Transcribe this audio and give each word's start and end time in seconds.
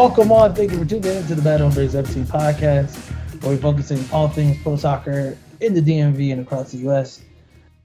Welcome 0.00 0.32
on. 0.32 0.54
Thank 0.54 0.72
you 0.72 0.78
for 0.78 0.86
tuning 0.86 1.14
in 1.14 1.26
to 1.26 1.34
the 1.34 1.42
Bad 1.42 1.60
Hombres 1.60 1.92
FC 1.92 2.24
podcast, 2.24 2.96
where 3.42 3.52
we're 3.52 3.60
focusing 3.60 4.02
all 4.10 4.28
things 4.28 4.56
pro 4.62 4.74
soccer 4.76 5.36
in 5.60 5.74
the 5.74 5.82
DMV 5.82 6.32
and 6.32 6.40
across 6.40 6.72
the 6.72 6.78
U.S. 6.78 7.20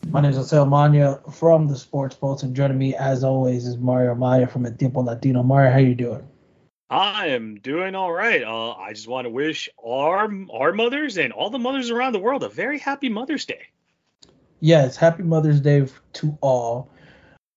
My 0.08 0.22
name 0.22 0.32
is 0.32 0.38
Jose 0.38 0.64
Mania 0.64 1.20
from 1.34 1.68
the 1.68 1.76
Sports 1.76 2.16
Pulse, 2.16 2.44
and 2.44 2.56
joining 2.56 2.78
me, 2.78 2.96
as 2.96 3.26
always, 3.26 3.68
is 3.68 3.76
Mario 3.78 4.16
Maya 4.16 4.48
from 4.48 4.66
El 4.66 4.72
Tiempo 4.72 5.02
Latino. 5.02 5.44
Mario, 5.44 5.74
how 5.74 5.80
you 5.80 5.94
doing? 5.94 6.26
I 6.90 7.28
am 7.28 7.56
doing 7.56 7.96
all 7.96 8.14
right. 8.14 8.44
Uh, 8.44 8.72
I 8.72 8.94
just 8.94 9.10
want 9.10 9.26
to 9.26 9.30
wish 9.30 9.68
our 9.86 10.34
our 10.54 10.72
mothers 10.72 11.18
and 11.18 11.34
all 11.34 11.50
the 11.50 11.60
mothers 11.60 11.90
around 11.90 12.14
the 12.14 12.20
world 12.20 12.44
a 12.44 12.50
very 12.50 12.80
happy 12.80 13.10
Mother's 13.10 13.46
Day. 13.46 13.64
Yes, 14.62 14.96
happy 14.96 15.24
Mother's 15.24 15.60
Day 15.60 15.86
to 16.14 16.38
all. 16.40 16.90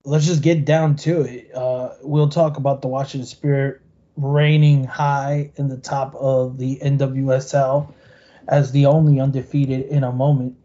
Let's 0.04 0.26
just 0.26 0.42
get 0.42 0.64
down 0.64 0.96
to 0.96 1.20
it. 1.20 1.54
Uh, 1.54 1.90
we'll 2.02 2.28
talk 2.28 2.56
about 2.56 2.82
the 2.82 2.88
Washington 2.88 3.28
Spirit 3.28 3.82
reigning 4.18 4.84
high 4.84 5.50
in 5.56 5.68
the 5.68 5.76
top 5.76 6.14
of 6.16 6.58
the 6.58 6.78
NWSL 6.82 7.92
as 8.48 8.72
the 8.72 8.86
only 8.86 9.20
undefeated 9.20 9.86
in 9.86 10.04
a 10.04 10.12
moment. 10.12 10.56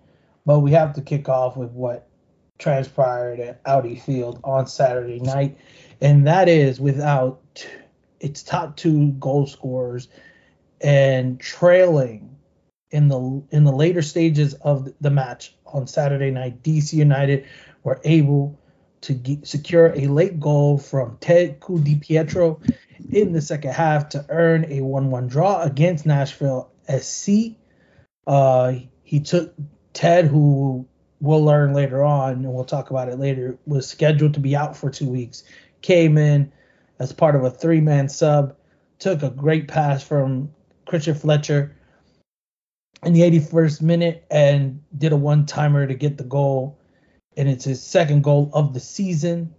But 0.46 0.60
we 0.60 0.72
have 0.72 0.94
to 0.94 1.02
kick 1.02 1.30
off 1.30 1.56
with 1.56 1.72
what 1.72 2.10
transpired 2.58 3.40
at 3.40 3.62
Audi 3.66 3.96
Field 3.96 4.40
on 4.44 4.68
Saturday 4.68 5.20
night, 5.20 5.58
and 6.02 6.28
that 6.28 6.50
is 6.50 6.80
without 6.80 7.66
its 8.20 8.42
top 8.42 8.76
two 8.76 9.12
goal 9.14 9.46
scorers 9.46 10.08
and 10.82 11.40
trailing 11.40 12.36
in 12.92 13.08
the 13.08 13.44
in 13.52 13.64
the 13.64 13.72
later 13.72 14.02
stages 14.02 14.54
of 14.56 14.92
the 15.00 15.10
match 15.10 15.56
on 15.66 15.88
Saturday 15.88 16.32
night. 16.32 16.64
DC 16.64 16.94
United 16.94 17.46
were 17.84 18.02
able 18.04 18.60
to 19.02 19.14
get, 19.14 19.46
secure 19.46 19.94
a 19.96 20.08
late 20.08 20.40
goal 20.40 20.78
from 20.78 21.18
Ted 21.20 21.60
Ku 21.60 21.82
Pietro 21.82 22.60
in 23.10 23.34
the 23.34 23.42
second 23.42 23.74
half 23.74 24.10
to 24.10 24.26
earn 24.30 24.66
a 24.66 24.80
1-1 24.80 25.30
draw 25.30 25.62
against 25.62 26.06
Nashville 26.06 26.72
SC. 26.90 27.56
Uh, 28.26 28.74
he 29.04 29.20
took 29.20 29.54
Ted, 29.94 30.26
who 30.26 30.88
we'll 31.20 31.44
learn 31.44 31.74
later 31.74 32.04
on, 32.04 32.34
and 32.34 32.54
we'll 32.54 32.66
talk 32.66 32.90
about 32.90 33.10
it 33.10 33.20
later, 33.20 33.58
was 33.66 33.88
scheduled 33.88 34.34
to 34.34 34.40
be 34.40 34.56
out 34.56 34.76
for 34.76 34.90
two 34.90 35.10
weeks. 35.10 35.44
Came 35.82 36.18
in, 36.18 36.52
as 37.00 37.12
part 37.12 37.36
of 37.36 37.44
a 37.44 37.52
three 37.52 37.82
man 37.82 38.10
sub. 38.10 38.56
Took 39.00 39.24
a 39.24 39.30
great 39.30 39.68
pass 39.68 40.04
from 40.04 40.52
Christian 40.86 41.16
Fletcher 41.16 41.76
in 43.04 43.14
the 43.14 43.22
81st 43.22 43.82
minute 43.82 44.26
and 44.32 44.82
did 44.98 45.12
a 45.12 45.18
one 45.18 45.46
timer 45.46 45.86
to 45.86 45.94
get 45.94 46.18
the 46.18 46.24
goal. 46.24 46.80
And 47.36 47.50
it's 47.50 47.66
his 47.66 47.82
second 47.82 48.24
goal 48.24 48.50
of 48.54 48.74
the 48.74 48.80
season. 48.80 49.54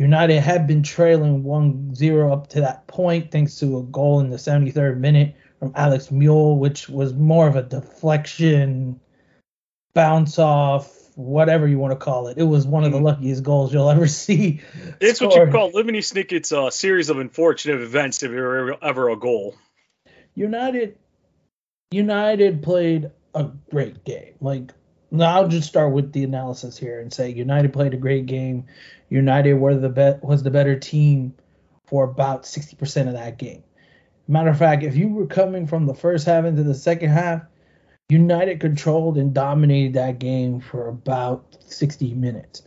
United 0.00 0.40
had 0.40 0.66
been 0.66 0.82
trailing 0.82 1.42
1 1.44 1.94
0 1.94 2.32
up 2.32 2.46
to 2.48 2.62
that 2.62 2.86
point, 2.86 3.30
thanks 3.30 3.58
to 3.58 3.76
a 3.76 3.82
goal 3.82 4.20
in 4.20 4.30
the 4.30 4.38
73rd 4.38 4.96
minute 4.96 5.36
from 5.58 5.72
Alex 5.76 6.06
Muyl, 6.06 6.56
which 6.56 6.88
was 6.88 7.12
more 7.12 7.46
of 7.46 7.54
a 7.54 7.62
deflection, 7.62 8.98
bounce 9.92 10.38
off, 10.38 10.90
whatever 11.16 11.68
you 11.68 11.78
want 11.78 11.92
to 11.92 12.02
call 12.02 12.28
it. 12.28 12.38
It 12.38 12.44
was 12.44 12.66
one 12.66 12.84
of 12.84 12.92
the 12.92 12.96
mm-hmm. 12.96 13.08
luckiest 13.08 13.42
goals 13.42 13.74
you'll 13.74 13.90
ever 13.90 14.06
see. 14.06 14.62
It's 15.02 15.18
scored. 15.18 15.34
what 15.34 15.46
you 15.46 15.52
call 15.52 15.72
Lemony 15.72 15.98
Snicket's 15.98 16.50
uh, 16.50 16.70
series 16.70 17.10
of 17.10 17.18
unfortunate 17.18 17.82
events 17.82 18.22
if 18.22 18.30
you're 18.30 18.82
ever 18.82 19.10
a 19.10 19.16
goal. 19.16 19.54
United, 20.34 20.96
United 21.90 22.62
played 22.62 23.10
a 23.34 23.50
great 23.70 24.02
game. 24.04 24.32
Like 24.40 24.72
now, 25.10 25.36
I'll 25.36 25.48
just 25.48 25.68
start 25.68 25.92
with 25.92 26.12
the 26.12 26.22
analysis 26.24 26.78
here 26.78 27.00
and 27.00 27.12
say 27.12 27.30
United 27.30 27.72
played 27.72 27.94
a 27.94 27.98
great 27.98 28.26
game. 28.26 28.66
United 29.08 29.54
were 29.54 29.74
the 29.74 29.88
bet 29.88 30.22
was 30.22 30.42
the 30.42 30.50
better 30.50 30.78
team 30.78 31.34
for 31.86 32.04
about 32.04 32.44
60% 32.44 33.08
of 33.08 33.14
that 33.14 33.36
game. 33.36 33.64
Matter 34.28 34.50
of 34.50 34.58
fact, 34.58 34.84
if 34.84 34.94
you 34.94 35.08
were 35.08 35.26
coming 35.26 35.66
from 35.66 35.86
the 35.86 35.94
first 35.94 36.26
half 36.26 36.44
into 36.44 36.62
the 36.62 36.74
second 36.74 37.08
half, 37.10 37.42
United 38.08 38.60
controlled 38.60 39.18
and 39.18 39.34
dominated 39.34 39.94
that 39.94 40.20
game 40.20 40.60
for 40.60 40.86
about 40.86 41.56
60 41.66 42.14
minutes. 42.14 42.62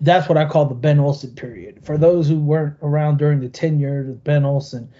That's 0.00 0.28
what 0.28 0.38
I 0.38 0.46
call 0.46 0.66
the 0.66 0.74
Ben 0.76 1.00
Olsen 1.00 1.34
period. 1.34 1.84
For 1.84 1.98
those 1.98 2.28
who 2.28 2.38
weren't 2.38 2.76
around 2.82 3.18
during 3.18 3.40
the 3.40 3.48
tenure 3.48 4.08
of 4.10 4.22
Ben 4.22 4.44
Olsen, 4.44 4.92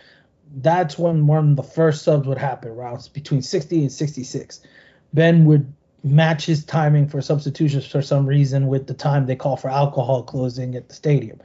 that's 0.56 0.98
when 0.98 1.28
one 1.28 1.50
of 1.50 1.56
the 1.56 1.62
first 1.62 2.02
subs 2.02 2.26
would 2.26 2.38
happen 2.38 2.72
around 2.72 3.08
between 3.12 3.42
60 3.42 3.82
and 3.82 3.92
66. 3.92 4.60
Ben 5.14 5.44
would 5.44 5.72
match 6.02 6.46
his 6.46 6.64
timing 6.64 7.08
for 7.08 7.20
substitutions 7.20 7.86
for 7.86 8.02
some 8.02 8.26
reason 8.26 8.66
with 8.66 8.86
the 8.86 8.94
time 8.94 9.26
they 9.26 9.36
call 9.36 9.56
for 9.56 9.68
alcohol 9.68 10.22
closing 10.22 10.74
at 10.74 10.88
the 10.88 10.94
stadium. 10.94 11.40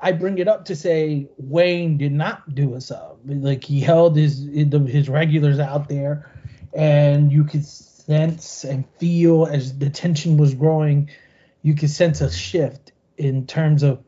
I 0.00 0.12
bring 0.12 0.38
it 0.38 0.48
up 0.48 0.64
to 0.66 0.76
say 0.76 1.28
Wayne 1.38 1.98
did 1.98 2.12
not 2.12 2.54
do 2.54 2.74
a 2.74 2.80
sub. 2.80 3.18
Like 3.24 3.64
he 3.64 3.80
held 3.80 4.16
his 4.16 4.44
his 4.52 5.08
regulars 5.08 5.58
out 5.58 5.88
there 5.88 6.30
and 6.72 7.32
you 7.32 7.44
could 7.44 7.64
sense 7.64 8.64
and 8.64 8.84
feel 8.98 9.46
as 9.46 9.78
the 9.78 9.90
tension 9.90 10.36
was 10.36 10.54
growing, 10.54 11.10
you 11.62 11.74
could 11.74 11.90
sense 11.90 12.20
a 12.20 12.30
shift 12.30 12.92
in 13.16 13.46
terms 13.46 13.82
of 13.82 14.02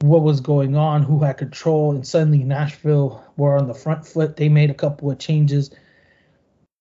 what 0.00 0.22
was 0.22 0.40
going 0.40 0.76
on, 0.76 1.02
who 1.02 1.20
had 1.20 1.36
control, 1.38 1.92
and 1.92 2.06
suddenly 2.06 2.42
Nashville 2.42 3.22
were 3.36 3.56
on 3.56 3.68
the 3.68 3.74
front 3.74 4.06
foot. 4.06 4.36
They 4.36 4.48
made 4.48 4.70
a 4.70 4.74
couple 4.74 5.10
of 5.10 5.18
changes, 5.18 5.70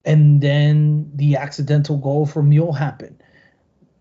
and 0.09 0.41
then 0.41 1.09
the 1.15 1.35
accidental 1.37 1.97
goal 1.97 2.25
for 2.25 2.43
Muyl 2.43 2.77
happened. 2.77 3.23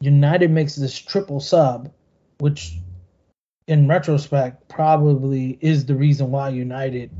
United 0.00 0.50
makes 0.50 0.74
this 0.74 0.98
triple 0.98 1.40
sub, 1.40 1.92
which 2.38 2.78
in 3.66 3.86
retrospect 3.86 4.68
probably 4.68 5.58
is 5.60 5.86
the 5.86 5.94
reason 5.94 6.30
why 6.30 6.48
United 6.48 7.10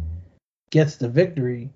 gets 0.71 0.97
the 0.97 1.09
victory 1.09 1.71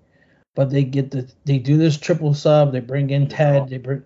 but 0.55 0.69
they 0.69 0.83
get 0.83 1.11
the 1.11 1.29
they 1.45 1.57
do 1.57 1.77
this 1.77 1.97
triple 1.97 2.33
sub. 2.33 2.71
They 2.71 2.79
bring 2.79 3.09
in 3.09 3.27
Ted. 3.27 3.69
They 3.69 3.77
bring 3.77 4.03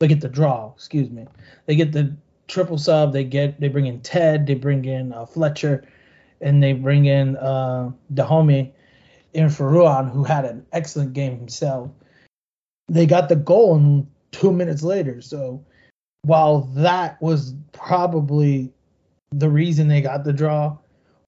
they 0.00 0.08
get 0.08 0.20
the 0.20 0.28
draw. 0.28 0.72
Excuse 0.74 1.10
me. 1.10 1.26
They 1.66 1.76
get 1.76 1.92
the 1.92 2.14
triple 2.48 2.78
sub. 2.78 3.12
They 3.12 3.24
get 3.24 3.60
they 3.60 3.68
bring 3.68 3.86
in 3.86 4.00
Ted. 4.00 4.46
They 4.46 4.54
bring 4.54 4.84
in 4.84 5.12
uh, 5.12 5.26
Fletcher, 5.26 5.84
and 6.40 6.62
they 6.62 6.74
bring 6.74 7.06
in 7.06 7.36
uh, 7.36 7.90
Dajome 8.12 8.72
in 9.32 9.48
for 9.48 9.68
Ruan, 9.68 10.08
who 10.08 10.24
had 10.24 10.44
an 10.44 10.66
excellent 10.72 11.12
game 11.12 11.38
himself. 11.38 11.90
They 12.88 13.06
got 13.06 13.28
the 13.28 13.36
goal 13.36 13.76
in 13.76 14.08
two 14.30 14.52
minutes 14.52 14.82
later. 14.82 15.20
So 15.20 15.64
while 16.22 16.62
that 16.74 17.20
was 17.22 17.54
probably 17.72 18.72
the 19.30 19.50
reason 19.50 19.88
they 19.88 20.00
got 20.00 20.24
the 20.24 20.32
draw, 20.32 20.76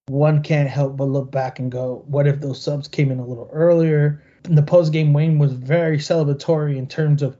one 0.09 0.43
can't 0.43 0.69
help 0.69 0.97
but 0.97 1.09
look 1.09 1.31
back 1.31 1.59
and 1.59 1.71
go, 1.71 2.05
what 2.07 2.27
if 2.27 2.41
those 2.41 2.63
subs 2.63 2.89
came 2.89 3.11
in 3.11 3.19
a 3.19 3.27
little 3.27 3.49
earlier? 3.53 4.23
In 4.45 4.55
the 4.55 4.63
post 4.63 4.93
game, 4.93 5.13
Wayne 5.13 5.39
was 5.39 5.53
very 5.53 5.99
celebratory 5.99 6.77
in 6.77 6.87
terms 6.87 7.23
of 7.23 7.37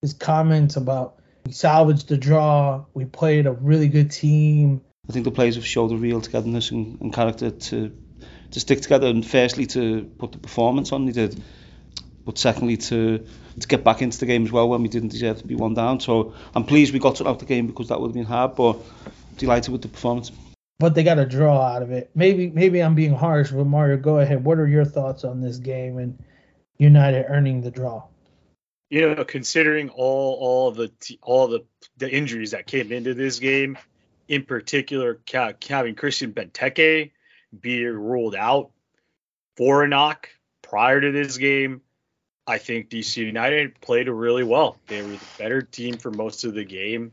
his 0.00 0.12
comments 0.12 0.76
about 0.76 1.20
we 1.46 1.52
salvaged 1.52 2.08
the 2.08 2.16
draw, 2.16 2.84
we 2.94 3.04
played 3.04 3.46
a 3.46 3.52
really 3.52 3.88
good 3.88 4.10
team. 4.10 4.80
I 5.08 5.12
think 5.12 5.24
the 5.24 5.30
players 5.30 5.56
have 5.56 5.66
showed 5.66 5.92
a 5.92 5.96
real 5.96 6.20
togetherness 6.20 6.70
and, 6.70 7.00
and 7.00 7.12
character 7.12 7.50
to 7.50 7.92
to 8.52 8.60
stick 8.60 8.80
together 8.80 9.08
and 9.08 9.26
firstly 9.26 9.66
to 9.66 10.04
put 10.18 10.32
the 10.32 10.38
performance 10.38 10.92
on 10.92 11.06
they 11.06 11.12
did, 11.12 11.42
but 12.24 12.38
secondly 12.38 12.76
to 12.76 13.26
to 13.60 13.68
get 13.68 13.84
back 13.84 14.02
into 14.02 14.18
the 14.18 14.26
game 14.26 14.44
as 14.44 14.52
well 14.52 14.68
when 14.68 14.82
we 14.82 14.88
didn't 14.88 15.10
deserve 15.10 15.38
to 15.38 15.46
be 15.46 15.54
one 15.54 15.74
down. 15.74 16.00
So 16.00 16.34
I'm 16.54 16.64
pleased 16.64 16.92
we 16.92 16.98
got 16.98 17.16
to 17.16 17.28
out 17.28 17.38
the 17.38 17.44
game 17.44 17.66
because 17.66 17.88
that 17.88 18.00
would 18.00 18.08
have 18.08 18.14
been 18.14 18.24
hard, 18.24 18.56
but 18.56 18.78
delighted 19.36 19.72
with 19.72 19.82
the 19.82 19.88
performance 19.88 20.30
but 20.78 20.94
they 20.94 21.04
got 21.04 21.18
a 21.18 21.26
draw 21.26 21.62
out 21.62 21.82
of 21.82 21.90
it. 21.90 22.10
Maybe 22.14 22.50
maybe 22.50 22.82
I'm 22.82 22.94
being 22.94 23.14
harsh, 23.14 23.50
but 23.50 23.64
Mario, 23.64 23.96
go 23.96 24.18
ahead. 24.18 24.44
What 24.44 24.58
are 24.58 24.66
your 24.66 24.84
thoughts 24.84 25.24
on 25.24 25.40
this 25.40 25.58
game 25.58 25.98
and 25.98 26.22
United 26.78 27.26
earning 27.28 27.62
the 27.62 27.70
draw? 27.70 28.04
You 28.90 29.14
know, 29.14 29.24
considering 29.24 29.88
all 29.90 30.36
all 30.40 30.70
the 30.72 30.92
all 31.22 31.48
the 31.48 31.64
the 31.96 32.10
injuries 32.10 32.50
that 32.50 32.66
came 32.66 32.92
into 32.92 33.14
this 33.14 33.38
game, 33.38 33.78
in 34.28 34.44
particular 34.44 35.20
having 35.68 35.94
Christian 35.94 36.32
Benteke 36.32 37.12
be 37.58 37.86
ruled 37.86 38.34
out 38.34 38.70
for 39.56 39.84
a 39.84 39.88
knock 39.88 40.28
prior 40.60 41.00
to 41.00 41.12
this 41.12 41.38
game, 41.38 41.82
I 42.46 42.58
think 42.58 42.90
DC 42.90 43.16
United 43.16 43.80
played 43.80 44.08
really 44.08 44.42
well. 44.42 44.78
They 44.86 45.02
were 45.02 45.08
the 45.08 45.20
better 45.38 45.62
team 45.62 45.96
for 45.96 46.10
most 46.10 46.44
of 46.44 46.54
the 46.54 46.64
game. 46.64 47.12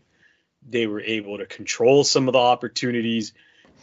They 0.68 0.88
were 0.88 1.02
able 1.02 1.38
to 1.38 1.46
control 1.46 2.04
some 2.04 2.28
of 2.28 2.34
the 2.34 2.40
opportunities 2.40 3.34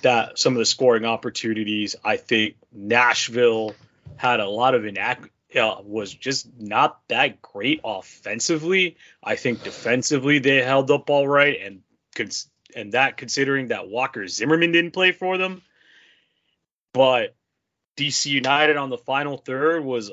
that 0.02 0.38
some 0.38 0.52
of 0.52 0.58
the 0.58 0.66
scoring 0.66 1.04
opportunities. 1.04 1.96
I 2.04 2.16
think 2.16 2.56
Nashville 2.72 3.74
had 4.16 4.40
a 4.40 4.48
lot 4.48 4.74
of 4.74 4.82
inac 4.82 5.30
uh, 5.56 5.76
was 5.82 6.12
just 6.12 6.48
not 6.58 7.00
that 7.08 7.40
great 7.40 7.80
offensively. 7.82 8.96
I 9.22 9.36
think 9.36 9.62
defensively 9.62 10.38
they 10.38 10.62
held 10.62 10.90
up 10.90 11.08
all 11.08 11.26
right, 11.26 11.58
and 11.62 11.82
cons- 12.14 12.50
and 12.76 12.92
that 12.92 13.16
considering 13.16 13.68
that 13.68 13.88
Walker 13.88 14.28
Zimmerman 14.28 14.72
didn't 14.72 14.92
play 14.92 15.12
for 15.12 15.38
them, 15.38 15.62
but 16.92 17.34
DC 17.96 18.26
United 18.26 18.76
on 18.76 18.90
the 18.90 18.98
final 18.98 19.38
third 19.38 19.84
was 19.84 20.12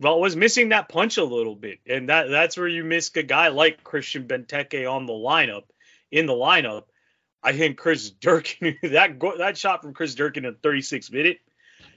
was 0.00 0.36
missing 0.36 0.70
that 0.70 0.88
punch 0.88 1.16
a 1.16 1.24
little 1.24 1.56
bit, 1.56 1.80
and 1.86 2.08
that 2.08 2.28
that's 2.30 2.56
where 2.56 2.68
you 2.68 2.84
miss 2.84 3.10
a 3.16 3.22
guy 3.22 3.48
like 3.48 3.82
Christian 3.82 4.26
Benteke 4.26 4.90
on 4.90 5.06
the 5.06 5.12
lineup 5.12 5.64
in 6.10 6.26
the 6.26 6.32
lineup 6.32 6.84
I 7.42 7.52
think 7.52 7.78
Chris 7.78 8.10
Durkin 8.10 8.76
that 8.82 9.18
that 9.38 9.56
shot 9.56 9.82
from 9.82 9.94
Chris 9.94 10.14
Durkin 10.14 10.44
in 10.44 10.56
the 10.60 10.68
36th 10.68 11.12
minute 11.12 11.38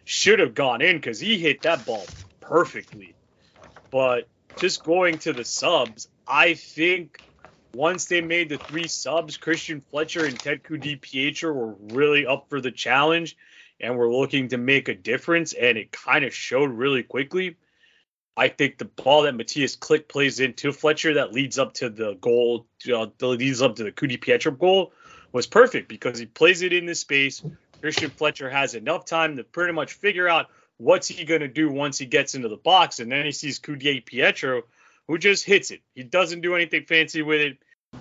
should 0.06 0.40
have 0.40 0.54
gone 0.54 0.82
in 0.82 0.98
because 0.98 1.20
he 1.20 1.40
hit 1.40 1.62
that 1.64 1.86
ball 1.86 2.06
perfectly. 2.40 3.14
But 3.92 4.28
just 4.58 4.84
going 4.84 5.18
to 5.20 5.34
the 5.34 5.44
subs, 5.44 6.08
I 6.28 6.54
think 6.54 7.22
once 7.74 8.06
they 8.06 8.22
made 8.22 8.50
the 8.50 8.58
three 8.58 8.88
subs, 8.88 9.38
Christian 9.38 9.82
Fletcher 9.82 10.26
and 10.26 10.40
Ted 10.40 10.64
DiPietro 10.64 11.54
were 11.54 11.76
really 11.96 12.26
up 12.26 12.48
for 12.50 12.62
the 12.62 12.72
challenge 12.72 13.38
and 13.80 13.98
were 13.98 14.12
looking 14.12 14.50
to 14.50 14.58
make 14.58 14.88
a 14.88 14.96
difference, 14.96 15.54
and 15.54 15.78
it 15.78 15.92
kind 15.92 16.24
of 16.24 16.34
showed 16.34 16.72
really 16.72 17.04
quickly. 17.04 17.58
I 18.38 18.48
think 18.48 18.78
the 18.78 18.86
ball 18.86 19.24
that 19.24 19.36
Mateusz 19.36 19.78
Klich 19.78 20.08
plays 20.08 20.40
into 20.40 20.72
Fletcher 20.72 21.16
that 21.16 21.34
leads 21.34 21.60
up 21.60 21.74
to 21.76 21.90
the 21.90 22.14
goal, 22.14 22.66
uh, 22.92 23.08
leads 23.20 23.62
up 23.62 23.76
to 23.76 23.84
the 23.84 23.92
Ku-DiPietro 23.92 24.58
goal, 24.58 24.94
was 25.32 25.48
perfect 25.48 25.90
because 25.90 26.18
he 26.18 26.26
plays 26.26 26.62
it 26.62 26.74
in 26.74 26.86
the 26.86 26.96
space. 26.96 27.44
Christian 27.82 28.10
Fletcher 28.10 28.50
has 28.50 28.74
enough 28.74 29.06
time 29.06 29.38
to 29.38 29.44
pretty 29.44 29.74
much 29.74 29.94
figure 29.94 30.28
out 30.28 30.48
what's 30.78 31.08
he 31.08 31.26
going 31.26 31.42
to 31.42 31.48
do 31.48 31.70
once 31.70 31.98
he 31.98 32.06
gets 32.06 32.34
into 32.36 32.48
the 32.48 32.58
box, 32.58 33.00
and 33.00 33.12
then 33.12 33.26
he 33.26 33.32
sees 33.32 33.60
Ku-DiPietro, 33.60 34.62
who 35.08 35.18
just 35.18 35.46
hits 35.46 35.72
it. 35.72 35.82
He 35.94 36.04
doesn't 36.04 36.42
do 36.42 36.56
anything 36.56 36.86
fancy 36.86 37.22
with 37.22 37.42
it. 37.42 37.58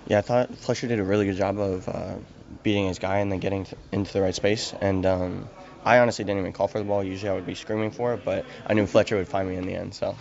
Yeah, 0.07 0.19
I 0.19 0.21
thought 0.21 0.55
Fletcher 0.55 0.87
did 0.87 0.99
a 0.99 1.03
really 1.03 1.25
good 1.25 1.35
job 1.35 1.59
of 1.59 1.89
uh, 1.89 2.15
beating 2.63 2.87
his 2.87 2.99
guy 2.99 3.19
and 3.19 3.31
then 3.31 3.39
getting 3.39 3.67
into 3.91 4.13
the 4.13 4.21
right 4.21 4.33
space. 4.33 4.73
And 4.79 5.05
um, 5.05 5.49
I 5.83 5.99
honestly 5.99 6.25
didn't 6.25 6.39
even 6.39 6.53
call 6.53 6.67
for 6.67 6.79
the 6.79 6.85
ball. 6.85 7.03
Usually 7.03 7.29
I 7.29 7.33
would 7.33 7.45
be 7.45 7.55
screaming 7.55 7.91
for 7.91 8.13
it, 8.13 8.23
but 8.23 8.45
I 8.67 8.73
knew 8.73 8.85
Fletcher 8.85 9.17
would 9.17 9.27
find 9.27 9.49
me 9.49 9.55
in 9.55 9.65
the 9.65 9.73
end. 9.73 9.93
So 9.93 10.15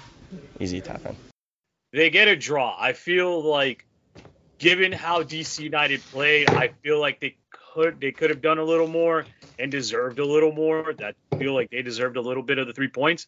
easy 0.59 0.81
tap 0.81 1.05
in. 1.07 1.17
They 1.93 2.11
get 2.11 2.29
a 2.29 2.37
draw. 2.37 2.77
I 2.79 2.93
feel 2.93 3.43
like, 3.43 3.85
given 4.59 4.93
how 4.93 5.23
DC 5.23 5.61
United 5.61 6.01
play, 6.13 6.47
I 6.47 6.71
feel 6.83 7.01
like 7.01 7.21
they 7.21 7.37
could 7.75 8.01
they 8.01 8.13
could 8.13 8.31
have 8.31 8.41
done 8.41 8.59
a 8.59 8.65
little 8.65 8.87
more 8.87 9.27
and 9.59 9.71
deserved 9.71 10.19
a 10.19 10.25
little 10.25 10.53
more. 10.53 10.95
That 10.95 11.17
feel 11.39 11.55
like 11.55 11.71
they 11.71 11.83
deserved 11.83 12.17
a 12.17 12.21
little 12.21 12.43
bit 12.43 12.59
of 12.59 12.67
the 12.67 12.73
three 12.73 12.89
points. 12.89 13.27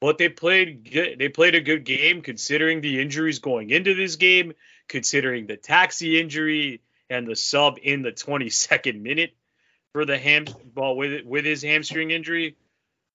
But 0.00 0.16
they 0.16 0.28
played 0.28 0.90
good. 0.90 1.18
they 1.18 1.28
played 1.28 1.54
a 1.54 1.60
good 1.60 1.84
game 1.84 2.22
considering 2.22 2.80
the 2.80 3.00
injuries 3.00 3.40
going 3.40 3.70
into 3.70 3.94
this 3.94 4.16
game, 4.16 4.52
considering 4.88 5.46
the 5.46 5.56
taxi 5.56 6.20
injury 6.20 6.82
and 7.10 7.26
the 7.26 7.34
sub 7.34 7.78
in 7.82 8.02
the 8.02 8.12
22nd 8.12 9.00
minute 9.00 9.34
for 9.92 10.04
the 10.04 10.18
ham 10.18 10.46
ball 10.74 10.96
with 10.96 11.24
with 11.24 11.44
his 11.44 11.62
hamstring 11.62 12.10
injury. 12.10 12.56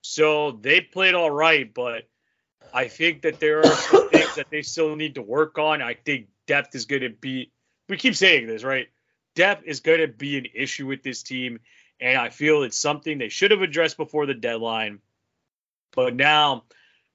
So 0.02 0.52
they 0.52 0.82
played 0.82 1.14
all 1.14 1.32
right, 1.32 1.74
but 1.74 2.08
I 2.74 2.88
think 2.88 3.22
that 3.22 3.40
there 3.40 3.60
are 3.60 3.76
some 3.76 4.10
things 4.12 4.36
that 4.36 4.50
they 4.50 4.62
still 4.62 4.96
need 4.96 5.16
to 5.16 5.22
work 5.22 5.58
on. 5.58 5.82
I 5.82 5.94
think 5.94 6.28
depth 6.48 6.76
is 6.76 6.86
going 6.86 7.04
to 7.04 7.10
be. 7.10 7.52
We 7.90 7.98
keep 7.98 8.16
saying 8.16 8.48
this, 8.48 8.64
right? 8.64 8.88
Depth 9.36 9.64
is 9.66 9.80
going 9.80 10.00
to 10.00 10.08
be 10.08 10.38
an 10.38 10.48
issue 10.54 10.88
with 10.88 11.04
this 11.04 11.24
team, 11.24 11.60
and 12.00 12.18
I 12.18 12.30
feel 12.30 12.64
it's 12.64 12.78
something 12.78 13.18
they 13.18 13.30
should 13.30 13.52
have 13.52 13.62
addressed 13.62 13.98
before 13.98 14.26
the 14.26 14.34
deadline. 14.34 15.00
But 15.96 16.16
now, 16.16 16.64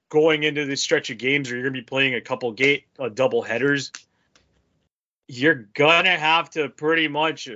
going 0.08 0.42
into 0.42 0.64
this 0.64 0.82
stretch 0.82 1.10
of 1.10 1.18
games 1.18 1.48
where 1.48 1.58
you're 1.58 1.64
going 1.68 1.74
to 1.74 1.80
be 1.80 1.84
playing 1.84 2.14
a 2.14 2.20
couple 2.20 2.52
gate 2.52 2.84
uh, 2.98 3.08
double 3.08 3.42
headers, 3.42 3.92
you're 5.28 5.68
gonna 5.74 6.16
have 6.16 6.50
to 6.50 6.68
pretty 6.70 7.06
much 7.06 7.48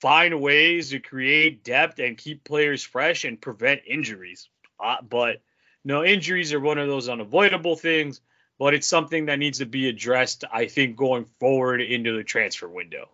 find 0.00 0.40
ways 0.40 0.90
to 0.90 0.98
create 0.98 1.62
depth 1.62 1.98
and 1.98 2.16
keep 2.16 2.44
players 2.44 2.82
fresh 2.82 3.24
and 3.24 3.40
prevent 3.40 3.82
injuries. 3.86 4.48
Uh, 4.82 4.96
but 5.08 5.42
no, 5.84 6.04
injuries 6.04 6.52
are 6.52 6.60
one 6.60 6.78
of 6.78 6.88
those 6.88 7.08
unavoidable 7.08 7.76
things, 7.76 8.20
but 8.58 8.74
it's 8.74 8.86
something 8.86 9.26
that 9.26 9.38
needs 9.38 9.58
to 9.58 9.66
be 9.66 9.88
addressed, 9.88 10.44
I 10.52 10.66
think, 10.66 10.96
going 10.96 11.26
forward 11.38 11.80
into 11.80 12.16
the 12.16 12.24
transfer 12.24 12.68
window. 12.68 13.10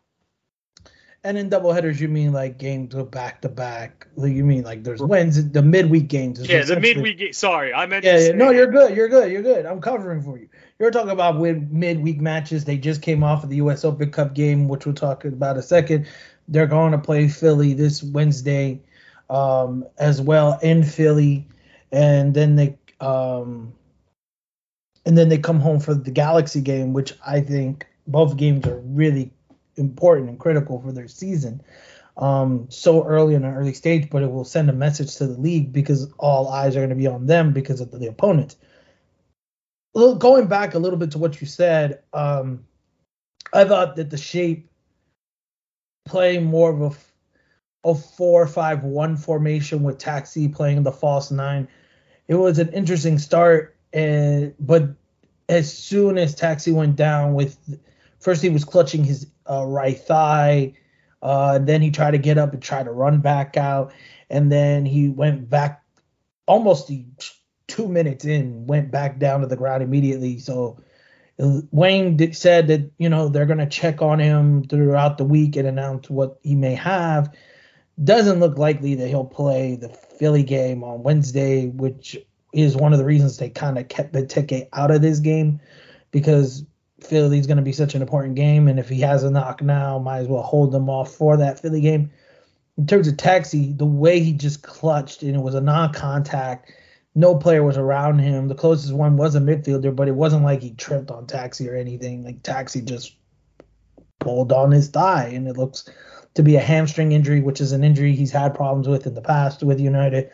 And 1.24 1.36
in 1.36 1.48
double 1.48 1.72
headers, 1.72 2.00
you 2.00 2.06
mean 2.06 2.32
like 2.32 2.56
games 2.56 2.94
go 2.94 3.04
back 3.04 3.42
to 3.42 3.48
back? 3.48 4.06
You 4.16 4.44
mean 4.44 4.62
like 4.62 4.84
there's 4.84 5.00
wins 5.00 5.50
the 5.50 5.60
midweek 5.60 6.06
games? 6.06 6.48
Yeah, 6.48 6.62
the 6.62 6.78
midweek. 6.78 7.18
Ga- 7.18 7.32
sorry, 7.32 7.74
I 7.74 7.86
meant. 7.86 8.04
Yeah, 8.04 8.18
yeah 8.18 8.32
no, 8.32 8.50
you're 8.50 8.70
good. 8.70 8.96
You're 8.96 9.08
good. 9.08 9.32
You're 9.32 9.42
good. 9.42 9.66
I'm 9.66 9.80
covering 9.80 10.22
for 10.22 10.38
you. 10.38 10.48
You're 10.78 10.92
talking 10.92 11.10
about 11.10 11.40
with 11.40 11.68
midweek 11.72 12.20
matches. 12.20 12.64
They 12.64 12.76
just 12.76 13.02
came 13.02 13.24
off 13.24 13.42
of 13.42 13.50
the 13.50 13.56
U.S. 13.56 13.84
Open 13.84 14.12
Cup 14.12 14.34
game, 14.34 14.68
which 14.68 14.86
we'll 14.86 14.94
talk 14.94 15.24
about 15.24 15.56
a 15.56 15.62
second. 15.62 16.06
They're 16.48 16.66
going 16.66 16.93
to 16.93 16.98
play 16.98 17.28
Philly 17.28 17.75
this 17.75 18.02
Wednesday, 18.02 18.81
um, 19.28 19.84
as 19.98 20.20
well 20.20 20.58
in 20.62 20.84
Philly, 20.84 21.46
and 21.93 22.34
then 22.34 22.56
they 22.56 22.78
um, 23.00 23.72
and 25.04 25.16
then 25.16 25.28
they 25.28 25.38
come 25.38 25.60
home 25.60 25.81
for 25.81 25.94
the 25.94 26.10
Galaxy 26.10 26.60
game, 26.60 26.93
which 26.93 27.14
I 27.26 27.40
think 27.40 27.87
both 28.06 28.37
games 28.37 28.66
are 28.66 28.78
really 28.78 29.32
important 29.76 30.28
and 30.28 30.38
critical 30.38 30.81
for 30.81 30.93
their 30.93 31.08
season. 31.08 31.62
Um, 32.16 32.66
so 32.70 33.04
early 33.04 33.34
in 33.34 33.44
an 33.44 33.54
early 33.54 33.75
stage, 33.75 34.08
but 34.08 34.22
it 34.22 34.32
will 34.32 34.44
send 34.44 34.70
a 34.70 34.72
message 34.72 35.16
to 35.16 35.26
the 35.26 35.38
league 35.38 35.72
because 35.72 36.10
all 36.19 36.49
eyes 36.49 36.75
are 36.75 36.81
going 36.81 36.90
to 36.90 36.96
be 36.96 37.06
on 37.06 37.26
them 37.26 37.52
because 37.52 37.81
of 37.81 37.90
the, 37.90 37.99
the 37.99 38.06
opponents. 38.06 38.56
Going 39.94 40.46
back 40.46 40.75
a 40.75 40.78
little 40.78 40.99
bit 40.99 41.10
to 41.12 41.19
what 41.19 41.40
you 41.40 41.46
said, 41.46 42.02
um, 42.12 42.64
I 43.52 43.64
thought 43.64 43.96
that 43.96 44.10
the 44.10 44.16
shape 44.16 44.69
playing 46.06 46.44
more 46.44 46.70
of 46.70 46.80
a, 46.80 47.90
a 47.90 47.94
four 47.94 48.46
five 48.46 48.82
one 48.82 49.16
formation 49.16 49.82
with 49.82 49.98
Taxi 49.98 50.48
playing 50.48 50.82
the 50.82 50.92
false 50.92 51.30
nine, 51.30 51.68
it 52.28 52.36
was 52.36 52.58
an 52.58 52.68
interesting 52.72 53.18
start. 53.18 53.76
And 53.92 54.54
but 54.58 54.88
as 55.48 55.72
soon 55.72 56.18
as 56.18 56.34
Taxi 56.34 56.72
went 56.72 56.96
down 56.96 57.34
with 57.34 57.58
first 58.18 58.42
he 58.42 58.48
was 58.48 58.64
clutching 58.64 59.04
his 59.04 59.26
uh, 59.48 59.64
right 59.64 59.98
thigh. 59.98 60.74
Uh, 61.22 61.58
then 61.58 61.82
he 61.82 61.90
tried 61.90 62.12
to 62.12 62.18
get 62.18 62.38
up 62.38 62.52
and 62.52 62.62
try 62.62 62.82
to 62.82 62.92
run 62.92 63.20
back 63.20 63.56
out, 63.56 63.92
and 64.30 64.52
then 64.52 64.84
he 64.86 65.08
went 65.08 65.48
back 65.48 65.82
almost 66.46 66.90
two 67.66 67.88
minutes 67.88 68.24
in, 68.24 68.66
went 68.66 68.90
back 68.90 69.18
down 69.18 69.40
to 69.40 69.46
the 69.46 69.56
ground 69.56 69.82
immediately. 69.82 70.38
So 70.38 70.78
Wayne 71.38 72.16
did, 72.16 72.36
said 72.36 72.68
that 72.68 72.90
you 72.98 73.08
know 73.08 73.28
they're 73.28 73.46
going 73.46 73.58
to 73.58 73.66
check 73.66 74.00
on 74.00 74.18
him 74.18 74.64
throughout 74.64 75.18
the 75.18 75.24
week 75.24 75.56
and 75.56 75.68
announce 75.68 76.08
what 76.08 76.38
he 76.42 76.54
may 76.54 76.74
have. 76.74 77.34
Doesn't 78.02 78.40
look 78.40 78.58
likely 78.58 78.94
that 78.94 79.08
he'll 79.08 79.24
play 79.24 79.76
the 79.76 79.88
Philly 79.88 80.42
game 80.42 80.82
on 80.82 81.02
Wednesday, 81.02 81.68
which 81.68 82.16
is 82.52 82.76
one 82.76 82.92
of 82.92 82.99
the 82.99 83.04
reasons 83.04 83.37
they 83.37 83.50
kind 83.50 83.78
of 83.78 83.88
kept 83.88 84.12
Benteke 84.12 84.68
out 84.72 84.90
of 84.90 85.02
this 85.02 85.18
game 85.18 85.61
because 86.11 86.64
Philly's 87.02 87.46
going 87.46 87.58
to 87.58 87.62
be 87.62 87.72
such 87.72 87.94
an 87.94 88.02
important 88.02 88.34
game, 88.34 88.68
and 88.68 88.78
if 88.78 88.88
he 88.88 89.00
has 89.00 89.22
a 89.22 89.30
knock 89.30 89.62
now, 89.62 89.99
might 89.99 90.20
as 90.20 90.28
well 90.28 90.42
hold 90.42 90.72
them 90.72 90.88
off 90.88 91.12
for 91.12 91.37
that 91.37 91.61
Philly 91.61 91.80
game. 91.80 92.11
In 92.78 92.87
terms 92.87 93.08
of 93.08 93.16
Taxi, 93.16 93.72
the 93.72 93.87
way 93.87 94.20
he 94.20 94.32
just 94.32 94.62
clutched 94.62 95.22
and 95.22 95.34
it 95.34 95.42
was 95.42 95.54
a 95.54 95.61
non-contact, 95.61 96.72
no 97.16 97.35
player 97.35 97.62
was 97.62 97.78
around 97.78 98.18
him. 98.18 98.46
The 98.46 98.54
closest 98.54 98.92
one 98.92 99.16
was 99.16 99.35
a 99.35 99.40
midfielder, 99.40 99.96
but 99.96 100.06
it 100.06 100.14
wasn't 100.14 100.44
like 100.44 100.61
he 100.62 100.75
tripped 100.75 101.11
on 101.11 101.26
Taxi 101.26 101.68
or 101.68 101.75
anything. 101.75 102.23
Like 102.23 102.42
Taxi 102.42 102.82
just 102.82 103.16
pulled 104.18 104.52
on 104.52 104.70
his 104.70 104.88
thigh, 104.88 105.28
and 105.32 105.49
it 105.49 105.56
looks 105.56 105.88
to 106.35 106.42
be 106.42 106.56
a 106.56 106.61
hamstring 106.61 107.12
injury, 107.12 107.40
which 107.40 107.62
is 107.62 107.73
an 107.73 107.82
injury 107.82 108.14
he's 108.14 108.30
had 108.30 108.54
problems 108.54 108.87
with 108.87 109.06
in 109.06 109.14
the 109.14 109.23
past 109.23 109.62
with 109.62 109.80
United. 109.80 110.30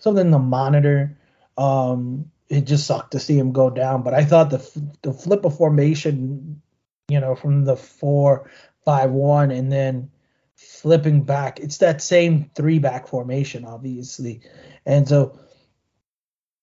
Something 0.00 0.32
to 0.32 0.40
monitor. 0.40 1.16
Um, 1.56 2.32
it 2.48 2.62
just 2.62 2.84
sucked 2.86 3.12
to 3.12 3.20
see 3.20 3.38
him 3.38 3.52
go 3.52 3.70
down. 3.70 4.02
But 4.02 4.14
I 4.14 4.24
thought 4.24 4.50
the 4.50 4.92
the 5.02 5.12
flip 5.12 5.44
of 5.44 5.56
formation, 5.56 6.60
you 7.06 7.20
know, 7.20 7.36
from 7.36 7.64
the 7.64 7.76
four 7.76 8.50
five 8.84 9.12
one 9.12 9.52
and 9.52 9.70
then 9.70 10.10
flipping 10.56 11.22
back, 11.22 11.60
it's 11.60 11.78
that 11.78 12.02
same 12.02 12.50
three 12.56 12.80
back 12.80 13.06
formation, 13.06 13.64
obviously. 13.64 14.40
And 14.84 15.08
so 15.08 15.38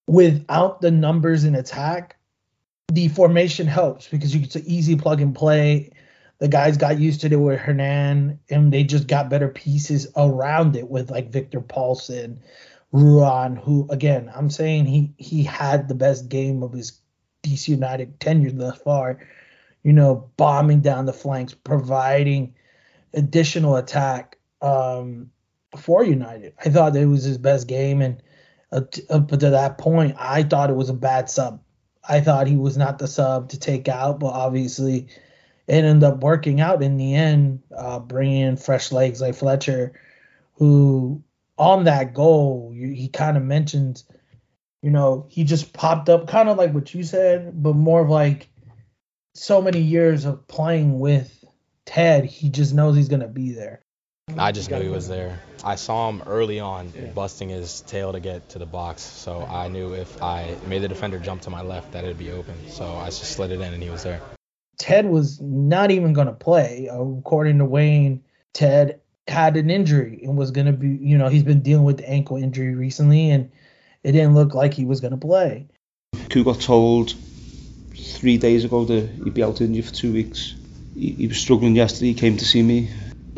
without 0.09 0.81
the 0.81 0.89
numbers 0.89 1.43
in 1.43 1.53
attack, 1.53 2.17
the 2.91 3.07
formation 3.09 3.67
helps 3.67 4.07
because 4.07 4.35
you, 4.35 4.41
it's 4.41 4.55
an 4.55 4.63
easy 4.65 4.95
plug 4.95 5.21
and 5.21 5.35
play. 5.35 5.91
The 6.39 6.47
guys 6.47 6.77
got 6.77 6.99
used 6.99 7.21
to 7.21 7.31
it 7.31 7.35
with 7.35 7.59
Hernan, 7.59 8.39
and 8.49 8.73
they 8.73 8.83
just 8.83 9.07
got 9.07 9.29
better 9.29 9.49
pieces 9.49 10.07
around 10.15 10.75
it 10.75 10.89
with 10.89 11.11
like 11.11 11.31
Victor 11.31 11.61
Pálsson, 11.61 12.39
Ruan, 12.91 13.55
who 13.55 13.87
again, 13.91 14.31
I'm 14.33 14.49
saying 14.49 14.87
he 14.87 15.13
he 15.17 15.43
had 15.43 15.87
the 15.87 15.95
best 15.95 16.27
game 16.27 16.63
of 16.63 16.73
his 16.73 16.99
DC 17.43 17.67
United 17.67 18.19
tenure 18.19 18.51
thus 18.51 18.79
far. 18.79 19.19
You 19.83 19.93
know, 19.93 20.31
bombing 20.37 20.81
down 20.81 21.05
the 21.05 21.13
flanks, 21.13 21.53
providing 21.53 22.55
additional 23.13 23.75
attack 23.75 24.39
um, 24.61 25.29
for 25.77 26.03
United. 26.03 26.53
I 26.65 26.69
thought 26.69 26.95
it 26.95 27.05
was 27.05 27.23
his 27.23 27.37
best 27.37 27.67
game, 27.67 28.01
and 28.01 28.23
up 28.71 28.91
to, 28.91 29.49
that 29.49 29.77
point, 29.77 30.15
I 30.19 30.43
thought 30.43 30.69
it 30.69 30.75
was 30.75 30.89
a 30.89 30.93
bad 30.93 31.29
sub. 31.29 31.61
I 32.07 32.21
thought 32.21 32.47
he 32.47 32.55
was 32.55 32.77
not 32.77 32.99
the 32.99 33.07
sub 33.07 33.49
to 33.49 33.59
take 33.59 33.87
out, 33.87 34.19
but 34.19 34.27
obviously 34.27 35.07
it 35.67 35.83
ended 35.83 36.03
up 36.03 36.21
working 36.21 36.61
out 36.61 36.81
in 36.81 36.97
the 36.97 37.13
end, 37.15 37.61
uh, 37.75 37.99
bringing 37.99 38.41
in 38.41 38.57
fresh 38.57 38.91
legs 38.91 39.21
like 39.21 39.35
Fletcher, 39.35 39.93
who 40.53 41.23
on 41.57 41.83
that 41.85 42.13
goal, 42.13 42.71
he 42.73 43.09
kind 43.09 43.37
of 43.37 43.43
mentioned, 43.43 44.03
you 44.81 44.89
know, 44.89 45.27
he 45.29 45.43
just 45.43 45.73
popped 45.73 46.09
up, 46.09 46.27
kind 46.27 46.49
of 46.49 46.57
like 46.57 46.73
what 46.73 46.93
you 46.93 47.03
said, 47.03 47.61
but 47.61 47.75
more 47.75 48.01
of 48.01 48.09
like 48.09 48.49
so 49.33 49.61
many 49.61 49.79
years 49.79 50.25
of 50.25 50.47
playing 50.47 50.99
with 50.99 51.43
Ted, 51.85 52.25
he 52.25 52.49
just 52.49 52.73
knows 52.73 52.95
he's 52.95 53.09
gonna 53.09 53.27
be 53.27 53.51
there. 53.51 53.83
I 54.37 54.51
just 54.51 54.69
knew 54.69 54.81
he 54.81 54.89
was 54.89 55.07
there. 55.07 55.39
I 55.63 55.75
saw 55.75 56.09
him 56.09 56.23
early 56.25 56.59
on 56.59 56.91
busting 57.13 57.49
his 57.49 57.81
tail 57.81 58.13
to 58.13 58.19
get 58.19 58.49
to 58.49 58.59
the 58.59 58.65
box, 58.65 59.01
so 59.01 59.41
I 59.43 59.67
knew 59.67 59.93
if 59.93 60.21
I 60.21 60.55
made 60.67 60.81
the 60.81 60.87
defender 60.87 61.19
jump 61.19 61.41
to 61.43 61.49
my 61.49 61.61
left 61.61 61.93
that 61.93 62.03
it'd 62.03 62.17
be 62.17 62.31
open. 62.31 62.55
So 62.69 62.85
I 62.85 63.05
just 63.07 63.23
slid 63.23 63.51
it 63.51 63.59
in 63.59 63.73
and 63.73 63.83
he 63.83 63.89
was 63.89 64.03
there. 64.03 64.21
Ted 64.77 65.05
was 65.05 65.41
not 65.41 65.91
even 65.91 66.13
going 66.13 66.27
to 66.27 66.33
play. 66.33 66.89
According 66.91 67.57
to 67.57 67.65
Wayne, 67.65 68.23
Ted 68.53 69.01
had 69.27 69.57
an 69.57 69.69
injury 69.69 70.21
and 70.23 70.37
was 70.37 70.51
going 70.51 70.67
to 70.67 70.73
be, 70.73 70.87
you 70.87 71.17
know, 71.17 71.27
he's 71.27 71.43
been 71.43 71.61
dealing 71.61 71.83
with 71.83 71.97
the 71.97 72.09
ankle 72.09 72.37
injury 72.37 72.73
recently 72.75 73.29
and 73.29 73.51
it 74.03 74.13
didn't 74.13 74.35
look 74.35 74.53
like 74.53 74.73
he 74.73 74.85
was 74.85 75.01
going 75.01 75.11
to 75.11 75.17
play. 75.17 75.67
Who 76.33 76.43
got 76.43 76.61
told 76.61 77.13
three 77.93 78.37
days 78.37 78.63
ago 78.63 78.85
that 78.85 79.09
he'd 79.23 79.33
be 79.33 79.43
out 79.43 79.59
injured 79.59 79.85
for 79.85 79.93
two 79.93 80.13
weeks. 80.13 80.55
He, 80.95 81.11
he 81.11 81.27
was 81.27 81.37
struggling 81.37 81.75
yesterday. 81.75 82.07
He 82.07 82.13
came 82.13 82.37
to 82.37 82.45
see 82.45 82.63
me 82.63 82.89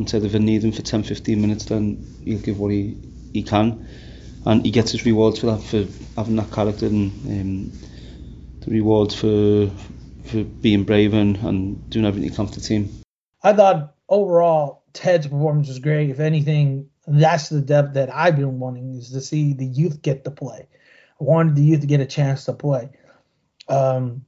and 0.01 0.09
said 0.09 0.23
if 0.23 0.33
I 0.33 0.39
need 0.39 0.63
him 0.63 0.71
for 0.71 0.81
10 0.81 1.03
15 1.03 1.39
minutes, 1.39 1.65
then 1.65 2.03
he'll 2.25 2.39
give 2.39 2.59
what 2.59 2.71
he, 2.71 2.97
he 3.33 3.43
can. 3.43 3.87
And 4.45 4.65
he 4.65 4.71
gets 4.71 4.91
his 4.91 5.05
rewards 5.05 5.39
for 5.39 5.47
that, 5.47 5.61
for 5.61 5.85
having 6.17 6.35
that 6.37 6.51
character 6.51 6.87
and 6.87 7.11
um, 7.27 7.71
the 8.61 8.71
rewards 8.71 9.13
for 9.13 9.69
for 10.25 10.43
being 10.43 10.83
brave 10.83 11.13
and, 11.13 11.37
and 11.37 11.89
doing 11.89 12.05
everything 12.05 12.29
he 12.29 12.35
can 12.35 12.47
for 12.47 12.55
the 12.55 12.61
team. 12.61 12.89
I 13.43 13.53
thought 13.53 13.95
overall 14.09 14.83
Ted's 14.93 15.27
performance 15.27 15.67
was 15.67 15.79
great. 15.79 16.09
If 16.09 16.19
anything, 16.19 16.89
that's 17.07 17.49
the 17.49 17.61
depth 17.61 17.93
that 17.93 18.13
I've 18.13 18.35
been 18.35 18.59
wanting 18.59 18.95
is 18.95 19.11
to 19.11 19.21
see 19.21 19.53
the 19.53 19.65
youth 19.65 20.01
get 20.01 20.23
to 20.23 20.31
play. 20.31 20.67
I 21.19 21.23
wanted 21.23 21.55
the 21.55 21.63
youth 21.63 21.81
to 21.81 21.87
get 21.87 21.99
a 21.99 22.05
chance 22.05 22.45
to 22.45 22.53
play. 22.53 22.89
Um, 23.67 24.25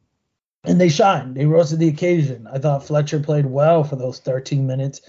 and 0.63 0.80
they 0.80 0.89
shined. 0.89 1.36
They 1.36 1.46
rose 1.46 1.72
to 1.72 1.75
the 1.75 1.88
occasion. 1.88 2.48
I 2.51 2.60
thought 2.60 2.86
Fletcher 2.86 3.20
played 3.20 3.48
well 3.48 3.84
for 3.84 3.96
those 3.96 4.20
13 4.20 4.65
minutes. 4.68 5.01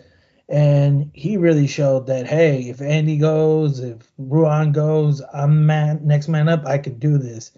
And 0.48 1.10
he 1.14 1.36
really 1.36 1.66
showed 1.66 2.06
that, 2.06 2.26
hey, 2.26 2.68
if 2.68 2.82
Andy 2.82 3.16
goes, 3.16 3.80
if 3.80 4.12
Ruan 4.18 4.72
goes, 4.72 5.22
I'm 5.32 5.66
man, 5.66 6.00
next 6.02 6.28
man 6.28 6.48
up. 6.48 6.66
I 6.66 6.78
could 6.78 7.00
do 7.00 7.16
this. 7.18 7.52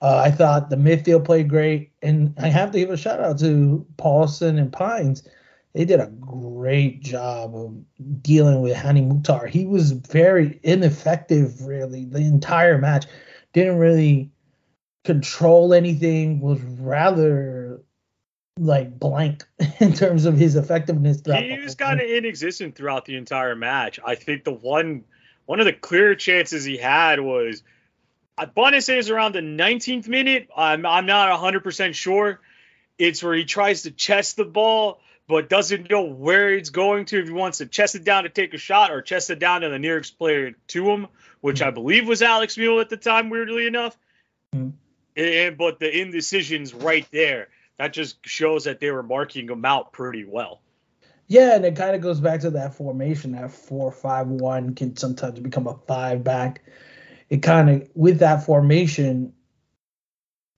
Uh, 0.00 0.22
I 0.24 0.30
thought 0.30 0.70
the 0.70 0.76
midfield 0.76 1.24
played 1.24 1.48
great. 1.48 1.92
And 2.02 2.34
I 2.38 2.48
have 2.48 2.72
to 2.72 2.78
give 2.78 2.90
a 2.90 2.96
shout 2.96 3.20
out 3.20 3.38
to 3.40 3.86
Pálsson 3.96 4.58
and 4.58 4.72
Pines. 4.72 5.26
They 5.74 5.84
did 5.84 6.00
a 6.00 6.06
great 6.06 7.02
job 7.02 7.54
of 7.54 7.76
dealing 8.22 8.62
with 8.62 8.74
Hany 8.74 9.02
Mukhtar. 9.02 9.46
He 9.46 9.64
was 9.64 9.92
very 9.92 10.58
ineffective, 10.64 11.60
really, 11.62 12.04
the 12.04 12.18
entire 12.18 12.78
match. 12.78 13.06
Didn't 13.52 13.78
really 13.78 14.30
control 15.04 15.72
anything, 15.72 16.40
was 16.40 16.60
rather 16.60 17.57
like 18.58 18.98
blank 18.98 19.44
in 19.80 19.92
terms 19.92 20.24
of 20.24 20.36
his 20.36 20.56
effectiveness. 20.56 21.22
He 21.24 21.58
was 21.58 21.74
kind 21.74 22.00
of 22.00 22.08
inexistent 22.08 22.74
throughout 22.74 23.04
the 23.04 23.16
entire 23.16 23.56
match. 23.56 23.98
I 24.04 24.14
think 24.14 24.44
the 24.44 24.52
one 24.52 25.04
one 25.46 25.60
of 25.60 25.66
the 25.66 25.72
clear 25.72 26.14
chances 26.14 26.64
he 26.64 26.76
had 26.76 27.20
was 27.20 27.62
I 28.36 28.48
want 28.54 28.74
to 28.74 28.82
say 28.82 28.98
it's 28.98 29.10
around 29.10 29.34
the 29.34 29.40
19th 29.40 30.08
minute. 30.08 30.48
I'm 30.56 30.84
I'm 30.86 31.06
not 31.06 31.38
100% 31.40 31.94
sure. 31.94 32.40
It's 32.98 33.22
where 33.22 33.34
he 33.34 33.44
tries 33.44 33.82
to 33.82 33.90
chest 33.90 34.36
the 34.36 34.44
ball 34.44 35.00
but 35.28 35.50
doesn't 35.50 35.90
know 35.90 36.02
where 36.04 36.54
it's 36.54 36.70
going 36.70 37.04
to 37.04 37.20
if 37.20 37.26
he 37.26 37.32
wants 37.32 37.58
to 37.58 37.66
chest 37.66 37.94
it 37.94 38.02
down 38.02 38.22
to 38.24 38.30
take 38.30 38.54
a 38.54 38.58
shot 38.58 38.90
or 38.90 39.02
chest 39.02 39.28
it 39.28 39.38
down 39.38 39.60
to 39.60 39.68
the 39.68 39.78
nearest 39.78 40.18
player 40.18 40.52
to 40.68 40.90
him, 40.90 41.06
which 41.42 41.60
mm-hmm. 41.60 41.68
I 41.68 41.70
believe 41.70 42.08
was 42.08 42.22
Alex 42.22 42.56
Muyl 42.56 42.80
at 42.80 42.88
the 42.88 42.96
time, 42.96 43.28
weirdly 43.28 43.66
enough. 43.66 43.96
Mm-hmm. 44.56 44.70
And, 45.16 45.58
but 45.58 45.78
the 45.80 46.00
indecision's 46.00 46.72
right 46.72 47.06
there. 47.12 47.48
That 47.78 47.92
just 47.92 48.18
shows 48.26 48.64
that 48.64 48.80
they 48.80 48.90
were 48.90 49.02
marking 49.02 49.48
him 49.48 49.64
out 49.64 49.92
pretty 49.92 50.24
well. 50.24 50.60
Yeah, 51.28 51.56
and 51.56 51.64
it 51.64 51.76
kind 51.76 51.94
of 51.94 52.00
goes 52.00 52.20
back 52.20 52.40
to 52.40 52.50
that 52.50 52.74
formation. 52.74 53.32
That 53.32 53.52
four-five-one 53.52 54.74
can 54.74 54.96
sometimes 54.96 55.38
become 55.40 55.66
a 55.66 55.78
five 55.86 56.24
back. 56.24 56.62
It 57.28 57.42
kind 57.42 57.68
of 57.68 57.88
with 57.94 58.20
that 58.20 58.44
formation, 58.44 59.34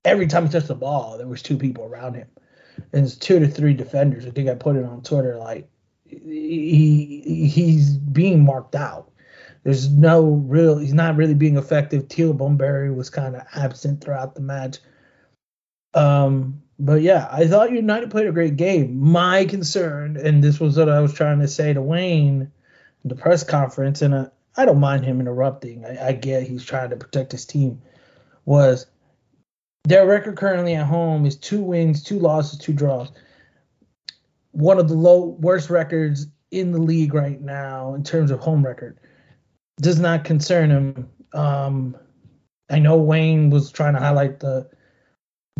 every 0.05 0.27
time 0.27 0.45
he 0.45 0.51
touched 0.51 0.69
the 0.69 0.75
ball, 0.75 1.17
there 1.17 1.27
was 1.27 1.41
two 1.41 1.57
people 1.57 1.83
around 1.83 2.15
him 2.15 2.27
and 2.93 3.05
it's 3.05 3.15
two 3.15 3.39
to 3.39 3.47
three 3.47 3.73
defenders. 3.73 4.25
I 4.25 4.31
think 4.31 4.49
I 4.49 4.55
put 4.55 4.75
it 4.75 4.85
on 4.85 5.01
Twitter 5.01 5.37
like 5.37 5.69
he 6.05 7.49
he's 7.53 7.97
being 7.97 8.43
marked 8.43 8.75
out. 8.75 9.11
There's 9.63 9.89
no 9.89 10.23
real 10.23 10.77
he's 10.77 10.93
not 10.93 11.15
really 11.15 11.33
being 11.33 11.57
effective. 11.57 12.07
Teal 12.07 12.33
Bunbury 12.33 12.91
was 12.91 13.09
kind 13.09 13.35
of 13.35 13.43
absent 13.55 14.03
throughout 14.03 14.35
the 14.35 14.41
match. 14.41 14.79
Um, 15.93 16.61
but 16.81 17.03
yeah, 17.03 17.27
I 17.31 17.45
thought 17.45 17.71
United 17.71 18.09
played 18.09 18.25
a 18.25 18.31
great 18.31 18.57
game. 18.57 18.97
My 18.97 19.45
concern, 19.45 20.17
and 20.17 20.43
this 20.43 20.59
was 20.59 20.77
what 20.77 20.89
I 20.89 20.99
was 20.99 21.13
trying 21.13 21.39
to 21.39 21.47
say 21.47 21.73
to 21.73 21.81
Wayne 21.81 22.51
in 23.03 23.07
the 23.07 23.15
press 23.15 23.43
conference, 23.43 24.01
and 24.01 24.15
I, 24.15 24.27
I 24.57 24.65
don't 24.65 24.79
mind 24.79 25.05
him 25.05 25.19
interrupting. 25.19 25.85
I, 25.85 26.07
I 26.07 26.11
get 26.13 26.47
he's 26.47 26.65
trying 26.65 26.89
to 26.89 26.97
protect 26.97 27.33
his 27.33 27.45
team. 27.45 27.83
Was 28.45 28.87
their 29.83 30.07
record 30.07 30.37
currently 30.37 30.73
at 30.73 30.87
home 30.87 31.27
is 31.27 31.35
two 31.35 31.61
wins, 31.61 32.03
two 32.03 32.17
losses, 32.17 32.57
two 32.57 32.73
draws. 32.73 33.11
One 34.51 34.79
of 34.79 34.87
the 34.87 34.95
low 34.95 35.37
worst 35.39 35.69
records 35.69 36.25
in 36.49 36.71
the 36.71 36.79
league 36.79 37.13
right 37.13 37.39
now 37.39 37.93
in 37.93 38.03
terms 38.03 38.31
of 38.31 38.39
home 38.39 38.65
record. 38.65 38.99
Does 39.79 39.99
not 39.99 40.23
concern 40.23 40.71
him. 40.71 41.09
Um, 41.31 41.95
I 42.71 42.79
know 42.79 42.97
Wayne 42.97 43.51
was 43.51 43.71
trying 43.71 43.93
to 43.93 43.99
highlight 43.99 44.39
the 44.39 44.67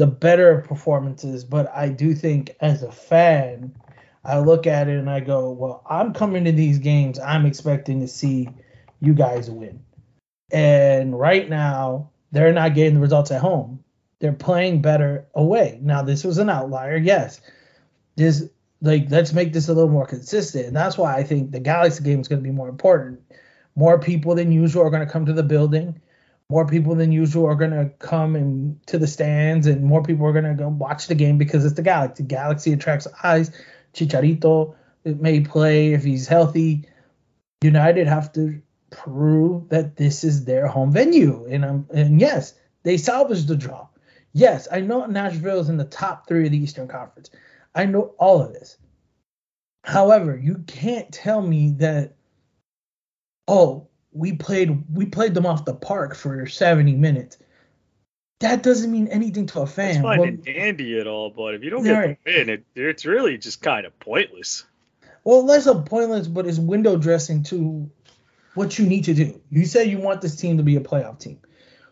the 0.02 0.08
better 0.08 0.66
performances, 0.68 1.46
but 1.46 1.72
I 1.76 1.90
do 1.90 2.16
think 2.16 2.56
as 2.60 2.84
a 2.84 2.92
fan, 2.92 3.76
I 4.26 4.40
look 4.40 4.68
at 4.68 4.88
it 4.88 4.98
and 4.98 5.10
I 5.10 5.20
go, 5.20 5.52
well, 5.52 5.84
I'm 5.90 6.14
coming 6.14 6.44
to 6.46 6.52
these 6.52 6.80
games, 6.80 7.20
I'm 7.20 7.46
expecting 7.46 8.02
to 8.02 8.08
see 8.08 8.50
you 9.00 9.14
guys 9.14 9.50
win. 9.50 9.84
And 10.52 11.18
right 11.18 11.50
now, 11.50 12.10
they're 12.32 12.54
not 12.54 12.76
getting 12.76 12.96
the 12.96 13.02
results 13.02 13.32
at 13.32 13.42
home 13.42 13.84
they're 14.22 14.32
playing 14.32 14.82
better 14.82 15.28
away. 15.34 15.80
Now 15.82 16.04
this 16.04 16.24
was 16.24 16.38
an 16.38 16.50
outlier, 16.50 16.96
yes. 16.96 17.42
This 18.16 18.48
like 18.82 19.08
let's 19.10 19.34
make 19.34 19.52
this 19.52 19.68
a 19.68 19.74
little 19.74 19.90
more 19.90 20.06
consistent. 20.06 20.68
And 20.68 20.76
that's 20.76 20.98
why 20.98 21.16
I 21.16 21.24
think 21.24 21.52
the 21.52 21.60
Galaxy 21.60 22.04
game 22.04 22.22
is 22.22 22.28
going 22.28 22.42
to 22.42 22.48
be 22.48 22.56
more 22.56 22.70
important. 22.70 23.20
More 23.76 24.00
people 24.00 24.36
than 24.36 24.52
usual 24.52 24.84
are 24.84 24.90
going 24.90 25.06
to 25.06 25.12
come 25.12 25.26
to 25.26 25.34
the 25.34 25.44
building. 25.44 26.00
More 26.52 26.68
people 26.68 26.96
than 26.96 27.14
usual 27.14 27.46
are 27.46 27.56
going 27.56 27.72
to 27.72 27.90
come 28.00 28.36
and 28.36 28.86
to 28.88 28.98
the 28.98 29.08
stands, 29.08 29.68
and 29.68 29.86
more 29.86 30.04
people 30.04 30.28
are 30.28 30.34
going 30.34 30.44
to 30.44 30.54
go 30.54 30.68
watch 30.68 31.08
the 31.08 31.16
game 31.16 31.38
because 31.38 31.64
it's 31.64 31.76
the 31.76 31.82
Galaxy. 31.82 32.24
Galaxy 32.24 32.74
attracts 32.74 33.08
eyes. 33.24 33.52
Chicharito 33.94 34.76
may 35.06 35.40
play 35.40 35.94
if 35.94 36.04
he's 36.04 36.28
healthy. 36.28 36.90
United 37.62 38.06
have 38.06 38.34
to 38.34 38.62
prove 38.90 39.70
that 39.70 39.96
this 39.96 40.26
is 40.26 40.44
their 40.44 40.68
home 40.68 40.92
venue, 40.92 41.48
and 41.50 41.64
um, 41.64 41.88
and 41.94 42.20
yes, 42.20 42.54
they 42.84 42.98
salvaged 42.98 43.48
the 43.48 43.56
draw. 43.56 43.88
Yes, 44.34 44.68
I 44.70 44.82
know 44.82 45.06
Nashville 45.06 45.62
is 45.62 45.70
in 45.70 45.78
the 45.78 45.86
top 45.86 46.28
three 46.28 46.48
of 46.48 46.52
the 46.52 46.58
Eastern 46.58 46.90
Conference. 46.90 47.30
I 47.74 47.86
know 47.86 48.14
all 48.20 48.42
of 48.42 48.52
this. 48.52 48.78
However, 49.86 50.38
you 50.38 50.66
can't 50.68 51.14
tell 51.14 51.42
me 51.42 51.76
that, 51.78 52.16
oh, 53.48 53.88
we 54.14 54.34
played 54.34 54.84
we 54.94 55.06
played 55.06 55.34
them 55.34 55.46
off 55.46 55.66
the 55.66 55.74
park 55.74 56.16
for 56.16 56.48
70 56.48 56.96
minutes. 56.96 57.38
That 58.40 58.64
doesn't 58.64 58.92
mean 58.92 59.08
anything 59.08 59.46
to 59.48 59.62
a 59.62 59.68
fan. 59.68 59.90
It's 59.90 60.02
fine 60.02 60.20
well, 60.20 60.28
and 60.28 60.44
dandy 60.44 61.00
at 61.00 61.06
all, 61.06 61.30
but 61.30 61.54
if 61.54 61.64
you 61.64 61.70
don't 61.70 61.84
get 61.84 61.94
right. 61.94 62.18
the 62.26 62.32
win, 62.32 62.50
it, 62.50 62.66
it's 62.76 63.06
really 63.06 63.38
just 63.38 63.62
kind 63.62 63.86
of 63.86 63.98
pointless. 64.00 64.66
Well, 65.24 65.46
less 65.46 65.68
of 65.68 65.86
pointless, 65.86 66.28
but 66.28 66.48
it's 66.48 66.58
window 66.58 66.98
dressing 66.98 67.44
to 67.44 67.90
what 68.56 68.80
you 68.80 68.88
need 68.88 69.04
to 69.04 69.14
do. 69.14 69.40
You 69.52 69.66
say 69.66 69.86
you 69.86 70.00
want 70.00 70.22
this 70.22 70.36
team 70.36 70.58
to 70.58 70.64
be 70.64 70.76
a 70.76 70.80
playoff 70.80 71.20
team 71.20 71.40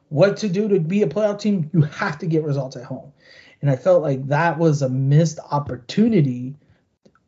what 0.10 0.38
to 0.38 0.50
do 0.50 0.68
to 0.68 0.80
be 0.80 1.04
a 1.04 1.08
playoff 1.08 1.40
team, 1.40 1.70
you 1.72 1.82
have 1.82 2.18
to 2.20 2.26
get 2.26 2.44
results 2.44 2.76
at 2.76 2.84
home. 2.84 3.14
And 3.62 3.70
I 3.70 3.76
felt 3.76 4.02
like 4.02 4.28
that 4.28 4.58
was 4.58 4.82
a 4.82 4.90
missed 4.90 5.40
opportunity 5.52 6.56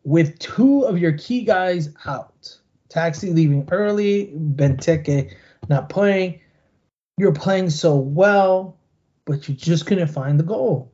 with 0.04 0.38
two 0.40 0.82
of 0.82 0.98
your 0.98 1.14
key 1.14 1.44
guys 1.44 1.90
out. 2.06 2.58
Taxi 2.92 3.32
leaving 3.32 3.68
early, 3.72 4.34
Benteke 4.36 5.34
not 5.70 5.90
playing. 5.90 6.42
You're 7.18 7.34
playing 7.34 7.70
so 7.70 7.96
well, 7.96 8.78
but 9.26 9.48
you 9.48 9.56
just 9.56 9.86
couldn't 9.86 10.08
find 10.08 10.40
the 10.40 10.44
goal. 10.44 10.92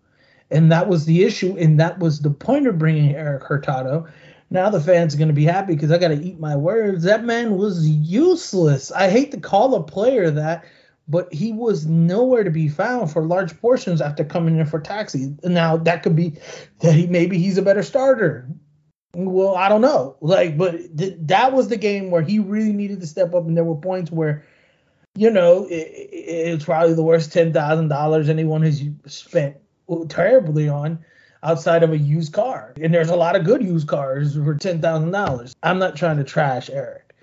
And 0.52 0.72
that 0.72 0.88
was 0.88 1.06
the 1.06 1.24
issue. 1.24 1.58
And 1.58 1.80
that 1.80 2.00
was 2.00 2.22
the 2.22 2.30
point 2.30 2.68
of 2.68 2.78
bringing 2.78 3.16
Eric 3.16 3.44
Hurtado. 3.44 4.08
Now 4.50 4.70
the 4.70 4.80
fans 4.80 5.16
are 5.16 5.18
going 5.18 5.28
to 5.28 5.34
be 5.34 5.44
happy 5.44 5.74
because 5.74 5.92
I 5.92 5.98
got 5.98 6.10
to 6.10 6.22
eat 6.22 6.40
my 6.40 6.56
words. 6.56 7.04
That 7.04 7.26
man 7.26 7.58
was 7.58 7.88
useless. 7.90 8.92
I 8.92 9.10
hate 9.10 9.32
to 9.32 9.40
call 9.40 9.76
a 9.76 9.84
player 9.84 10.30
that 10.32 10.66
but 11.08 11.34
he 11.34 11.54
was 11.54 11.86
nowhere 11.86 12.44
to 12.44 12.52
be 12.52 12.68
found 12.68 13.12
for 13.12 13.26
large 13.26 13.58
portions 13.62 14.02
after 14.02 14.26
coming 14.26 14.58
in 14.58 14.66
for 14.66 14.80
taxi. 14.80 15.36
Now 15.44 15.78
that 15.78 16.04
could 16.04 16.16
be 16.16 16.36
that 16.80 16.94
he 16.94 17.08
maybe 17.08 17.38
he's 17.38 17.58
a 17.58 17.62
better 17.62 17.84
starter. 17.84 18.48
Well, 19.14 19.56
I 19.56 19.70
don't 19.70 19.82
know. 19.82 20.16
Like, 20.22 20.58
but 20.58 20.98
th- 20.98 21.18
that 21.22 21.54
was 21.54 21.68
the 21.70 21.78
game 21.78 22.12
where 22.12 22.22
he 22.22 22.40
really 22.40 22.74
needed 22.74 23.00
to 23.02 23.08
step 23.08 23.34
up, 23.34 23.48
and 23.48 23.58
there 23.58 23.64
were 23.64 23.76
points 23.76 24.12
where, 24.12 24.46
you 25.16 25.32
know, 25.32 25.66
it, 25.66 25.88
it's 26.12 26.66
probably 26.66 26.94
the 26.94 27.04
worst 27.04 27.34
ten 27.34 27.52
thousand 27.54 27.88
dollars 27.88 28.30
anyone 28.30 28.62
has 28.62 28.84
spent 29.06 29.58
terribly 30.10 30.70
on. 30.70 31.00
outside 31.44 31.84
of 31.84 31.92
a 31.92 31.98
used 31.98 32.34
car. 32.34 32.74
And 32.82 32.94
there's 32.94 33.10
a 33.10 33.16
lot 33.16 33.36
of 33.36 33.46
good 33.46 33.62
used 33.64 33.88
cars 33.88 34.36
for 34.36 34.56
ten 34.56 34.82
thousand 34.82 35.12
dollars. 35.12 35.56
I'm 35.64 35.80
not 35.80 35.96
trying 35.96 36.18
to 36.18 36.24
trash 36.24 36.70
Eric. 36.70 37.14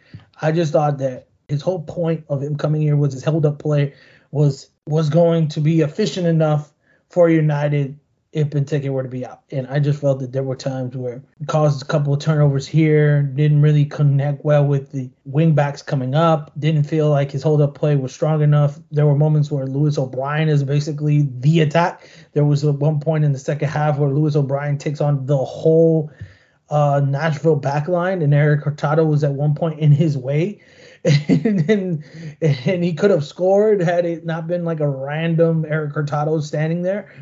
I 0.40 0.52
just 0.52 0.72
thought 0.72 0.98
that 0.98 1.28
his 1.48 1.62
whole 1.62 1.82
point 1.82 2.24
of 2.28 2.42
him 2.42 2.56
coming 2.56 2.82
here 2.82 2.96
was 2.96 3.12
his 3.12 3.24
held 3.24 3.44
up 3.44 3.58
play 3.58 3.92
was 4.30 4.68
was 4.86 5.10
going 5.10 5.48
to 5.48 5.60
be 5.60 5.80
efficient 5.80 6.26
enough 6.26 6.72
for 7.10 7.28
United 7.28 7.98
if 8.34 8.50
Benteke 8.50 8.88
were 8.90 9.04
to 9.04 9.08
be 9.08 9.24
out. 9.24 9.42
And 9.52 9.68
I 9.68 9.78
just 9.78 10.00
felt 10.00 10.18
that 10.18 10.32
there 10.32 10.42
were 10.42 10.56
times 10.56 10.96
where 10.96 11.22
he 11.38 11.46
caused 11.46 11.82
a 11.82 11.84
couple 11.84 12.12
of 12.12 12.18
turnovers 12.18 12.66
here, 12.66 13.22
didn't 13.22 13.62
really 13.62 13.84
connect 13.84 14.44
well 14.44 14.66
with 14.66 14.90
the 14.90 15.08
wingbacks 15.30 15.86
coming 15.86 16.16
up, 16.16 16.50
didn't 16.58 16.82
feel 16.82 17.10
like 17.10 17.30
his 17.30 17.44
hold 17.44 17.62
up 17.62 17.76
play 17.76 17.94
was 17.94 18.12
strong 18.12 18.42
enough. 18.42 18.80
There 18.90 19.06
were 19.06 19.14
moments 19.14 19.52
where 19.52 19.66
Lewis 19.66 19.96
O'Brien 19.96 20.48
is 20.48 20.64
basically 20.64 21.28
the 21.38 21.60
attack. 21.60 22.10
There 22.32 22.44
was 22.44 22.64
one 22.64 22.98
point 22.98 23.24
in 23.24 23.32
the 23.32 23.38
second 23.38 23.68
half 23.68 23.98
where 23.98 24.10
Lewis 24.10 24.34
O'Brien 24.34 24.78
takes 24.78 25.00
on 25.00 25.26
the 25.26 25.38
whole 25.38 26.10
uh, 26.70 27.02
Nashville 27.06 27.60
backline, 27.60 28.22
and 28.24 28.34
Eric 28.34 28.64
Hurtado 28.64 29.04
was 29.04 29.22
at 29.22 29.32
one 29.32 29.54
point 29.54 29.78
in 29.78 29.92
his 29.92 30.18
way. 30.18 30.60
and, 31.28 31.70
and, 31.70 32.04
and 32.40 32.82
he 32.82 32.94
could 32.94 33.10
have 33.10 33.24
scored 33.24 33.80
had 33.80 34.06
it 34.06 34.24
not 34.24 34.48
been 34.48 34.64
like 34.64 34.80
a 34.80 34.88
random 34.88 35.64
Eric 35.68 35.92
Hurtado 35.92 36.40
standing 36.40 36.82
there. 36.82 37.12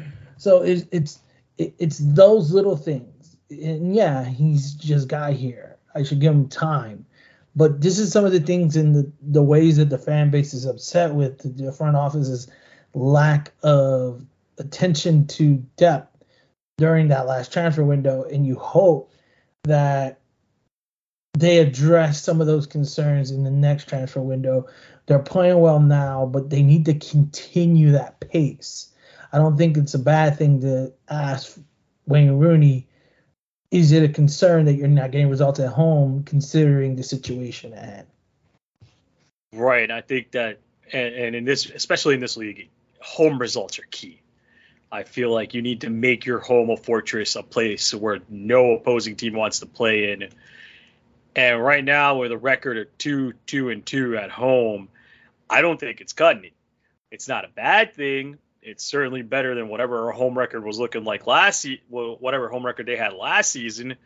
So 0.42 0.62
it's 0.62 0.84
it's 0.90 1.20
it's 1.56 1.98
those 1.98 2.50
little 2.50 2.76
things. 2.76 3.36
And 3.48 3.94
yeah, 3.94 4.24
he's 4.24 4.74
just 4.74 5.06
got 5.06 5.34
here. 5.34 5.76
I 5.94 6.02
should 6.02 6.20
give 6.20 6.34
him 6.34 6.48
time. 6.48 7.06
But 7.54 7.80
this 7.80 8.00
is 8.00 8.10
some 8.10 8.24
of 8.24 8.32
the 8.32 8.40
things 8.40 8.76
in 8.76 8.92
the, 8.92 9.12
the 9.20 9.42
ways 9.42 9.76
that 9.76 9.88
the 9.90 9.98
fan 9.98 10.30
base 10.30 10.52
is 10.52 10.64
upset 10.64 11.14
with 11.14 11.56
the 11.56 11.70
front 11.70 11.96
office's 11.96 12.48
lack 12.92 13.52
of 13.62 14.24
attention 14.58 15.28
to 15.28 15.64
depth 15.76 16.24
during 16.76 17.06
that 17.08 17.28
last 17.28 17.52
transfer 17.52 17.84
window. 17.84 18.24
And 18.24 18.44
you 18.44 18.56
hope 18.56 19.12
that 19.62 20.18
they 21.38 21.58
address 21.58 22.20
some 22.20 22.40
of 22.40 22.48
those 22.48 22.66
concerns 22.66 23.30
in 23.30 23.44
the 23.44 23.50
next 23.50 23.88
transfer 23.88 24.20
window. 24.20 24.66
They're 25.06 25.20
playing 25.20 25.60
well 25.60 25.78
now, 25.78 26.26
but 26.26 26.50
they 26.50 26.64
need 26.64 26.86
to 26.86 26.94
continue 26.94 27.92
that 27.92 28.18
pace. 28.18 28.91
I 29.32 29.38
don't 29.38 29.56
think 29.56 29.76
it's 29.76 29.94
a 29.94 29.98
bad 29.98 30.36
thing 30.36 30.60
to 30.60 30.92
ask 31.08 31.58
Wayne 32.06 32.32
Rooney, 32.32 32.86
is 33.70 33.92
it 33.92 34.02
a 34.02 34.08
concern 34.08 34.66
that 34.66 34.74
you're 34.74 34.88
not 34.88 35.10
getting 35.10 35.30
results 35.30 35.58
at 35.58 35.72
home 35.72 36.24
considering 36.24 36.96
the 36.96 37.02
situation 37.02 37.72
at? 37.72 38.06
Right. 39.52 39.90
I 39.90 40.02
think 40.02 40.32
that, 40.32 40.60
and, 40.92 41.14
and 41.14 41.34
in 41.34 41.44
this, 41.44 41.70
especially 41.70 42.14
in 42.14 42.20
this 42.20 42.36
league, 42.36 42.68
home 43.00 43.38
results 43.38 43.78
are 43.78 43.86
key. 43.90 44.20
I 44.90 45.04
feel 45.04 45.32
like 45.32 45.54
you 45.54 45.62
need 45.62 45.80
to 45.80 45.90
make 45.90 46.26
your 46.26 46.38
home 46.38 46.68
a 46.68 46.76
fortress, 46.76 47.34
a 47.34 47.42
place 47.42 47.94
where 47.94 48.20
no 48.28 48.72
opposing 48.72 49.16
team 49.16 49.32
wants 49.32 49.60
to 49.60 49.66
play 49.66 50.12
in. 50.12 50.28
And 51.34 51.64
right 51.64 51.82
now, 51.82 52.18
with 52.18 52.30
a 52.30 52.36
record 52.36 52.76
of 52.76 52.98
two, 52.98 53.32
two, 53.46 53.70
and 53.70 53.84
two 53.86 54.18
at 54.18 54.30
home, 54.30 54.90
I 55.48 55.62
don't 55.62 55.80
think 55.80 56.02
it's 56.02 56.12
cutting 56.12 56.44
it. 56.44 56.52
It's 57.10 57.26
not 57.26 57.46
a 57.46 57.48
bad 57.48 57.94
thing, 57.94 58.38
it's 58.62 58.84
certainly 58.84 59.22
better 59.22 59.54
than 59.54 59.68
whatever 59.68 60.06
our 60.06 60.12
home 60.12 60.38
record 60.38 60.64
was 60.64 60.78
looking 60.78 61.04
like 61.04 61.26
last 61.26 61.66
well, 61.90 62.16
whatever 62.20 62.48
home 62.48 62.64
record 62.64 62.86
they 62.86 62.96
had 62.96 63.12
last 63.12 63.50
season 63.50 63.96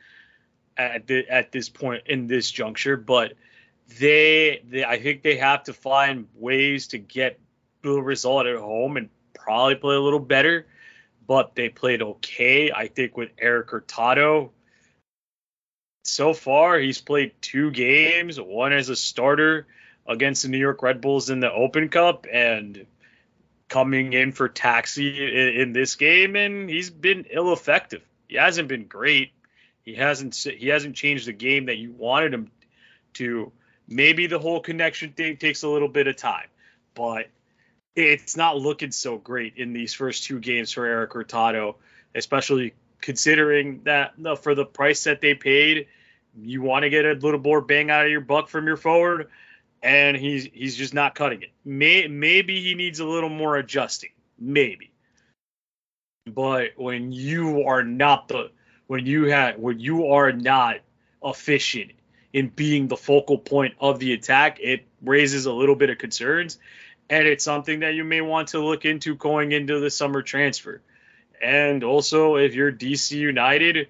at 0.76 1.06
the, 1.06 1.28
at 1.28 1.52
this 1.52 1.68
point 1.68 2.04
in 2.06 2.26
this 2.26 2.50
juncture. 2.50 2.96
But 2.96 3.34
they, 3.98 4.62
they, 4.68 4.84
I 4.84 4.98
think 4.98 5.22
they 5.22 5.36
have 5.36 5.64
to 5.64 5.72
find 5.72 6.26
ways 6.34 6.88
to 6.88 6.98
get 6.98 7.38
the 7.82 8.00
result 8.00 8.46
at 8.46 8.56
home 8.56 8.96
and 8.96 9.10
probably 9.34 9.76
play 9.76 9.94
a 9.94 10.00
little 10.00 10.18
better. 10.18 10.66
But 11.26 11.54
they 11.54 11.68
played 11.68 12.02
okay. 12.02 12.72
I 12.72 12.88
think 12.88 13.16
with 13.16 13.30
Eric 13.38 13.70
Hurtado, 13.70 14.52
so 16.04 16.32
far 16.32 16.78
he's 16.78 17.00
played 17.00 17.32
two 17.40 17.72
games, 17.72 18.40
one 18.40 18.72
as 18.72 18.88
a 18.88 18.96
starter 18.96 19.66
against 20.06 20.44
the 20.44 20.48
New 20.48 20.58
York 20.58 20.82
Red 20.82 21.00
Bulls 21.00 21.30
in 21.30 21.40
the 21.40 21.52
Open 21.52 21.88
Cup, 21.88 22.26
and 22.32 22.86
coming 23.68 24.12
in 24.12 24.32
for 24.32 24.48
Taxi 24.48 25.08
in, 25.08 25.60
in 25.60 25.72
this 25.72 25.96
game, 25.96 26.36
and 26.36 26.68
he's 26.68 26.90
been 26.90 27.26
ill 27.30 27.52
effective. 27.52 28.02
He 28.28 28.36
hasn't 28.36 28.68
been 28.68 28.86
great. 28.86 29.32
He 29.82 29.94
hasn't 29.94 30.34
he 30.34 30.68
hasn't 30.68 30.96
changed 30.96 31.26
the 31.26 31.32
game 31.32 31.66
that 31.66 31.78
you 31.78 31.92
wanted 31.92 32.34
him 32.34 32.50
to. 33.14 33.52
Maybe 33.88 34.26
the 34.26 34.40
whole 34.40 34.60
connection 34.60 35.12
thing 35.12 35.36
takes 35.36 35.62
a 35.62 35.68
little 35.68 35.88
bit 35.88 36.08
of 36.08 36.16
time, 36.16 36.48
but 36.94 37.28
it's 37.94 38.36
not 38.36 38.58
looking 38.58 38.90
so 38.90 39.16
great 39.16 39.56
in 39.56 39.72
these 39.72 39.94
first 39.94 40.24
two 40.24 40.40
games 40.40 40.72
for 40.72 40.84
Eric 40.84 41.12
Hurtado, 41.12 41.76
especially 42.14 42.74
considering 43.00 43.82
that 43.84 44.14
for 44.42 44.56
the 44.56 44.64
price 44.64 45.04
that 45.04 45.20
they 45.20 45.34
paid, 45.34 45.86
you 46.36 46.62
want 46.62 46.82
to 46.82 46.90
get 46.90 47.04
a 47.04 47.12
little 47.12 47.40
more 47.40 47.60
bang 47.60 47.90
out 47.90 48.04
of 48.04 48.10
your 48.10 48.20
buck 48.20 48.48
from 48.48 48.66
your 48.66 48.76
forward 48.76 49.28
and 49.86 50.16
he's 50.16 50.48
he's 50.52 50.74
just 50.74 50.94
not 50.94 51.14
cutting 51.14 51.42
it. 51.42 51.52
May, 51.64 52.08
maybe 52.08 52.60
he 52.60 52.74
needs 52.74 52.98
a 52.98 53.04
little 53.04 53.28
more 53.28 53.56
adjusting, 53.56 54.10
maybe. 54.36 54.90
But 56.26 56.70
when 56.74 57.12
you 57.12 57.62
are 57.62 57.84
not 57.84 58.26
the 58.26 58.50
when 58.88 59.06
you 59.06 59.26
have 59.26 59.58
when 59.58 59.78
you 59.78 60.08
are 60.08 60.32
not 60.32 60.78
efficient 61.24 61.92
in 62.32 62.48
being 62.48 62.88
the 62.88 62.96
focal 62.96 63.38
point 63.38 63.74
of 63.78 64.00
the 64.00 64.12
attack, 64.12 64.58
it 64.60 64.84
raises 65.02 65.46
a 65.46 65.52
little 65.52 65.76
bit 65.76 65.88
of 65.88 65.98
concerns, 65.98 66.58
and 67.08 67.28
it's 67.28 67.44
something 67.44 67.80
that 67.80 67.94
you 67.94 68.02
may 68.02 68.20
want 68.20 68.48
to 68.48 68.58
look 68.58 68.84
into 68.84 69.14
going 69.14 69.52
into 69.52 69.78
the 69.78 69.88
summer 69.88 70.20
transfer. 70.20 70.82
And 71.40 71.84
also, 71.84 72.36
if 72.36 72.56
you're 72.56 72.72
DC 72.72 73.12
United, 73.12 73.86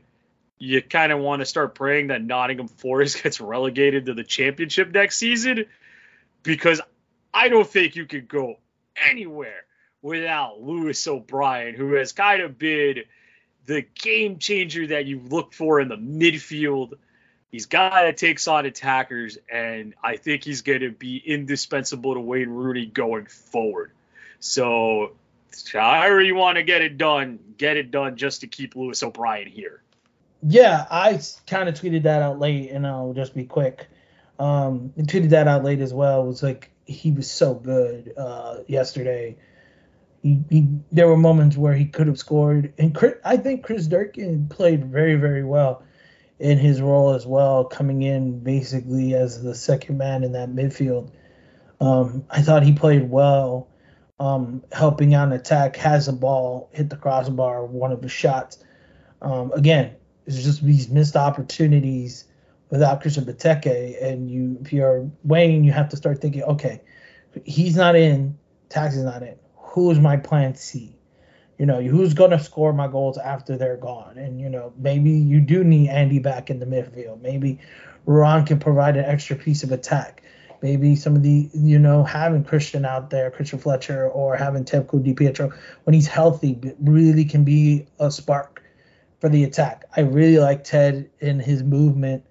you 0.58 0.82
kind 0.82 1.10
of 1.10 1.20
want 1.20 1.40
to 1.40 1.46
start 1.46 1.74
praying 1.74 2.08
that 2.08 2.22
Nottingham 2.22 2.68
Forest 2.68 3.22
gets 3.22 3.40
relegated 3.40 4.06
to 4.06 4.14
the 4.14 4.24
championship 4.24 4.92
next 4.92 5.16
season 5.16 5.64
because 6.46 6.80
I 7.34 7.48
don't 7.48 7.66
think 7.66 7.96
you 7.96 8.06
could 8.06 8.28
go 8.28 8.58
anywhere 8.96 9.64
without 10.00 10.62
Lewis 10.62 11.06
O'Brien, 11.06 11.74
who 11.74 11.94
has 11.94 12.12
kind 12.12 12.40
of 12.40 12.58
been 12.58 13.02
the 13.66 13.82
game 13.82 14.38
changer 14.38 14.86
that 14.86 15.06
you 15.06 15.20
look 15.20 15.52
for 15.52 15.80
in 15.80 15.88
the 15.88 15.96
midfield. 15.96 16.94
He's 17.50 17.66
guy 17.66 18.04
that 18.04 18.16
takes 18.16 18.46
on 18.48 18.64
attackers, 18.64 19.38
and 19.52 19.94
I 20.02 20.16
think 20.16 20.44
he's 20.44 20.62
going 20.62 20.80
to 20.80 20.90
be 20.90 21.16
indispensable 21.18 22.14
to 22.14 22.20
Wayne 22.20 22.50
Rooney 22.50 22.86
going 22.86 23.26
forward. 23.26 23.90
So, 24.38 25.12
however 25.72 26.20
you 26.20 26.36
want 26.36 26.56
to 26.56 26.62
get 26.62 26.82
it 26.82 26.96
done, 26.96 27.40
get 27.58 27.76
it 27.76 27.90
done 27.90 28.16
just 28.16 28.42
to 28.42 28.46
keep 28.46 28.76
Lewis 28.76 29.02
O'Brien 29.02 29.48
here. 29.48 29.82
Yeah, 30.42 30.86
I 30.90 31.20
kind 31.46 31.68
of 31.68 31.80
tweeted 31.80 32.04
that 32.04 32.22
out 32.22 32.38
late, 32.38 32.70
and 32.70 32.86
I'll 32.86 33.14
just 33.14 33.34
be 33.34 33.44
quick. 33.44 33.88
Um, 34.38 34.92
he 34.96 35.02
tweeted 35.02 35.30
that 35.30 35.48
out 35.48 35.64
late 35.64 35.80
as 35.80 35.94
well. 35.94 36.22
It 36.22 36.26
was 36.26 36.42
like 36.42 36.70
he 36.84 37.10
was 37.10 37.30
so 37.30 37.54
good 37.54 38.12
uh, 38.16 38.58
yesterday. 38.66 39.36
He, 40.22 40.42
he, 40.50 40.68
there 40.92 41.08
were 41.08 41.16
moments 41.16 41.56
where 41.56 41.74
he 41.74 41.86
could 41.86 42.06
have 42.06 42.18
scored, 42.18 42.72
and 42.78 42.94
Chris, 42.94 43.14
I 43.24 43.36
think 43.36 43.64
Chris 43.64 43.86
Durkin 43.86 44.48
played 44.48 44.86
very 44.86 45.14
very 45.14 45.44
well 45.44 45.82
in 46.38 46.58
his 46.58 46.82
role 46.82 47.14
as 47.14 47.26
well, 47.26 47.64
coming 47.64 48.02
in 48.02 48.40
basically 48.40 49.14
as 49.14 49.42
the 49.42 49.54
second 49.54 49.98
man 49.98 50.24
in 50.24 50.32
that 50.32 50.50
midfield. 50.50 51.10
Um, 51.80 52.24
I 52.30 52.42
thought 52.42 52.62
he 52.62 52.72
played 52.72 53.08
well, 53.08 53.68
um, 54.18 54.62
helping 54.72 55.14
out 55.14 55.28
an 55.28 55.34
attack, 55.34 55.76
has 55.76 56.08
a 56.08 56.12
ball, 56.12 56.68
hit 56.72 56.90
the 56.90 56.96
crossbar, 56.96 57.64
one 57.64 57.92
of 57.92 58.02
his 58.02 58.12
shots. 58.12 58.58
Um, 59.22 59.52
again, 59.52 59.94
it's 60.26 60.42
just 60.42 60.62
these 60.62 60.88
missed 60.88 61.16
opportunities 61.16 62.24
without 62.70 63.00
Christian 63.00 63.24
Benteke, 63.24 64.02
and 64.02 64.30
you 64.30 64.58
if 64.60 64.72
you're 64.72 65.10
Wayne, 65.24 65.64
you 65.64 65.72
have 65.72 65.88
to 65.90 65.96
start 65.96 66.20
thinking, 66.20 66.42
okay, 66.42 66.80
he's 67.44 67.76
not 67.76 67.96
in, 67.96 68.38
Taxi's 68.68 69.04
not 69.04 69.22
in. 69.22 69.36
Who's 69.56 69.98
my 70.00 70.16
plan 70.16 70.54
C? 70.54 70.96
You 71.58 71.66
know, 71.66 71.80
who's 71.80 72.14
gonna 72.14 72.38
score 72.38 72.72
my 72.72 72.88
goals 72.88 73.18
after 73.18 73.56
they're 73.56 73.76
gone? 73.76 74.18
And 74.18 74.40
you 74.40 74.48
know, 74.48 74.72
maybe 74.76 75.10
you 75.10 75.40
do 75.40 75.64
need 75.64 75.88
Andy 75.88 76.18
back 76.18 76.50
in 76.50 76.58
the 76.58 76.66
midfield. 76.66 77.22
Maybe 77.22 77.60
Ron 78.04 78.46
can 78.46 78.58
provide 78.58 78.96
an 78.96 79.04
extra 79.04 79.36
piece 79.36 79.62
of 79.62 79.72
attack. 79.72 80.22
Maybe 80.62 80.96
some 80.96 81.14
of 81.14 81.22
the, 81.22 81.50
you 81.52 81.78
know, 81.78 82.02
having 82.02 82.42
Christian 82.42 82.86
out 82.86 83.10
there, 83.10 83.30
Christian 83.30 83.58
Fletcher, 83.58 84.08
or 84.08 84.36
having 84.36 84.64
Ted 84.64 84.88
Ku-DiPietro 84.88 85.54
when 85.84 85.92
he's 85.92 86.06
healthy, 86.06 86.58
really 86.80 87.26
can 87.26 87.44
be 87.44 87.86
a 88.00 88.10
spark 88.10 88.62
for 89.20 89.28
the 89.28 89.44
attack. 89.44 89.84
I 89.96 90.00
really 90.00 90.38
like 90.38 90.64
Ted 90.64 91.10
in 91.20 91.40
his 91.40 91.62
movement 91.62 92.24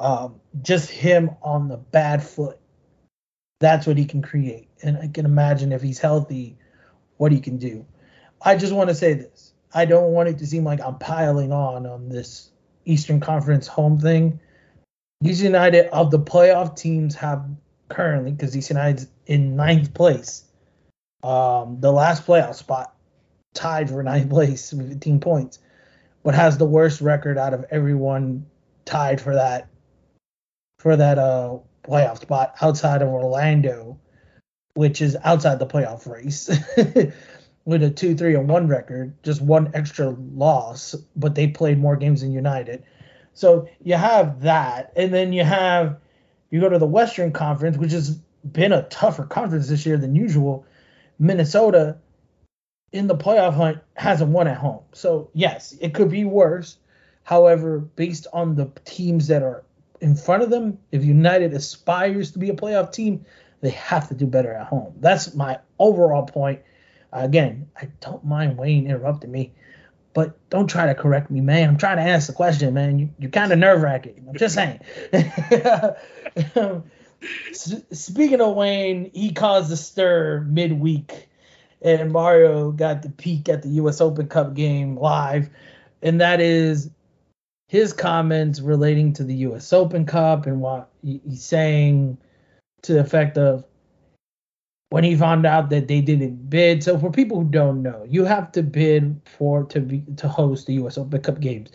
um, 0.00 0.40
just 0.62 0.90
him 0.90 1.30
on 1.42 1.68
the 1.68 1.76
bad 1.76 2.24
foot. 2.24 2.58
That's 3.60 3.86
what 3.86 3.98
he 3.98 4.06
can 4.06 4.22
create. 4.22 4.68
And 4.82 4.96
I 4.96 5.08
can 5.08 5.26
imagine 5.26 5.72
if 5.72 5.82
he's 5.82 5.98
healthy, 5.98 6.56
what 7.18 7.30
he 7.30 7.40
can 7.40 7.58
do. 7.58 7.84
I 8.42 8.56
just 8.56 8.72
want 8.72 8.88
to 8.88 8.94
say 8.94 9.12
this. 9.12 9.52
I 9.72 9.84
don't 9.84 10.12
want 10.12 10.30
it 10.30 10.38
to 10.38 10.46
seem 10.46 10.64
like 10.64 10.80
I'm 10.80 10.98
piling 10.98 11.52
on 11.52 11.86
on 11.86 12.08
this 12.08 12.50
Eastern 12.86 13.20
Conference 13.20 13.66
home 13.66 14.00
thing. 14.00 14.40
DC 15.22 15.42
United 15.42 15.86
of 15.88 16.10
the 16.10 16.18
playoff 16.18 16.76
teams 16.76 17.14
have 17.16 17.44
currently, 17.90 18.32
because 18.32 18.56
DC 18.56 18.70
United's 18.70 19.06
in 19.26 19.54
ninth 19.54 19.92
place, 19.92 20.44
um, 21.22 21.78
the 21.80 21.92
last 21.92 22.26
playoff 22.26 22.54
spot, 22.54 22.96
tied 23.52 23.90
for 23.90 24.02
ninth 24.02 24.30
place 24.30 24.72
with 24.72 24.88
15 24.88 25.20
points. 25.20 25.58
but 26.22 26.34
has 26.34 26.56
the 26.56 26.64
worst 26.64 27.02
record 27.02 27.36
out 27.36 27.52
of 27.52 27.66
everyone 27.70 28.46
tied 28.86 29.20
for 29.20 29.34
that 29.34 29.69
for 30.80 30.96
that 30.96 31.18
uh 31.18 31.58
playoff 31.84 32.22
spot 32.22 32.54
outside 32.62 33.02
of 33.02 33.08
Orlando, 33.08 33.98
which 34.72 35.02
is 35.02 35.14
outside 35.24 35.58
the 35.58 35.66
playoff 35.66 36.10
race. 36.10 36.48
with 37.66 37.82
a 37.82 37.90
2 37.90 38.16
3 38.16 38.34
and 38.34 38.48
1 38.48 38.66
record, 38.66 39.14
just 39.22 39.42
one 39.42 39.70
extra 39.74 40.08
loss, 40.08 40.94
but 41.14 41.34
they 41.34 41.46
played 41.46 41.78
more 41.78 41.96
games 41.96 42.22
than 42.22 42.32
United. 42.32 42.82
So 43.34 43.68
you 43.84 43.94
have 43.94 44.40
that. 44.40 44.92
And 44.96 45.12
then 45.12 45.34
you 45.34 45.44
have, 45.44 45.98
you 46.50 46.60
go 46.60 46.70
to 46.70 46.78
the 46.78 46.86
Western 46.86 47.30
Conference, 47.30 47.76
which 47.76 47.92
has 47.92 48.18
been 48.50 48.72
a 48.72 48.84
tougher 48.84 49.24
conference 49.24 49.68
this 49.68 49.84
year 49.84 49.98
than 49.98 50.16
usual. 50.16 50.64
Minnesota 51.18 51.98
in 52.90 53.06
the 53.06 53.16
playoff 53.16 53.52
hunt 53.52 53.78
hasn't 53.94 54.30
won 54.30 54.48
at 54.48 54.56
home. 54.56 54.80
So, 54.92 55.28
yes, 55.34 55.76
it 55.78 55.92
could 55.92 56.10
be 56.10 56.24
worse. 56.24 56.78
However, 57.22 57.78
based 57.78 58.26
on 58.32 58.54
the 58.54 58.72
teams 58.86 59.28
that 59.28 59.42
are 59.42 59.62
in 60.00 60.16
front 60.16 60.42
of 60.42 60.50
them, 60.50 60.78
if 60.90 61.04
United 61.04 61.54
aspires 61.54 62.32
to 62.32 62.38
be 62.38 62.50
a 62.50 62.54
playoff 62.54 62.92
team, 62.92 63.24
they 63.60 63.70
have 63.70 64.08
to 64.08 64.14
do 64.14 64.26
better 64.26 64.52
at 64.52 64.66
home. 64.66 64.94
That's 65.00 65.34
my 65.34 65.58
overall 65.78 66.24
point. 66.24 66.60
Again, 67.12 67.68
I 67.76 67.88
don't 68.00 68.24
mind 68.24 68.56
Wayne 68.56 68.86
interrupting 68.86 69.30
me, 69.30 69.52
but 70.14 70.38
don't 70.48 70.68
try 70.68 70.86
to 70.86 70.94
correct 70.94 71.30
me, 71.30 71.40
man. 71.40 71.68
I'm 71.68 71.76
trying 71.76 71.98
to 71.98 72.02
ask 72.02 72.26
the 72.26 72.32
question, 72.32 72.72
man. 72.72 72.98
You, 72.98 73.10
you're 73.18 73.30
kind 73.30 73.52
of 73.52 73.58
nerve 73.58 73.82
wracking. 73.82 74.24
I'm 74.28 74.36
just 74.36 74.54
saying. 74.54 74.80
Speaking 77.92 78.40
of 78.40 78.54
Wayne, 78.54 79.10
he 79.12 79.32
caused 79.32 79.70
a 79.72 79.76
stir 79.76 80.46
midweek, 80.48 81.28
and 81.82 82.12
Mario 82.12 82.70
got 82.70 83.02
the 83.02 83.10
peek 83.10 83.48
at 83.48 83.62
the 83.62 83.68
U.S. 83.70 84.00
Open 84.00 84.28
Cup 84.28 84.54
game 84.54 84.96
live, 84.96 85.50
and 86.00 86.20
that 86.20 86.40
is 86.40 86.90
his 87.70 87.92
comments 87.92 88.58
relating 88.58 89.12
to 89.12 89.22
the 89.22 89.34
U.S. 89.46 89.72
Open 89.72 90.04
Cup 90.04 90.44
and 90.44 90.60
what 90.60 90.90
he's 91.04 91.40
saying 91.40 92.18
to 92.82 92.94
the 92.94 92.98
effect 92.98 93.38
of 93.38 93.64
when 94.88 95.04
he 95.04 95.14
found 95.14 95.46
out 95.46 95.70
that 95.70 95.86
they 95.86 96.00
didn't 96.00 96.50
bid. 96.50 96.82
So 96.82 96.98
for 96.98 97.12
people 97.12 97.38
who 97.38 97.48
don't 97.48 97.80
know, 97.80 98.04
you 98.08 98.24
have 98.24 98.50
to 98.52 98.64
bid 98.64 99.20
for 99.24 99.62
to 99.66 99.78
be 99.78 100.02
to 100.16 100.26
host 100.26 100.66
the 100.66 100.74
U.S. 100.74 100.98
Open 100.98 101.22
Cup 101.22 101.38
games. 101.38 101.70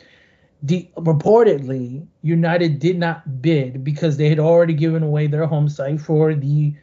The, 0.64 0.86
reportedly, 0.98 2.06
United 2.24 2.80
did 2.80 3.00
not 3.00 3.42
bid 3.42 3.82
because 3.86 4.18
they 4.18 4.28
had 4.28 4.40
already 4.40 4.74
given 4.74 5.02
away 5.02 5.28
their 5.28 5.46
home 5.46 5.70
site 5.70 6.02
for 6.02 6.36
the 6.36 6.76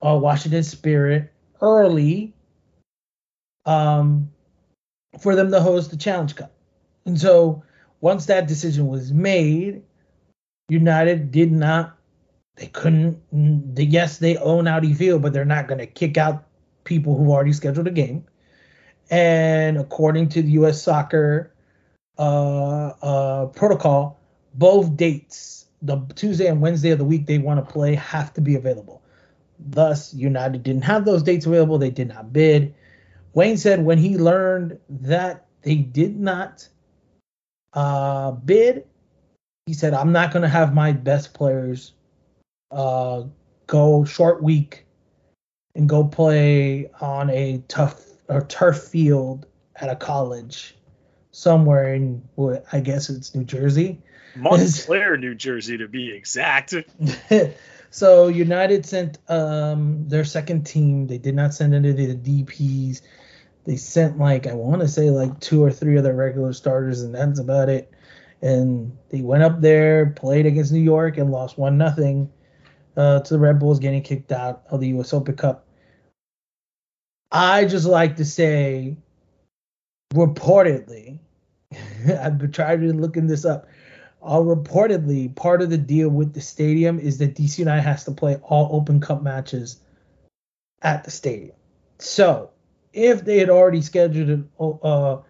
uh, 0.00 0.16
Washington 0.16 0.62
Spirit 0.62 1.32
early 1.60 2.32
um, 3.64 4.30
for 5.18 5.34
them 5.34 5.50
to 5.50 5.60
host 5.60 5.90
the 5.90 5.96
Challenge 5.96 6.36
Cup. 6.36 6.52
And 7.04 7.20
so 7.20 7.64
once 8.00 8.26
that 8.26 8.48
decision 8.48 8.86
was 8.86 9.12
made, 9.12 9.82
United 10.68 11.30
did 11.30 11.52
not 11.52 11.96
they 12.56 12.66
couldn't. 12.68 13.18
Yes, 13.76 14.18
they 14.18 14.36
own 14.38 14.66
Audi 14.66 14.94
Field, 14.94 15.22
but 15.22 15.32
they're 15.32 15.44
not 15.44 15.68
going 15.68 15.78
to 15.78 15.86
kick 15.86 16.16
out 16.16 16.44
people 16.84 17.16
who've 17.16 17.28
already 17.28 17.52
scheduled 17.52 17.86
a 17.86 17.90
game. 17.90 18.24
And 19.10 19.76
according 19.76 20.30
to 20.30 20.42
the 20.42 20.50
U.S. 20.52 20.82
Soccer 20.82 21.52
uh, 22.18 22.88
uh, 23.02 23.46
protocol, 23.46 24.18
both 24.54 24.96
dates, 24.96 25.66
the 25.82 26.00
Tuesday 26.14 26.46
and 26.46 26.62
Wednesday 26.62 26.90
of 26.90 26.98
the 26.98 27.04
week 27.04 27.26
they 27.26 27.38
want 27.38 27.64
to 27.64 27.72
play, 27.72 27.94
have 27.94 28.32
to 28.34 28.40
be 28.40 28.54
available. 28.54 29.02
Thus, 29.58 30.14
United 30.14 30.62
didn't 30.62 30.82
have 30.82 31.04
those 31.04 31.22
dates 31.22 31.44
available. 31.44 31.78
They 31.78 31.90
did 31.90 32.08
not 32.08 32.32
bid. 32.32 32.74
Wayne 33.34 33.58
said 33.58 33.84
when 33.84 33.98
he 33.98 34.16
learned 34.16 34.78
that 34.88 35.46
they 35.60 35.76
did 35.76 36.18
not 36.18 36.66
uh, 37.72 38.32
bid, 38.32 38.86
he 39.66 39.74
said, 39.74 39.94
I'm 39.94 40.12
not 40.12 40.32
going 40.32 40.42
to 40.42 40.48
have 40.48 40.74
my 40.74 40.92
best 40.92 41.34
players 41.34 41.92
uh, 42.70 43.24
go 43.66 44.04
short 44.04 44.42
week 44.42 44.86
and 45.74 45.88
go 45.88 46.04
play 46.04 46.90
on 47.00 47.30
a 47.30 47.62
tough 47.68 48.02
or 48.28 48.44
turf 48.46 48.78
field 48.78 49.46
at 49.76 49.90
a 49.90 49.96
college 49.96 50.76
somewhere 51.32 51.94
in 51.94 52.22
what 52.34 52.64
I 52.72 52.80
guess 52.80 53.10
it's 53.10 53.34
New 53.34 53.44
Jersey. 53.44 54.00
Montclair, 54.36 55.16
New 55.18 55.34
Jersey, 55.34 55.76
to 55.78 55.86
be 55.86 56.10
exact. 56.12 56.74
so 57.90 58.28
United 58.28 58.86
sent 58.86 59.18
um, 59.28 60.08
their 60.08 60.24
second 60.24 60.64
team. 60.64 61.06
They 61.06 61.18
did 61.18 61.34
not 61.34 61.54
send 61.54 61.74
any 61.74 61.90
of 61.90 61.96
the 61.96 62.14
DPS. 62.14 63.02
They 63.66 63.76
sent 63.76 64.18
like 64.18 64.46
I 64.46 64.54
want 64.54 64.82
to 64.82 64.88
say 64.88 65.10
like 65.10 65.40
two 65.40 65.62
or 65.62 65.70
three 65.72 65.96
of 65.96 66.04
their 66.04 66.14
regular 66.14 66.52
starters, 66.52 67.02
and 67.02 67.14
that's 67.14 67.40
about 67.40 67.68
it. 67.68 67.90
And 68.42 68.96
they 69.10 69.22
went 69.22 69.42
up 69.42 69.60
there, 69.60 70.06
played 70.06 70.46
against 70.46 70.72
New 70.72 70.80
York, 70.80 71.18
and 71.18 71.32
lost 71.32 71.58
one 71.58 71.76
nothing 71.76 72.30
uh, 72.96 73.20
to 73.20 73.34
the 73.34 73.40
Red 73.40 73.58
Bulls 73.58 73.80
getting 73.80 74.02
kicked 74.02 74.30
out 74.30 74.62
of 74.70 74.80
the 74.80 74.88
U.S. 74.88 75.12
Open 75.12 75.36
Cup. 75.36 75.66
I 77.32 77.64
just 77.64 77.86
like 77.86 78.16
to 78.16 78.24
say, 78.24 78.96
reportedly, 80.14 81.18
I've 82.20 82.38
been 82.38 82.52
trying 82.52 82.80
to 82.82 82.92
looking 82.92 83.26
this 83.26 83.44
up. 83.44 83.66
Uh, 84.22 84.38
reportedly, 84.38 85.34
part 85.34 85.60
of 85.60 85.70
the 85.70 85.78
deal 85.78 86.08
with 86.08 86.32
the 86.34 86.40
stadium 86.40 86.98
is 86.98 87.18
that 87.18 87.34
DC 87.34 87.58
United 87.58 87.82
has 87.82 88.04
to 88.04 88.12
play 88.12 88.36
all 88.42 88.74
Open 88.76 89.00
Cup 89.00 89.22
matches 89.22 89.78
at 90.82 91.04
the 91.04 91.10
stadium. 91.10 91.54
So, 91.98 92.50
if 92.96 93.24
they 93.24 93.38
had 93.38 93.50
already 93.50 93.82
scheduled 93.82 94.48
a, 94.58 94.64
uh, 94.64 95.22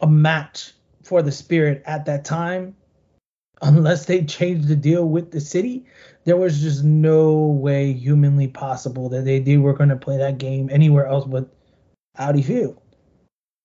a 0.00 0.06
match 0.06 0.72
for 1.02 1.22
the 1.22 1.32
Spirit 1.32 1.82
at 1.86 2.04
that 2.04 2.24
time, 2.24 2.76
unless 3.62 4.04
they 4.06 4.24
changed 4.24 4.68
the 4.68 4.76
deal 4.76 5.08
with 5.08 5.30
the 5.30 5.40
city, 5.40 5.86
there 6.24 6.36
was 6.36 6.60
just 6.60 6.84
no 6.84 7.46
way 7.46 7.92
humanly 7.92 8.48
possible 8.48 9.08
that 9.08 9.24
they, 9.24 9.38
they 9.38 9.56
were 9.56 9.72
going 9.72 9.88
to 9.88 9.96
play 9.96 10.18
that 10.18 10.38
game 10.38 10.68
anywhere 10.70 11.06
else 11.06 11.24
but 11.24 11.48
Audi 12.18 12.42
Field. 12.42 12.78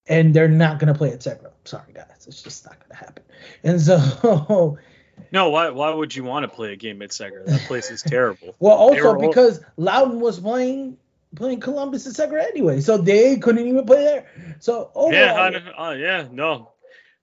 And 0.08 0.34
they're 0.34 0.48
not 0.48 0.80
going 0.80 0.92
to 0.92 0.98
play 0.98 1.12
at 1.12 1.20
Segra. 1.20 1.52
Sorry, 1.66 1.92
guys. 1.94 2.26
It's 2.28 2.42
just 2.42 2.66
not 2.66 2.80
going 2.80 2.92
to 2.92 2.96
happen. 2.96 3.24
And 3.64 3.82
so. 3.82 4.78
No, 5.32 5.50
why 5.50 5.70
why 5.70 5.92
would 5.92 6.16
you 6.16 6.24
want 6.24 6.44
to 6.44 6.48
play 6.48 6.74
a 6.74 6.76
game 6.76 7.02
at 7.02 7.10
Segra? 7.10 7.44
That 7.48 7.62
place 7.62 7.90
is 7.90 8.02
terrible. 8.08 8.56
well, 8.60 8.78
also 8.78 9.20
because 9.20 9.60
Loudoun 9.76 10.20
was 10.20 10.40
playing 10.40 10.96
playing 11.36 11.60
Columbus 11.60 12.06
and 12.06 12.16
Segra 12.16 12.48
anyway, 12.48 12.80
so 12.82 12.98
they 12.98 13.38
couldn't 13.38 13.68
even 13.68 13.86
play 13.86 14.04
there. 14.04 14.56
So 14.60 14.92
overall, 14.96 15.52
yeah, 15.52 15.72
uh, 15.78 15.92
yeah, 15.92 16.28
no, 16.32 16.72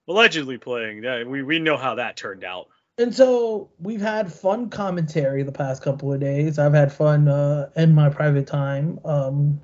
allegedly 0.07 0.57
playing. 0.57 1.03
Yeah, 1.03 1.23
we 1.23 1.43
we 1.43 1.59
know 1.59 1.77
how 1.77 1.95
that 1.95 2.17
turned 2.17 2.43
out. 2.43 2.67
And 2.97 3.13
so 3.13 3.71
we've 3.77 4.01
had 4.01 4.31
fun 4.31 4.69
commentary 4.69 5.43
the 5.43 5.51
past 5.51 5.83
couple 5.83 6.13
of 6.13 6.21
days. 6.21 6.57
I've 6.57 6.73
had 6.73 6.93
fun 6.93 7.27
uh, 7.27 7.69
in 7.75 7.93
my 7.93 8.09
private 8.09 8.47
time, 8.47 9.01
um, 9.03 9.59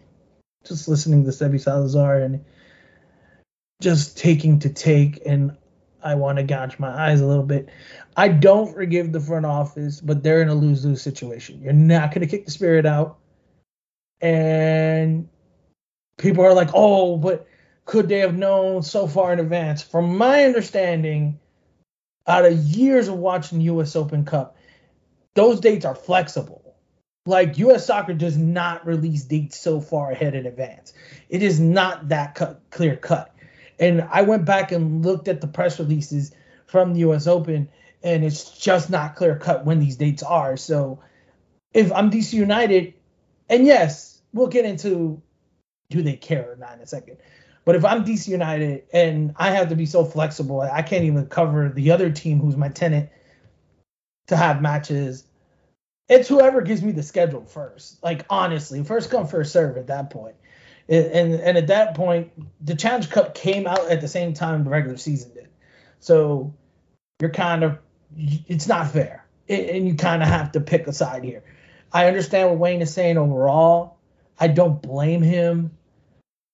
just 0.65 0.89
listening 0.89 1.23
to 1.23 1.31
Sebi 1.31 1.59
Salazar 1.61 2.19
and 2.19 2.43
just 3.81 4.17
taking 4.17 4.59
to 4.59 4.69
take. 4.69 5.21
And 5.25 5.55
I 6.03 6.15
want 6.15 6.39
to 6.39 6.43
gouge 6.43 6.77
my 6.77 6.89
eyes 6.89 7.21
a 7.21 7.25
little 7.25 7.45
bit. 7.45 7.69
I 8.17 8.27
don't 8.27 8.73
forgive 8.73 9.13
the 9.13 9.21
front 9.21 9.45
office, 9.45 10.01
but 10.01 10.23
they're 10.23 10.41
in 10.41 10.49
a 10.49 10.53
lose 10.53 10.83
lose 10.83 11.01
situation. 11.01 11.61
You're 11.61 11.71
not 11.71 12.13
going 12.13 12.27
to 12.27 12.27
kick 12.27 12.43
the 12.43 12.51
spirit 12.51 12.85
out. 12.85 13.17
And 14.21 15.27
people 16.17 16.45
are 16.45 16.53
like, 16.53 16.69
oh, 16.73 17.17
but 17.17 17.47
could 17.85 18.07
they 18.07 18.19
have 18.19 18.35
known 18.35 18.83
so 18.83 19.07
far 19.07 19.33
in 19.33 19.39
advance? 19.39 19.81
From 19.81 20.17
my 20.17 20.43
understanding, 20.43 21.39
out 22.27 22.45
of 22.45 22.57
years 22.57 23.07
of 23.07 23.17
watching 23.17 23.61
U.S. 23.61 23.95
Open 23.95 24.25
Cup, 24.25 24.55
those 25.33 25.59
dates 25.59 25.85
are 25.85 25.95
flexible. 25.95 26.75
Like 27.25 27.57
U.S. 27.57 27.85
Soccer 27.85 28.13
does 28.13 28.37
not 28.37 28.85
release 28.85 29.23
dates 29.23 29.59
so 29.59 29.79
far 29.79 30.11
ahead 30.11 30.33
in 30.35 30.45
advance. 30.45 30.93
It 31.29 31.43
is 31.43 31.59
not 31.59 32.09
that 32.09 32.35
cut, 32.35 32.61
clear 32.69 32.95
cut. 32.95 33.33
And 33.79 34.01
I 34.11 34.21
went 34.23 34.45
back 34.45 34.71
and 34.71 35.03
looked 35.03 35.27
at 35.27 35.41
the 35.41 35.47
press 35.47 35.79
releases 35.79 36.31
from 36.67 36.93
the 36.93 36.99
U.S. 37.01 37.27
Open, 37.27 37.69
and 38.03 38.23
it's 38.23 38.57
just 38.57 38.89
not 38.89 39.15
clear 39.15 39.35
cut 39.35 39.65
when 39.65 39.79
these 39.79 39.97
dates 39.97 40.23
are. 40.23 40.57
So 40.57 40.99
if 41.73 41.91
I'm 41.91 42.09
DC 42.09 42.33
United, 42.33 42.93
and 43.49 43.65
yes, 43.65 44.10
we'll 44.33 44.47
get 44.47 44.65
into 44.65 45.21
do 45.89 46.01
they 46.01 46.15
care 46.15 46.51
or 46.51 46.55
not 46.55 46.73
in 46.73 46.81
a 46.81 46.87
second. 46.87 47.17
But 47.65 47.75
if 47.75 47.85
I'm 47.85 48.03
DC 48.03 48.27
United 48.27 48.85
and 48.91 49.33
I 49.35 49.51
have 49.51 49.69
to 49.69 49.75
be 49.75 49.85
so 49.85 50.03
flexible, 50.03 50.61
I 50.61 50.81
can't 50.81 51.03
even 51.03 51.27
cover 51.27 51.69
the 51.69 51.91
other 51.91 52.09
team 52.09 52.39
who's 52.39 52.57
my 52.57 52.69
tenant 52.69 53.09
to 54.27 54.35
have 54.35 54.61
matches. 54.61 55.25
It's 56.09 56.27
whoever 56.27 56.61
gives 56.61 56.81
me 56.81 56.91
the 56.91 57.03
schedule 57.03 57.45
first. 57.45 58.01
Like 58.01 58.25
honestly, 58.29 58.83
first 58.83 59.11
come 59.11 59.27
first 59.27 59.53
serve 59.53 59.77
at 59.77 59.87
that 59.87 60.09
point. 60.09 60.35
And 60.89 61.35
and 61.35 61.57
at 61.57 61.67
that 61.67 61.95
point, 61.95 62.31
the 62.59 62.75
Challenge 62.75 63.09
Cup 63.09 63.35
came 63.35 63.67
out 63.67 63.89
at 63.91 64.01
the 64.01 64.07
same 64.07 64.33
time 64.33 64.63
the 64.63 64.69
regular 64.71 64.97
season 64.97 65.33
did. 65.33 65.49
So 65.99 66.55
you're 67.19 67.29
kind 67.29 67.63
of 67.63 67.77
it's 68.17 68.67
not 68.67 68.91
fair, 68.91 69.25
and 69.47 69.87
you 69.87 69.95
kind 69.95 70.23
of 70.23 70.27
have 70.27 70.53
to 70.53 70.59
pick 70.59 70.87
a 70.87 70.93
side 70.93 71.23
here. 71.23 71.43
I 71.93 72.07
understand 72.07 72.49
what 72.49 72.57
Wayne 72.57 72.81
is 72.81 72.93
saying 72.93 73.17
overall. 73.17 73.97
I 74.41 74.47
don't 74.47 74.81
blame 74.81 75.21
him 75.21 75.71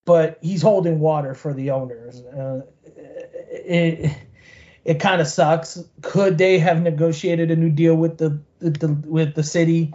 but 0.08 0.40
he's 0.42 0.62
holding 0.62 1.00
water 1.00 1.36
for 1.36 1.54
the 1.54 1.70
owners. 1.70 2.22
Uh, 2.22 2.62
it 3.52 4.18
it 4.86 5.00
kind 5.02 5.22
of 5.22 5.28
sucks. 5.28 5.84
Could 6.02 6.38
they 6.38 6.58
have 6.60 6.82
negotiated 6.82 7.52
a 7.52 7.58
new 7.58 7.70
deal 7.70 7.94
with 7.94 8.18
the, 8.18 8.40
the 8.60 8.88
with 9.06 9.36
the 9.36 9.44
city? 9.44 9.94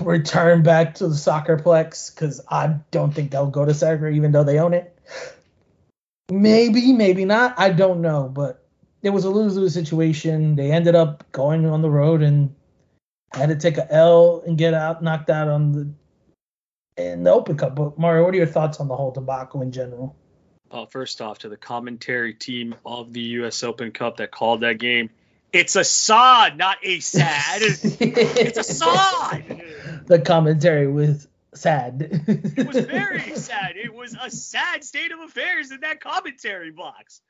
Return 0.00 0.62
back 0.62 0.94
to 0.94 1.08
the 1.08 1.16
soccerplex 1.16 2.14
because 2.14 2.40
I 2.48 2.76
don't 2.92 3.12
think 3.12 3.32
they'll 3.32 3.50
go 3.50 3.66
to 3.66 3.74
soccer 3.74 4.08
even 4.08 4.32
though 4.32 4.44
they 4.44 4.58
own 4.58 4.72
it. 4.72 4.96
Maybe, 6.30 6.92
maybe 6.92 7.26
not. 7.26 7.54
I 7.58 7.70
don't 7.70 8.00
know, 8.00 8.30
but 8.32 8.64
it 9.02 9.10
was 9.10 9.24
a 9.24 9.30
lose 9.30 9.56
lose 9.56 9.74
situation. 9.74 10.54
They 10.54 10.70
ended 10.70 10.94
up 10.94 11.30
going 11.32 11.66
on 11.66 11.82
the 11.82 11.90
road 11.90 12.22
and 12.22 12.54
had 13.32 13.48
to 13.48 13.56
take 13.56 13.78
a 13.78 13.92
L 13.92 14.44
and 14.46 14.56
get 14.56 14.74
out 14.74 15.02
knocked 15.02 15.28
out 15.28 15.48
on 15.48 15.72
the 15.72 15.92
in 16.96 17.24
the 17.24 17.32
Open 17.32 17.56
Cup. 17.56 17.74
But 17.74 17.98
Mario, 17.98 18.24
what 18.24 18.34
are 18.34 18.38
your 18.38 18.46
thoughts 18.46 18.80
on 18.80 18.88
the 18.88 18.96
whole 18.96 19.10
debacle 19.10 19.62
in 19.62 19.72
general? 19.72 20.16
Well, 20.70 20.86
first 20.86 21.20
off, 21.20 21.40
to 21.40 21.48
the 21.48 21.56
commentary 21.56 22.34
team 22.34 22.74
of 22.84 23.12
the 23.12 23.20
U.S. 23.20 23.62
Open 23.62 23.92
Cup 23.92 24.18
that 24.18 24.30
called 24.30 24.62
that 24.62 24.78
game, 24.78 25.10
it's 25.52 25.76
a 25.76 25.84
sod, 25.84 26.56
not 26.56 26.78
a 26.82 27.00
sad. 27.00 27.60
it's 27.62 28.58
a 28.58 28.64
sod. 28.64 29.62
The 30.06 30.18
commentary 30.18 30.86
was 30.86 31.28
sad. 31.54 32.22
it 32.26 32.66
was 32.66 32.84
very 32.86 33.20
sad. 33.36 33.76
It 33.76 33.92
was 33.92 34.16
a 34.18 34.30
sad 34.30 34.82
state 34.82 35.12
of 35.12 35.20
affairs 35.20 35.70
in 35.70 35.80
that 35.80 36.00
commentary 36.00 36.70
box. 36.70 37.20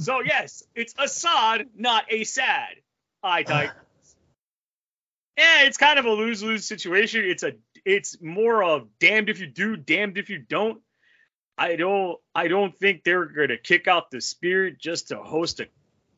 So 0.00 0.20
yes, 0.20 0.64
it's 0.74 0.94
a 0.98 1.06
sod, 1.06 1.66
not 1.76 2.04
a 2.10 2.24
sad. 2.24 2.76
I 3.22 3.42
type. 3.44 3.70
Yeah, 5.36 5.62
it's 5.62 5.78
kind 5.78 5.98
of 5.98 6.04
a 6.04 6.10
lose 6.10 6.42
lose 6.42 6.66
situation. 6.66 7.24
It's 7.24 7.42
a 7.42 7.54
it's 7.84 8.20
more 8.20 8.62
of 8.62 8.86
damned 8.98 9.28
if 9.28 9.40
you 9.40 9.46
do, 9.46 9.76
damned 9.76 10.18
if 10.18 10.30
you 10.30 10.38
don't. 10.38 10.80
I 11.56 11.76
don't 11.76 12.18
I 12.34 12.48
don't 12.48 12.76
think 12.76 13.04
they're 13.04 13.24
gonna 13.24 13.56
kick 13.56 13.88
out 13.88 14.10
the 14.10 14.20
spirit 14.20 14.78
just 14.78 15.08
to 15.08 15.18
host 15.18 15.60
a. 15.60 15.68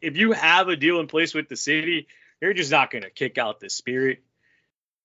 If 0.00 0.16
you 0.16 0.33
have 0.33 0.68
a 0.68 0.77
deal 0.77 1.00
in 1.00 1.07
place 1.07 1.33
with 1.33 1.48
the 1.48 1.57
city, 1.57 2.09
you're 2.40 2.55
just 2.55 2.70
not 2.70 2.90
gonna 2.90 3.11
kick 3.11 3.38
out 3.38 3.61
the 3.61 3.70
spirit. 3.70 4.22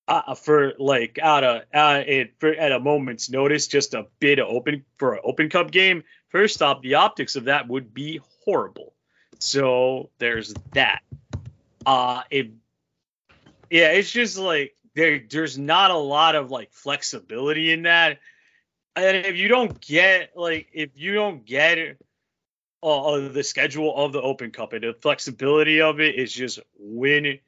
Uh, 0.08 0.34
for 0.34 0.74
like 0.80 1.20
out 1.22 1.44
of 1.44 1.62
uh, 1.72 2.02
it, 2.04 2.34
for, 2.40 2.52
at 2.52 2.72
a 2.72 2.80
moment's 2.80 3.30
notice, 3.30 3.68
just 3.68 3.94
a 3.94 4.08
bid 4.20 4.40
of 4.40 4.48
open 4.48 4.84
for 4.98 5.14
an 5.14 5.20
Open 5.24 5.50
Cup 5.50 5.70
game. 5.70 6.04
First 6.30 6.64
off, 6.64 6.82
the 6.82 6.96
optics 6.96 7.36
of 7.36 7.46
that 7.46 7.68
would 7.68 7.94
be 7.94 8.20
horrible. 8.44 8.96
So 9.38 10.10
there's 10.18 10.54
that. 10.74 11.02
Uh, 11.86 12.24
if 12.32 12.48
yeah, 13.70 13.92
it's 13.92 14.12
just 14.12 14.38
like 14.38 14.76
there 14.96 15.22
there's 15.30 15.58
not 15.58 15.92
a 15.92 15.98
lot 15.98 16.36
of 16.36 16.52
like 16.52 16.72
flexibility 16.72 17.72
in 17.72 17.84
that. 17.84 18.20
And 18.96 19.18
if 19.18 19.38
you 19.38 19.48
don't 19.48 19.80
get 19.80 20.32
like 20.36 20.70
if 20.74 20.92
you 20.96 21.14
don't 21.14 21.46
get 21.46 21.98
uh, 22.82 23.06
uh, 23.06 23.30
the 23.30 23.44
schedule 23.44 23.96
of 23.96 24.14
the 24.14 24.22
Open 24.22 24.52
Cup 24.52 24.74
and 24.74 24.84
the 24.84 24.94
flexibility 24.94 25.82
of 25.82 26.00
it 26.00 26.16
is 26.16 26.34
just 26.34 26.60
when 26.78 27.40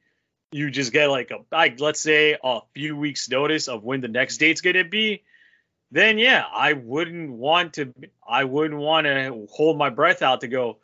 you 0.52 0.70
just 0.70 0.92
get 0.92 1.08
like 1.08 1.30
a 1.30 1.38
like 1.50 1.80
let's 1.80 2.00
say 2.00 2.36
a 2.42 2.60
few 2.74 2.96
weeks 2.96 3.28
notice 3.28 3.68
of 3.68 3.82
when 3.82 4.00
the 4.00 4.08
next 4.08 4.38
date's 4.38 4.60
gonna 4.60 4.84
be, 4.84 5.22
then 5.90 6.18
yeah, 6.18 6.44
I 6.54 6.74
wouldn't 6.74 7.32
want 7.32 7.74
to 7.74 7.92
I 8.26 8.44
wouldn't 8.44 8.78
want 8.78 9.06
to 9.06 9.46
hold 9.50 9.76
my 9.76 9.90
breath 9.90 10.22
out 10.22 10.42
to 10.42 10.48
go, 10.48 10.78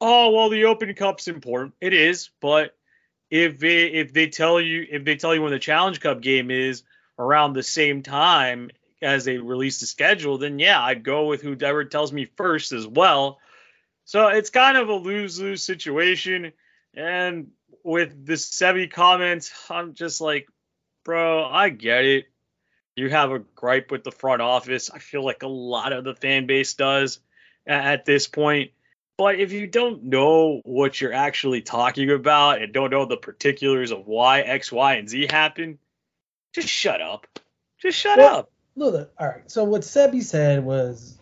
oh 0.00 0.30
well 0.30 0.48
the 0.48 0.64
Open 0.64 0.94
Cup's 0.94 1.28
important. 1.28 1.74
It 1.80 1.92
is, 1.92 2.30
but 2.40 2.74
if 3.30 3.58
they 3.58 3.86
if 3.86 4.12
they 4.12 4.28
tell 4.28 4.60
you 4.60 4.86
if 4.90 5.04
they 5.04 5.16
tell 5.16 5.34
you 5.34 5.42
when 5.42 5.52
the 5.52 5.58
Challenge 5.58 6.00
Cup 6.00 6.20
game 6.20 6.50
is 6.50 6.82
around 7.18 7.52
the 7.52 7.62
same 7.62 8.02
time 8.02 8.70
as 9.02 9.24
they 9.24 9.38
release 9.38 9.80
the 9.80 9.86
schedule, 9.86 10.38
then 10.38 10.58
yeah, 10.58 10.82
I'd 10.82 11.02
go 11.02 11.26
with 11.26 11.42
whoever 11.42 11.84
tells 11.84 12.12
me 12.12 12.26
first 12.36 12.72
as 12.72 12.86
well. 12.86 13.38
So 14.04 14.28
it's 14.28 14.50
kind 14.50 14.76
of 14.76 14.88
a 14.88 14.94
lose 14.94 15.40
lose 15.40 15.62
situation. 15.62 16.52
And 16.94 17.48
with 17.82 18.24
the 18.24 18.34
Sebi 18.34 18.90
comments, 18.90 19.52
I'm 19.68 19.94
just 19.94 20.20
like, 20.20 20.48
bro, 21.04 21.44
I 21.44 21.68
get 21.68 22.04
it. 22.04 22.26
You 22.94 23.10
have 23.10 23.30
a 23.30 23.40
gripe 23.40 23.90
with 23.90 24.04
the 24.04 24.12
front 24.12 24.40
office. 24.40 24.90
I 24.90 24.98
feel 24.98 25.24
like 25.24 25.42
a 25.42 25.48
lot 25.48 25.92
of 25.92 26.04
the 26.04 26.14
fan 26.14 26.46
base 26.46 26.74
does 26.74 27.20
at 27.66 28.06
this 28.06 28.26
point. 28.26 28.70
But 29.18 29.40
if 29.40 29.52
you 29.52 29.66
don't 29.66 30.04
know 30.04 30.60
what 30.64 31.00
you're 31.00 31.12
actually 31.12 31.62
talking 31.62 32.10
about 32.10 32.60
and 32.60 32.72
don't 32.72 32.90
know 32.90 33.06
the 33.06 33.16
particulars 33.16 33.90
of 33.90 34.06
why 34.06 34.40
X, 34.40 34.70
Y, 34.70 34.94
and 34.94 35.08
Z 35.08 35.26
happen, 35.30 35.78
just 36.54 36.68
shut 36.68 37.00
up. 37.00 37.26
Just 37.80 37.98
shut 37.98 38.18
well, 38.18 38.36
up. 38.36 38.50
Look, 38.76 39.12
all 39.18 39.26
right. 39.26 39.50
So 39.50 39.64
what 39.64 39.82
Sebi 39.82 40.22
said 40.22 40.64
was, 40.64 41.18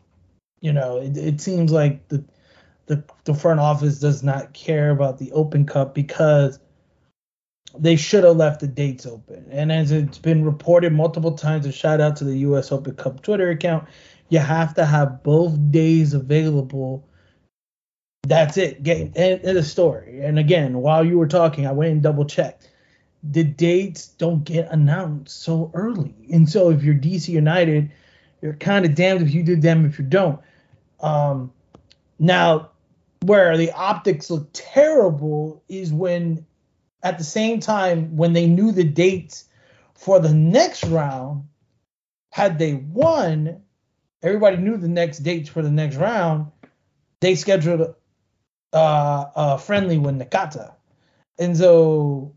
you 0.61 0.73
know, 0.73 1.01
it, 1.01 1.17
it 1.17 1.41
seems 1.41 1.71
like 1.71 2.09
the, 2.09 2.25
the 2.87 3.05
the 3.25 3.35
front 3.35 3.61
office 3.61 4.01
does 4.01 4.23
not 4.23 4.55
care 4.55 4.91
about 4.91 5.19
the 5.19 5.31
Open 5.33 5.65
Cup 5.65 5.95
because 5.95 6.59
they 7.79 7.97
should 7.97 8.25
have 8.25 8.37
left 8.37 8.61
the 8.61 8.69
dates 8.69 9.07
open. 9.07 9.47
And 9.51 9.71
as 9.71 9.93
it's 9.93 10.19
been 10.19 10.45
reported 10.45 10.93
multiple 10.93 11.33
times, 11.33 11.67
a 11.67 11.73
shout 11.73 12.01
out 12.01 12.17
to 12.17 12.25
the 12.25 12.39
U.S. 12.39 12.73
Open 12.73 12.95
Cup 12.95 13.23
Twitter 13.23 13.51
account, 13.51 13.89
you 14.29 14.39
have 14.39 14.75
to 14.75 14.85
have 14.85 15.23
both 15.23 15.57
days 15.71 16.15
available 16.15 17.09
that's 18.25 18.57
it. 18.57 18.83
Get 18.83 19.17
end 19.17 19.43
the 19.43 19.63
story. 19.63 20.25
And 20.25 20.39
again, 20.39 20.79
while 20.79 21.05
you 21.05 21.19
were 21.19 21.29
talking, 21.29 21.67
I 21.67 21.73
went 21.73 21.93
and 21.93 22.03
double 22.03 22.25
checked. 22.25 22.71
The 23.23 23.45
dates 23.45 24.09
don't 24.09 24.45
get 24.45 24.71
announced 24.71 25.43
so 25.43 25.71
early, 25.73 26.15
and 26.31 26.49
so 26.49 26.71
if 26.71 26.83
you're 26.83 26.95
DC 26.95 27.29
United, 27.29 27.91
you're 28.43 28.55
kind 28.55 28.85
of 28.85 28.95
damned 28.95 29.23
if 29.23 29.33
you 29.33 29.43
do, 29.43 29.57
damned 29.57 29.87
if 29.87 29.99
you 29.99 30.05
don't. 30.05 30.41
Um, 31.01 31.51
now, 32.19 32.71
where 33.23 33.57
the 33.57 33.73
optics 33.73 34.31
look 34.31 34.51
terrible 34.53 35.63
is 35.69 35.93
when, 35.93 36.45
at 37.03 37.17
the 37.17 37.25
same 37.25 37.61
time, 37.61 38.17
when 38.17 38.35
they 38.35 38.47
knew 38.47 38.73
the 38.73 38.85
dates 38.85 39.47
for 39.95 40.21
the 40.21 40.35
next 40.35 40.85
round, 40.85 41.45
had 42.31 42.59
they 42.59 42.75
won, 42.75 43.63
everybody 44.23 44.59
knew 44.59 44.77
the 44.77 44.89
next 44.89 45.21
dates 45.21 45.49
for 45.49 45.63
the 45.63 45.71
next 45.71 45.97
round. 45.97 46.51
They 47.21 47.37
scheduled 47.37 47.95
uh, 48.75 49.31
uh, 49.35 49.57
friendly 49.57 49.99
with 49.99 50.19
Nakata. 50.19 50.75
And 51.39 51.57
so 51.57 52.35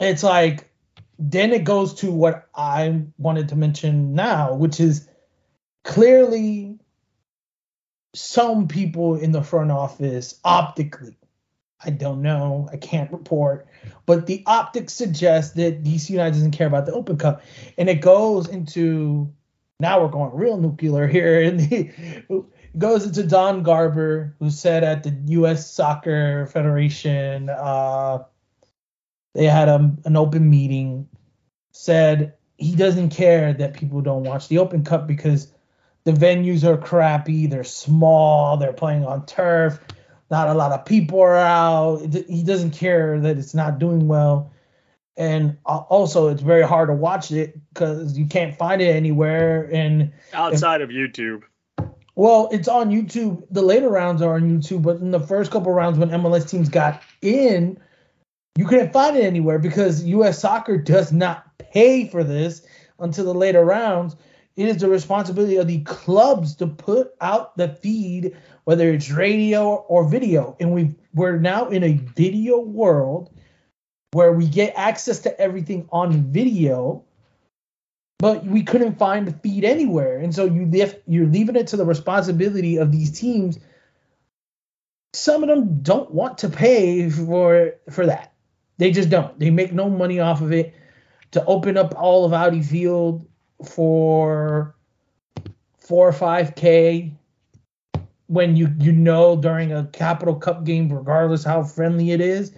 it's 0.00 0.22
like, 0.22 0.70
then 1.18 1.52
it 1.52 1.64
goes 1.64 1.94
to 1.94 2.10
what 2.10 2.48
I 2.54 3.02
wanted 3.18 3.50
to 3.50 3.56
mention 3.56 4.14
now, 4.14 4.54
which 4.54 4.80
is 4.80 5.08
clearly 5.84 6.78
some 8.14 8.68
people 8.68 9.16
in 9.16 9.32
the 9.32 9.42
front 9.42 9.70
office 9.70 10.40
optically, 10.44 11.16
I 11.84 11.90
don't 11.90 12.22
know, 12.22 12.68
I 12.72 12.76
can't 12.76 13.12
report, 13.12 13.66
but 14.06 14.26
the 14.26 14.42
optics 14.46 14.92
suggest 14.92 15.56
that 15.56 15.82
DC 15.82 16.10
United 16.10 16.32
doesn't 16.32 16.52
care 16.52 16.66
about 16.66 16.86
the 16.86 16.92
Open 16.92 17.18
Cup. 17.18 17.42
And 17.76 17.88
it 17.88 18.00
goes 18.00 18.48
into 18.48 19.32
now 19.80 20.00
we're 20.00 20.08
going 20.08 20.34
real 20.34 20.56
nuclear 20.56 21.06
here. 21.06 21.42
And 21.42 22.46
goes 22.76 23.04
into 23.04 23.22
Don 23.22 23.62
Garber, 23.62 24.34
who 24.38 24.50
said 24.50 24.84
at 24.84 25.02
the 25.02 25.10
U.S. 25.26 25.70
Soccer 25.70 26.46
Federation, 26.46 27.48
uh, 27.48 28.24
they 29.34 29.46
had 29.46 29.68
a, 29.68 29.92
an 30.04 30.16
open 30.16 30.48
meeting, 30.48 31.08
said 31.72 32.34
he 32.56 32.74
doesn't 32.74 33.10
care 33.10 33.52
that 33.52 33.74
people 33.74 34.00
don't 34.00 34.24
watch 34.24 34.48
the 34.48 34.58
Open 34.58 34.84
Cup 34.84 35.06
because 35.06 35.52
the 36.04 36.12
venues 36.12 36.64
are 36.64 36.76
crappy, 36.76 37.46
they're 37.46 37.64
small, 37.64 38.56
they're 38.56 38.72
playing 38.72 39.04
on 39.04 39.26
turf, 39.26 39.80
not 40.30 40.48
a 40.48 40.54
lot 40.54 40.72
of 40.72 40.84
people 40.84 41.20
are 41.20 41.36
out. 41.36 42.00
He 42.28 42.42
doesn't 42.42 42.72
care 42.72 43.20
that 43.20 43.38
it's 43.38 43.54
not 43.54 43.78
doing 43.78 44.06
well. 44.06 44.52
And 45.16 45.56
also, 45.64 46.28
it's 46.28 46.42
very 46.42 46.66
hard 46.66 46.88
to 46.88 46.94
watch 46.94 47.30
it 47.30 47.56
because 47.72 48.18
you 48.18 48.26
can't 48.26 48.56
find 48.56 48.82
it 48.82 48.88
anywhere. 48.96 49.68
And 49.72 50.12
outside 50.32 50.80
if, 50.80 50.90
of 50.90 50.94
YouTube, 50.94 51.42
well, 52.16 52.48
it's 52.52 52.68
on 52.68 52.90
YouTube. 52.90 53.44
The 53.50 53.62
later 53.62 53.88
rounds 53.88 54.22
are 54.22 54.34
on 54.34 54.42
YouTube, 54.42 54.82
but 54.82 54.98
in 54.98 55.10
the 55.10 55.20
first 55.20 55.50
couple 55.50 55.72
rounds 55.72 55.98
when 55.98 56.10
MLS 56.10 56.48
teams 56.48 56.68
got 56.68 57.02
in, 57.22 57.78
you 58.56 58.66
couldn't 58.66 58.92
find 58.92 59.16
it 59.16 59.24
anywhere 59.24 59.58
because 59.58 60.04
US 60.04 60.38
soccer 60.38 60.78
does 60.78 61.12
not 61.12 61.46
pay 61.58 62.08
for 62.08 62.22
this 62.22 62.62
until 63.00 63.24
the 63.24 63.34
later 63.34 63.64
rounds. 63.64 64.14
It 64.56 64.68
is 64.68 64.76
the 64.76 64.88
responsibility 64.88 65.56
of 65.56 65.66
the 65.66 65.80
clubs 65.80 66.54
to 66.56 66.68
put 66.68 67.12
out 67.20 67.56
the 67.56 67.68
feed, 67.68 68.36
whether 68.62 68.92
it's 68.92 69.10
radio 69.10 69.84
or 69.88 70.08
video. 70.08 70.56
And 70.60 70.72
we 70.72 70.94
we're 71.14 71.38
now 71.38 71.68
in 71.68 71.82
a 71.82 71.94
video 71.94 72.60
world 72.60 73.30
where 74.12 74.32
we 74.32 74.46
get 74.46 74.72
access 74.76 75.18
to 75.20 75.40
everything 75.40 75.88
on 75.90 76.30
video 76.30 77.04
but 78.18 78.44
we 78.44 78.62
couldn't 78.62 78.98
find 78.98 79.26
the 79.26 79.32
feed 79.32 79.64
anywhere. 79.64 80.18
And 80.18 80.34
so 80.34 80.44
you 80.44 80.66
lift, 80.66 81.02
you're 81.06 81.26
leaving 81.26 81.56
it 81.56 81.66
to 81.68 81.76
the 81.76 81.84
responsibility 81.84 82.76
of 82.76 82.92
these 82.92 83.18
teams. 83.18 83.58
Some 85.12 85.42
of 85.42 85.48
them 85.48 85.80
don't 85.82 86.10
want 86.10 86.38
to 86.38 86.48
pay 86.48 87.08
for 87.10 87.72
for 87.90 88.06
that. 88.06 88.32
They 88.78 88.90
just 88.90 89.10
don't. 89.10 89.38
They 89.38 89.50
make 89.50 89.72
no 89.72 89.88
money 89.88 90.20
off 90.20 90.40
of 90.40 90.52
it. 90.52 90.74
To 91.32 91.44
open 91.46 91.76
up 91.76 91.94
all 91.96 92.24
of 92.24 92.32
Audi 92.32 92.62
Field 92.62 93.26
for 93.64 94.74
four 95.78 96.08
or 96.08 96.12
five 96.12 96.54
K, 96.54 97.12
when 98.26 98.56
you 98.56 98.72
you 98.78 98.92
know 98.92 99.36
during 99.36 99.72
a 99.72 99.84
Capital 99.92 100.34
Cup 100.34 100.64
game, 100.64 100.92
regardless 100.92 101.44
how 101.44 101.62
friendly 101.62 102.12
it 102.12 102.20
is, 102.20 102.52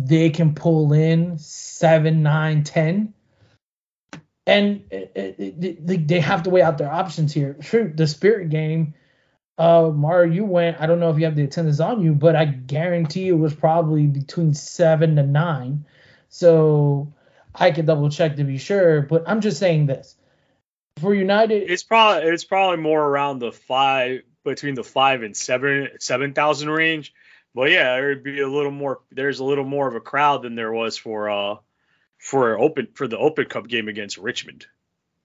they 0.00 0.30
can 0.30 0.54
pull 0.54 0.92
in 0.92 1.38
seven, 1.38 2.22
nine, 2.22 2.62
ten, 2.64 3.12
and 4.50 4.84
it, 4.90 5.12
it, 5.14 5.64
it, 5.64 6.08
they 6.08 6.18
have 6.20 6.42
to 6.42 6.50
weigh 6.50 6.62
out 6.62 6.76
their 6.76 6.92
options 6.92 7.32
here. 7.32 7.56
True, 7.60 7.92
the 7.94 8.06
Spirit 8.06 8.50
game, 8.50 8.94
uh, 9.56 9.90
Mario, 9.94 10.32
you 10.32 10.44
went. 10.44 10.80
I 10.80 10.86
don't 10.86 10.98
know 10.98 11.10
if 11.10 11.18
you 11.18 11.24
have 11.26 11.36
the 11.36 11.44
attendance 11.44 11.78
on 11.78 12.02
you, 12.02 12.14
but 12.14 12.34
I 12.34 12.46
guarantee 12.46 13.28
it 13.28 13.38
was 13.38 13.54
probably 13.54 14.06
between 14.06 14.54
seven 14.54 15.16
to 15.16 15.22
nine. 15.22 15.84
So 16.30 17.12
I 17.54 17.70
could 17.70 17.86
double 17.86 18.10
check 18.10 18.36
to 18.36 18.44
be 18.44 18.58
sure, 18.58 19.02
but 19.02 19.24
I'm 19.26 19.40
just 19.40 19.58
saying 19.58 19.86
this. 19.86 20.16
For 20.98 21.14
United, 21.14 21.70
it's 21.70 21.84
probably 21.84 22.28
it's 22.28 22.44
probably 22.44 22.78
more 22.78 23.02
around 23.02 23.38
the 23.38 23.52
five 23.52 24.22
between 24.44 24.74
the 24.74 24.84
five 24.84 25.22
and 25.22 25.36
seven 25.36 25.90
seven 26.00 26.34
thousand 26.34 26.70
range. 26.70 27.14
But 27.54 27.70
yeah, 27.70 27.94
there'd 27.94 28.24
be 28.24 28.40
a 28.40 28.48
little 28.48 28.72
more. 28.72 29.00
There's 29.12 29.38
a 29.38 29.44
little 29.44 29.64
more 29.64 29.86
of 29.86 29.94
a 29.94 30.00
crowd 30.00 30.42
than 30.42 30.56
there 30.56 30.72
was 30.72 30.96
for 30.96 31.30
uh 31.30 31.56
for 32.20 32.58
open 32.58 32.86
for 32.94 33.08
the 33.08 33.18
Open 33.18 33.46
Cup 33.46 33.66
game 33.66 33.88
against 33.88 34.18
Richmond. 34.18 34.66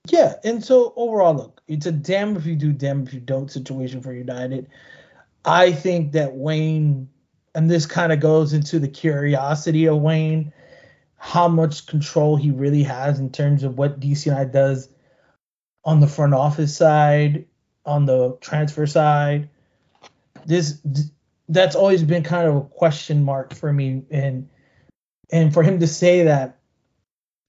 Yeah, 0.08 0.36
and 0.44 0.64
so 0.64 0.94
overall, 0.96 1.36
look, 1.36 1.62
it's 1.68 1.86
a 1.86 1.92
damn 1.92 2.38
if 2.38 2.46
you 2.46 2.56
do, 2.56 2.72
damn 2.72 3.06
if 3.06 3.14
you 3.14 3.20
don't 3.20 3.52
situation 3.52 4.02
for 4.02 4.14
United. 4.14 4.70
I 5.44 5.72
think 5.74 6.14
that 6.14 6.34
Wayne, 6.34 7.10
and 7.54 7.70
this 7.70 7.86
kind 7.86 8.14
of 8.14 8.20
goes 8.20 8.54
into 8.54 8.80
the 8.80 8.88
curiosity 8.88 9.88
of 9.88 9.98
Wayne, 9.98 10.54
how 11.18 11.48
much 11.48 11.86
control 11.86 12.38
he 12.38 12.52
really 12.52 12.84
has 12.84 13.20
in 13.20 13.32
terms 13.32 13.64
of 13.64 13.78
what 13.78 14.00
DC 14.00 14.26
United 14.26 14.52
does 14.52 14.90
on 15.84 16.00
the 16.00 16.08
front 16.08 16.34
office 16.34 16.76
side, 16.76 17.46
on 17.86 18.06
the 18.06 18.38
transfer 18.42 18.88
side. 18.88 19.50
This 20.46 20.80
that's 21.50 21.76
always 21.76 22.04
been 22.04 22.24
kind 22.24 22.48
of 22.48 22.56
a 22.56 22.62
question 22.62 23.24
mark 23.24 23.54
for 23.54 23.74
me, 23.74 24.04
and 24.12 24.48
and 25.32 25.54
for 25.54 25.62
him 25.62 25.80
to 25.80 25.88
say 25.88 26.24
that 26.24 26.60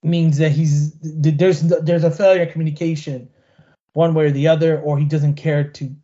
means 0.07 0.39
that 0.39 0.53
he's 0.53 0.93
there's 1.01 1.63
there's 1.63 2.05
a 2.05 2.11
failure 2.11 2.43
of 2.43 2.53
communication, 2.53 3.29
one 3.93 4.15
way 4.15 4.27
or 4.27 4.31
the 4.31 4.49
other, 4.49 4.81
or 4.81 4.99
he 4.99 5.05
doesn't 5.05 5.35
care 5.35 5.65
to 5.65 5.95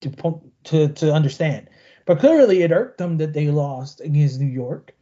to 0.00 0.40
to 0.64 0.88
to 0.88 1.12
understand. 1.12 1.68
But 2.06 2.20
clearly, 2.20 2.62
it 2.62 2.72
irked 2.72 2.98
them 2.98 3.18
that 3.18 3.32
they 3.32 3.48
lost 3.48 4.00
against 4.00 4.40
New 4.40 4.46
York. 4.46 4.94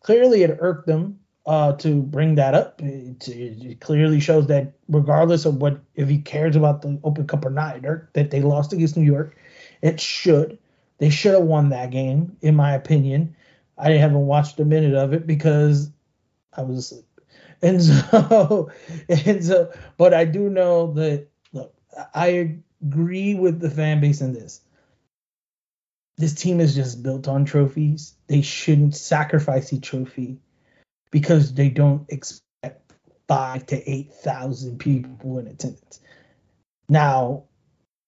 Clearly, 0.00 0.42
it 0.42 0.58
irked 0.60 0.86
them 0.86 1.18
uh, 1.46 1.72
to 1.74 2.02
bring 2.02 2.36
that 2.36 2.54
up. 2.54 2.80
It, 2.82 3.28
it, 3.28 3.80
clearly 3.80 4.20
shows 4.20 4.46
that 4.48 4.74
regardless 4.88 5.44
of 5.44 5.56
what 5.56 5.80
if 5.94 6.08
he 6.08 6.18
cares 6.18 6.56
about 6.56 6.82
the 6.82 7.00
Open 7.04 7.26
Cup 7.26 7.44
or 7.44 7.50
not, 7.50 7.82
that 7.82 8.30
they 8.30 8.42
lost 8.42 8.72
against 8.72 8.96
New 8.96 9.04
York, 9.04 9.36
it 9.80 10.00
should. 10.00 10.58
They 10.98 11.10
should 11.10 11.34
have 11.34 11.42
won 11.42 11.70
that 11.70 11.90
game, 11.90 12.36
in 12.42 12.54
my 12.54 12.74
opinion. 12.74 13.34
I 13.76 13.92
haven't 13.92 14.26
watched 14.26 14.60
a 14.60 14.64
minute 14.64 14.94
of 14.94 15.12
it 15.12 15.26
because 15.26 15.90
I 16.52 16.62
was 16.62 16.78
asleep. 16.78 17.06
And 17.62 17.82
so, 17.82 18.70
and 19.08 19.44
so, 19.44 19.72
but 19.96 20.12
I 20.12 20.24
do 20.24 20.50
know 20.50 20.92
that. 20.94 21.28
Look, 21.52 21.74
I 22.14 22.58
agree 22.82 23.34
with 23.34 23.60
the 23.60 23.70
fan 23.70 24.00
base 24.00 24.20
in 24.20 24.32
this. 24.32 24.60
This 26.18 26.34
team 26.34 26.60
is 26.60 26.74
just 26.74 27.02
built 27.02 27.28
on 27.28 27.44
trophies. 27.44 28.14
They 28.26 28.42
shouldn't 28.42 28.94
sacrifice 28.94 29.72
a 29.72 29.80
trophy 29.80 30.38
because 31.10 31.54
they 31.54 31.68
don't 31.68 32.04
expect 32.10 32.92
five 33.28 33.66
to 33.66 33.90
eight 33.90 34.12
thousand 34.12 34.78
people 34.78 35.38
in 35.38 35.46
attendance. 35.46 36.00
Now, 36.88 37.44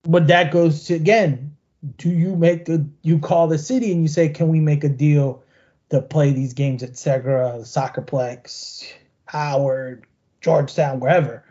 but 0.02 0.26
that 0.26 0.52
goes 0.52 0.84
to 0.84 0.94
again, 0.94 1.56
do 1.96 2.10
you 2.10 2.36
make 2.36 2.64
the 2.66 2.86
you 3.02 3.18
call 3.18 3.46
the 3.46 3.58
city 3.58 3.92
and 3.92 4.02
you 4.02 4.08
say, 4.08 4.28
can 4.28 4.48
we 4.48 4.60
make 4.60 4.84
a 4.84 4.88
deal 4.88 5.42
to 5.90 6.00
play 6.00 6.32
these 6.32 6.54
games 6.54 6.82
at 6.82 6.92
Segra, 6.92 7.60
Soccerplex, 7.60 8.84
Howard, 9.26 10.06
Georgetown, 10.40 11.00
wherever? 11.00 11.44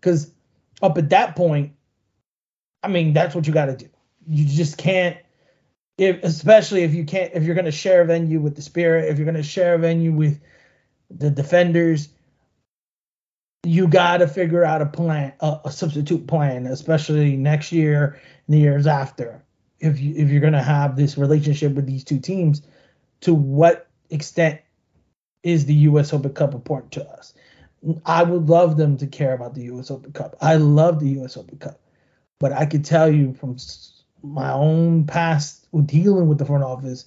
Because 0.00 0.32
up 0.82 0.96
at 0.98 1.10
that 1.10 1.36
point, 1.36 1.72
I 2.82 2.88
mean, 2.88 3.12
that's 3.12 3.34
what 3.34 3.46
you 3.46 3.52
got 3.52 3.66
to 3.66 3.76
do. 3.76 3.88
You 4.26 4.44
just 4.46 4.78
can't, 4.78 5.16
if 5.98 6.22
especially 6.22 6.82
if 6.82 6.94
you 6.94 7.04
can't, 7.04 7.32
if 7.34 7.42
you're 7.42 7.54
going 7.54 7.64
to 7.66 7.70
share 7.72 8.02
a 8.02 8.06
venue 8.06 8.40
with 8.40 8.56
the 8.56 8.62
Spirit, 8.62 9.10
if 9.10 9.18
you're 9.18 9.26
going 9.26 9.36
to 9.36 9.42
share 9.42 9.74
a 9.74 9.78
venue 9.78 10.12
with 10.12 10.40
the 11.10 11.30
defenders, 11.30 12.08
you 13.64 13.88
got 13.88 14.18
to 14.18 14.26
figure 14.26 14.64
out 14.64 14.80
a 14.80 14.86
plan, 14.86 15.32
a, 15.40 15.60
a, 15.66 15.70
substitute 15.70 16.26
plan, 16.26 16.66
especially 16.66 17.36
next 17.36 17.72
year 17.72 18.18
and 18.46 18.54
the 18.54 18.60
years 18.60 18.86
after. 18.86 19.42
If 19.80 20.00
you 20.00 20.14
if 20.16 20.30
you're 20.30 20.40
gonna 20.42 20.62
have 20.62 20.96
this 20.96 21.16
relationship 21.16 21.72
with 21.72 21.86
these 21.86 22.04
two 22.04 22.18
teams, 22.18 22.62
to 23.22 23.32
what 23.32 23.88
extent 24.10 24.60
is 25.42 25.66
the 25.66 25.74
U.S. 25.74 26.12
Open 26.12 26.32
Cup 26.32 26.54
important 26.54 26.92
to 26.92 27.08
us? 27.08 27.34
I 28.04 28.22
would 28.22 28.48
love 28.48 28.76
them 28.76 28.98
to 28.98 29.06
care 29.06 29.34
about 29.34 29.54
the 29.54 29.62
U.S. 29.64 29.90
Open 29.90 30.12
Cup. 30.12 30.36
I 30.40 30.56
love 30.56 31.00
the 31.00 31.08
U.S. 31.10 31.36
Open 31.36 31.58
Cup, 31.58 31.80
but 32.38 32.52
I 32.52 32.66
could 32.66 32.84
tell 32.84 33.10
you 33.10 33.32
from 33.34 33.56
my 34.22 34.52
own 34.52 35.06
past 35.06 35.66
dealing 35.86 36.28
with 36.28 36.38
the 36.38 36.44
front 36.44 36.64
office, 36.64 37.06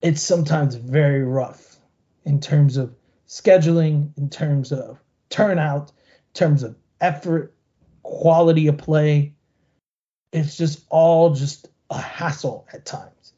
it's 0.00 0.22
sometimes 0.22 0.74
very 0.74 1.22
rough 1.22 1.76
in 2.24 2.40
terms 2.40 2.76
of 2.76 2.94
scheduling, 3.28 4.16
in 4.16 4.30
terms 4.30 4.72
of 4.72 4.98
turnout, 5.28 5.90
in 5.90 6.34
terms 6.34 6.62
of 6.62 6.76
effort, 7.00 7.54
quality 8.02 8.66
of 8.68 8.78
play. 8.78 9.34
It's 10.32 10.56
just 10.56 10.84
all 10.88 11.34
just 11.34 11.68
a 11.90 12.00
hassle 12.00 12.66
at 12.72 12.86
times. 12.86 13.32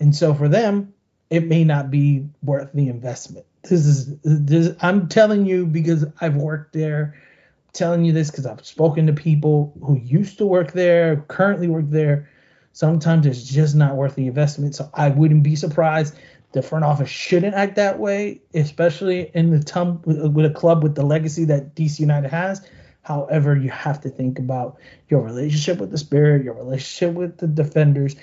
And 0.00 0.16
so 0.16 0.34
for 0.34 0.48
them, 0.48 0.94
it 1.30 1.46
may 1.46 1.64
not 1.64 1.90
be 1.90 2.28
worth 2.42 2.72
the 2.72 2.88
investment. 2.88 3.46
This 3.62 3.86
is 3.86 4.16
this 4.22 4.74
I'm 4.82 5.08
telling 5.08 5.46
you 5.46 5.66
because 5.66 6.04
I've 6.20 6.36
worked 6.36 6.72
there. 6.72 7.14
I'm 7.14 7.72
telling 7.72 8.04
you 8.04 8.12
this 8.12 8.30
because 8.30 8.46
I've 8.46 8.64
spoken 8.66 9.06
to 9.06 9.12
people 9.12 9.72
who 9.82 9.98
used 9.98 10.38
to 10.38 10.46
work 10.46 10.72
there, 10.72 11.24
currently 11.28 11.68
work 11.68 11.88
there. 11.88 12.28
Sometimes 12.72 13.26
it's 13.26 13.44
just 13.44 13.74
not 13.74 13.96
worth 13.96 14.14
the 14.14 14.26
investment. 14.26 14.74
So 14.74 14.90
I 14.94 15.08
wouldn't 15.08 15.42
be 15.42 15.56
surprised 15.56 16.14
the 16.52 16.62
front 16.62 16.84
office 16.84 17.08
shouldn't 17.08 17.54
act 17.54 17.76
that 17.76 17.98
way, 17.98 18.40
especially 18.54 19.30
in 19.34 19.50
the 19.50 19.62
tum- 19.62 20.02
with 20.04 20.44
a 20.44 20.50
club 20.50 20.82
with 20.82 20.94
the 20.94 21.04
legacy 21.04 21.44
that 21.44 21.74
DC 21.74 22.00
United 22.00 22.30
has. 22.30 22.66
However, 23.02 23.56
you 23.56 23.70
have 23.70 24.00
to 24.02 24.10
think 24.10 24.38
about 24.38 24.78
your 25.08 25.22
relationship 25.22 25.78
with 25.78 25.90
the 25.90 25.98
Spirit, 25.98 26.44
your 26.44 26.54
relationship 26.54 27.14
with 27.14 27.38
the 27.38 27.46
defenders, 27.46 28.16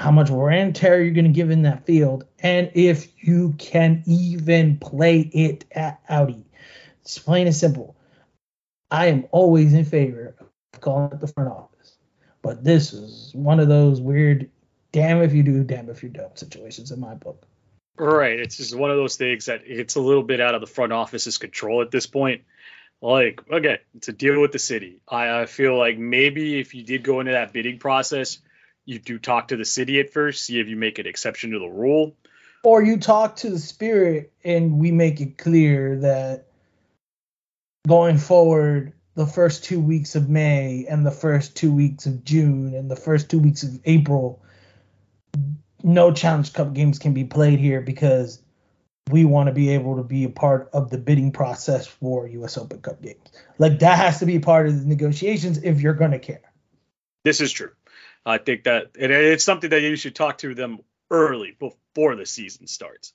how 0.00 0.10
much 0.10 0.30
wear 0.30 0.50
and 0.50 0.74
tear 0.74 1.02
you're 1.02 1.12
going 1.12 1.26
to 1.26 1.30
give 1.30 1.50
in 1.50 1.62
that 1.62 1.84
field, 1.84 2.24
and 2.38 2.70
if 2.74 3.08
you 3.22 3.54
can 3.58 4.02
even 4.06 4.78
play 4.78 5.20
it 5.20 5.66
at 5.72 6.00
Audi. 6.08 6.46
It's 7.02 7.18
plain 7.18 7.46
and 7.46 7.54
simple. 7.54 7.96
I 8.90 9.06
am 9.06 9.26
always 9.30 9.74
in 9.74 9.84
favor 9.84 10.34
of 10.40 10.80
calling 10.80 11.12
it 11.12 11.20
the 11.20 11.26
front 11.28 11.50
office, 11.50 11.96
but 12.40 12.64
this 12.64 12.94
is 12.94 13.30
one 13.34 13.60
of 13.60 13.68
those 13.68 14.00
weird 14.00 14.50
damn 14.90 15.20
if 15.20 15.34
you 15.34 15.42
do, 15.42 15.62
damn 15.62 15.90
if 15.90 16.02
you 16.02 16.08
don't 16.08 16.36
situations 16.38 16.90
in 16.90 16.98
my 16.98 17.14
book. 17.14 17.46
Right. 17.98 18.40
It's 18.40 18.56
just 18.56 18.74
one 18.74 18.90
of 18.90 18.96
those 18.96 19.16
things 19.16 19.44
that 19.44 19.62
it's 19.66 19.96
a 19.96 20.00
little 20.00 20.22
bit 20.22 20.40
out 20.40 20.54
of 20.54 20.62
the 20.62 20.66
front 20.66 20.94
office's 20.94 21.36
control 21.36 21.82
at 21.82 21.90
this 21.90 22.06
point. 22.06 22.42
Like, 23.02 23.42
okay, 23.52 23.80
to 24.02 24.12
deal 24.12 24.40
with 24.40 24.52
the 24.52 24.58
city. 24.58 25.02
I, 25.06 25.42
I 25.42 25.46
feel 25.46 25.76
like 25.76 25.98
maybe 25.98 26.58
if 26.58 26.74
you 26.74 26.82
did 26.82 27.02
go 27.02 27.20
into 27.20 27.32
that 27.32 27.52
bidding 27.52 27.78
process, 27.78 28.38
you 28.90 28.98
do 28.98 29.18
talk 29.18 29.48
to 29.48 29.56
the 29.56 29.64
city 29.64 30.00
at 30.00 30.12
first, 30.12 30.44
see 30.44 30.58
if 30.58 30.68
you 30.68 30.76
make 30.76 30.98
an 30.98 31.06
exception 31.06 31.52
to 31.52 31.58
the 31.58 31.68
rule. 31.68 32.16
Or 32.64 32.82
you 32.82 32.98
talk 32.98 33.36
to 33.36 33.50
the 33.50 33.58
spirit 33.58 34.32
and 34.44 34.78
we 34.78 34.90
make 34.90 35.20
it 35.20 35.38
clear 35.38 35.96
that 36.00 36.48
going 37.86 38.18
forward, 38.18 38.92
the 39.14 39.26
first 39.26 39.64
two 39.64 39.80
weeks 39.80 40.16
of 40.16 40.28
May 40.28 40.86
and 40.88 41.06
the 41.06 41.10
first 41.10 41.56
two 41.56 41.72
weeks 41.72 42.06
of 42.06 42.24
June 42.24 42.74
and 42.74 42.90
the 42.90 42.96
first 42.96 43.30
two 43.30 43.38
weeks 43.38 43.62
of 43.62 43.80
April 43.84 44.42
no 45.82 46.12
Challenge 46.12 46.52
Cup 46.52 46.74
games 46.74 46.98
can 46.98 47.14
be 47.14 47.24
played 47.24 47.58
here 47.58 47.80
because 47.80 48.42
we 49.10 49.24
want 49.24 49.46
to 49.46 49.52
be 49.52 49.70
able 49.70 49.96
to 49.96 50.02
be 50.02 50.24
a 50.24 50.28
part 50.28 50.68
of 50.72 50.90
the 50.90 50.98
bidding 50.98 51.32
process 51.32 51.86
for 51.86 52.28
U.S. 52.28 52.58
Open 52.58 52.80
Cup 52.80 53.00
games. 53.00 53.30
Like 53.58 53.78
that 53.78 53.96
has 53.96 54.18
to 54.18 54.26
be 54.26 54.38
part 54.38 54.68
of 54.68 54.78
the 54.78 54.86
negotiations 54.86 55.58
if 55.62 55.80
you're 55.80 55.94
going 55.94 56.10
to 56.10 56.18
care. 56.18 56.42
This 57.24 57.40
is 57.40 57.52
true. 57.52 57.70
I 58.24 58.38
think 58.38 58.64
that 58.64 58.90
it's 58.94 59.44
something 59.44 59.70
that 59.70 59.82
you 59.82 59.96
should 59.96 60.14
talk 60.14 60.38
to 60.38 60.54
them 60.54 60.80
early 61.10 61.56
before 61.58 62.16
the 62.16 62.26
season 62.26 62.66
starts. 62.66 63.12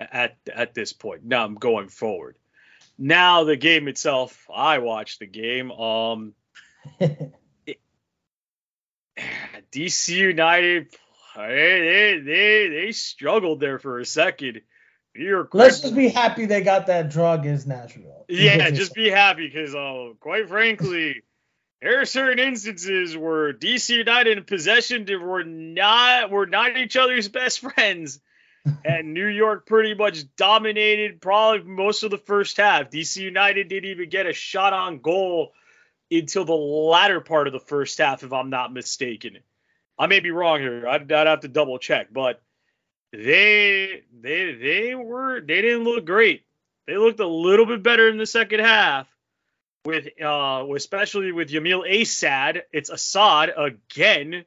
At 0.00 0.36
at 0.52 0.74
this 0.74 0.92
point, 0.92 1.24
now 1.24 1.44
I'm 1.44 1.54
going 1.54 1.88
forward. 1.88 2.36
Now 2.98 3.44
the 3.44 3.56
game 3.56 3.88
itself, 3.88 4.46
I 4.52 4.78
watched 4.78 5.20
the 5.20 5.26
game. 5.26 5.70
Um, 5.70 6.34
it, 6.98 7.80
DC 9.72 10.08
United 10.08 10.88
they, 11.36 12.20
they, 12.24 12.68
they 12.68 12.92
struggled 12.92 13.60
there 13.60 13.78
for 13.78 13.98
a 13.98 14.06
second. 14.06 14.60
You're 15.14 15.48
Let's 15.52 15.80
just 15.80 15.94
be 15.94 16.08
happy 16.08 16.46
they 16.46 16.60
got 16.60 16.86
that 16.88 17.10
drug 17.10 17.40
against 17.40 17.66
Nashville. 17.66 18.24
Yeah, 18.28 18.70
just 18.72 18.94
be 18.94 19.08
happy 19.08 19.46
because, 19.48 19.74
uh, 19.74 20.14
quite 20.18 20.48
frankly, 20.48 21.22
there 21.84 22.00
are 22.00 22.06
certain 22.06 22.38
instances 22.38 23.14
where 23.14 23.52
DC 23.52 23.90
United 23.90 24.38
and 24.38 24.46
possession 24.46 25.06
were 25.20 25.44
not 25.44 26.30
were 26.30 26.46
not 26.46 26.78
each 26.78 26.96
other's 26.96 27.28
best 27.28 27.60
friends, 27.60 28.20
and 28.86 29.12
New 29.12 29.26
York 29.26 29.66
pretty 29.66 29.92
much 29.92 30.24
dominated 30.34 31.20
probably 31.20 31.62
most 31.70 32.02
of 32.02 32.10
the 32.10 32.16
first 32.16 32.56
half. 32.56 32.88
DC 32.88 33.18
United 33.18 33.68
didn't 33.68 33.90
even 33.90 34.08
get 34.08 34.24
a 34.24 34.32
shot 34.32 34.72
on 34.72 35.00
goal 35.00 35.52
until 36.10 36.46
the 36.46 36.54
latter 36.54 37.20
part 37.20 37.48
of 37.48 37.52
the 37.52 37.60
first 37.60 37.98
half, 37.98 38.22
if 38.22 38.32
I'm 38.32 38.48
not 38.48 38.72
mistaken. 38.72 39.40
I 39.98 40.06
may 40.06 40.20
be 40.20 40.30
wrong 40.30 40.60
here. 40.60 40.88
I'd, 40.88 41.12
I'd 41.12 41.26
have 41.26 41.40
to 41.40 41.48
double 41.48 41.78
check, 41.78 42.10
but 42.10 42.40
they 43.12 44.04
they 44.22 44.54
they 44.54 44.94
were 44.94 45.42
they 45.42 45.60
didn't 45.60 45.84
look 45.84 46.06
great. 46.06 46.46
They 46.86 46.96
looked 46.96 47.20
a 47.20 47.28
little 47.28 47.66
bit 47.66 47.82
better 47.82 48.08
in 48.08 48.16
the 48.16 48.24
second 48.24 48.60
half 48.60 49.06
with 49.84 50.08
uh 50.22 50.64
especially 50.74 51.32
with 51.32 51.50
Yamil 51.50 51.88
Asad. 51.88 52.64
It's 52.72 52.90
Assad 52.90 53.52
again. 53.56 54.44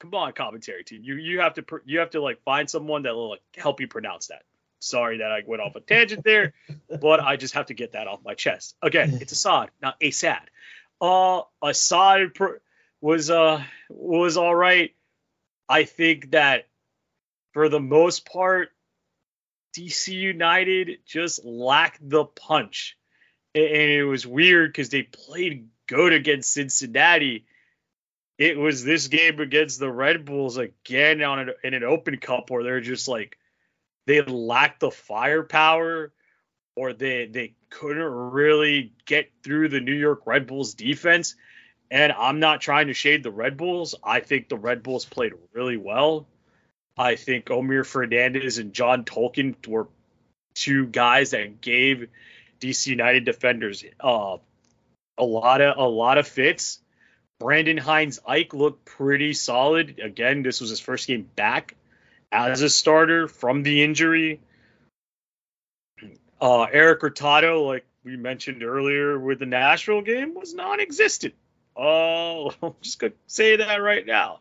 Come 0.00 0.14
on, 0.14 0.32
commentary 0.32 0.84
team. 0.84 1.02
You 1.04 1.16
you 1.16 1.40
have 1.40 1.54
to 1.54 1.64
you 1.84 2.00
have 2.00 2.10
to 2.10 2.22
like 2.22 2.42
find 2.44 2.68
someone 2.68 3.02
that 3.02 3.14
will 3.14 3.30
like 3.30 3.42
help 3.56 3.80
you 3.80 3.88
pronounce 3.88 4.28
that. 4.28 4.42
Sorry 4.80 5.18
that 5.18 5.30
I 5.30 5.42
went 5.46 5.60
off 5.60 5.76
a 5.76 5.80
tangent 5.80 6.24
there, 6.24 6.54
but 7.00 7.20
I 7.20 7.36
just 7.36 7.54
have 7.54 7.66
to 7.66 7.74
get 7.74 7.92
that 7.92 8.06
off 8.06 8.20
my 8.24 8.34
chest. 8.34 8.76
Again, 8.82 9.14
it's 9.20 9.32
Assad, 9.32 9.70
not 9.82 9.96
Asad. 10.02 10.50
Uh, 11.00 11.42
Assad 11.62 12.32
was 13.00 13.30
uh 13.30 13.62
was 13.88 14.36
all 14.36 14.54
right. 14.54 14.94
I 15.68 15.84
think 15.84 16.32
that 16.32 16.66
for 17.52 17.68
the 17.68 17.80
most 17.80 18.24
part, 18.26 18.70
DC 19.76 20.12
United 20.12 21.00
just 21.06 21.44
lacked 21.44 22.00
the 22.08 22.24
punch 22.24 22.96
and 23.54 23.64
it 23.64 24.04
was 24.04 24.26
weird 24.26 24.70
because 24.70 24.90
they 24.90 25.02
played 25.02 25.68
good 25.86 26.12
against 26.12 26.52
Cincinnati. 26.52 27.46
It 28.38 28.56
was 28.56 28.84
this 28.84 29.08
game 29.08 29.40
against 29.40 29.80
the 29.80 29.90
Red 29.90 30.24
Bulls 30.24 30.56
again 30.56 31.22
on 31.22 31.40
an, 31.40 31.50
in 31.62 31.74
an 31.74 31.84
Open 31.84 32.16
Cup 32.18 32.50
where 32.50 32.62
they're 32.62 32.80
just 32.80 33.08
like 33.08 33.36
they 34.06 34.22
lacked 34.22 34.80
the 34.80 34.90
firepower 34.90 36.12
or 36.76 36.92
they 36.92 37.26
they 37.26 37.54
couldn't 37.68 38.02
really 38.02 38.92
get 39.04 39.30
through 39.42 39.68
the 39.68 39.80
New 39.80 39.94
York 39.94 40.22
Red 40.26 40.46
Bulls 40.46 40.74
defense. 40.74 41.34
And 41.90 42.12
I'm 42.12 42.38
not 42.38 42.60
trying 42.60 42.86
to 42.86 42.94
shade 42.94 43.24
the 43.24 43.32
Red 43.32 43.56
Bulls. 43.56 43.96
I 44.02 44.20
think 44.20 44.48
the 44.48 44.56
Red 44.56 44.82
Bulls 44.82 45.04
played 45.04 45.32
really 45.52 45.76
well. 45.76 46.26
I 46.96 47.16
think 47.16 47.46
Omir 47.46 47.84
Fernandez 47.84 48.58
and 48.58 48.72
John 48.72 49.04
Tolkin 49.04 49.54
were 49.66 49.88
two 50.54 50.86
guys 50.86 51.30
that 51.32 51.60
gave 51.60 52.08
DC 52.60 52.86
United 52.88 53.24
defenders. 53.24 53.84
Uh, 53.98 54.38
a 55.18 55.24
lot 55.24 55.60
of 55.60 55.76
a 55.78 55.88
lot 55.88 56.18
of 56.18 56.26
fits. 56.26 56.80
Brendan 57.38 57.78
Hines 57.78 58.20
Ike 58.26 58.52
looked 58.52 58.84
pretty 58.84 59.32
solid. 59.32 59.98
Again, 59.98 60.42
this 60.42 60.60
was 60.60 60.70
his 60.70 60.80
first 60.80 61.06
game 61.06 61.28
back 61.36 61.74
as 62.30 62.62
a 62.62 62.68
starter 62.68 63.28
from 63.28 63.62
the 63.62 63.82
injury. 63.82 64.40
Uh, 66.42 66.62
Erik 66.62 67.02
Hurtado, 67.02 67.64
like 67.64 67.84
we 68.02 68.16
mentioned 68.16 68.62
earlier 68.62 69.18
with 69.18 69.40
the 69.40 69.44
Nashville 69.44 70.00
game, 70.00 70.32
was 70.32 70.54
non-existent. 70.54 71.34
Oh, 71.76 72.50
I'm 72.62 72.72
just 72.80 72.98
gonna 72.98 73.12
say 73.26 73.56
that 73.56 73.76
right 73.76 74.06
now. 74.06 74.40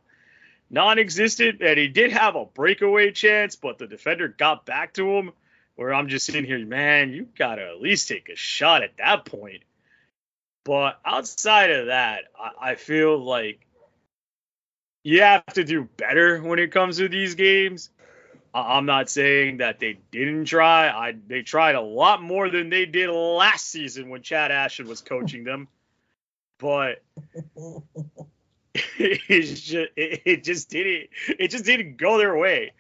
Non-existent, 0.70 1.62
and 1.62 1.78
he 1.78 1.90
did 1.90 2.14
have 2.14 2.38
a 2.38 2.46
breakaway 2.46 3.12
chance, 3.12 3.58
but 3.58 3.80
the 3.80 3.86
defender 3.86 4.30
got 4.30 4.66
back 4.66 4.94
to 4.94 5.12
him 5.18 5.34
where 5.80 5.94
I'm 5.94 6.10
just 6.10 6.26
sitting 6.26 6.44
here, 6.44 6.60
man, 6.66 7.14
you 7.14 7.26
gotta 7.38 7.66
at 7.66 7.80
least 7.80 8.10
take 8.10 8.28
a 8.28 8.36
shot 8.36 8.84
at 8.84 8.98
that 8.98 9.24
point. 9.24 9.64
But 10.66 11.00
outside 11.06 11.72
of 11.72 11.86
that, 11.86 12.26
I, 12.38 12.72
I 12.72 12.76
feel 12.76 13.18
like 13.18 13.66
you 15.06 15.22
have 15.22 15.46
to 15.54 15.64
do 15.64 15.88
better 15.96 16.42
when 16.42 16.60
it 16.60 16.74
comes 16.74 16.98
to 16.98 17.08
these 17.08 17.36
games. 17.36 17.92
I'm 18.54 18.88
not 18.88 19.10
saying 19.10 19.58
that 19.58 19.80
they 19.80 20.00
didn't 20.12 20.46
try. 20.46 20.90
I 20.90 21.16
they 21.28 21.44
tried 21.44 21.76
a 21.76 21.82
lot 21.82 22.22
more 22.22 22.50
than 22.50 22.70
they 22.70 22.86
did 22.86 23.10
last 23.10 23.70
season 23.70 24.10
when 24.10 24.22
Chad 24.22 24.52
Ashton 24.52 24.86
was 24.86 25.00
coaching 25.00 25.46
them. 25.46 25.70
But 26.58 27.02
it's 29.00 29.62
just 29.62 29.92
it, 29.96 30.22
it 30.26 30.44
just 30.44 30.70
didn't 30.70 31.10
it 31.28 31.52
just 31.52 31.64
didn't 31.64 31.96
go 31.96 32.18
their 32.18 32.38
way. 32.38 32.74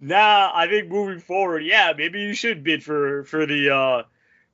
Now 0.00 0.52
I 0.54 0.66
think 0.68 0.88
moving 0.88 1.20
forward, 1.20 1.64
yeah, 1.64 1.92
maybe 1.96 2.20
you 2.20 2.34
should 2.34 2.62
bid 2.62 2.84
for 2.84 3.24
for 3.24 3.46
the 3.46 3.74
uh 3.74 4.02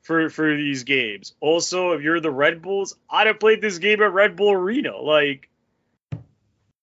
for 0.02 0.30
for 0.30 0.56
these 0.56 0.84
games. 0.84 1.34
Also, 1.40 1.92
if 1.92 2.02
you're 2.02 2.20
the 2.20 2.30
Red 2.30 2.62
Bulls, 2.62 2.96
I'd 3.10 3.26
have 3.26 3.40
played 3.40 3.60
this 3.60 3.78
game 3.78 4.02
at 4.02 4.12
Red 4.12 4.36
Bull 4.36 4.52
Arena. 4.52 4.96
Like 4.96 5.48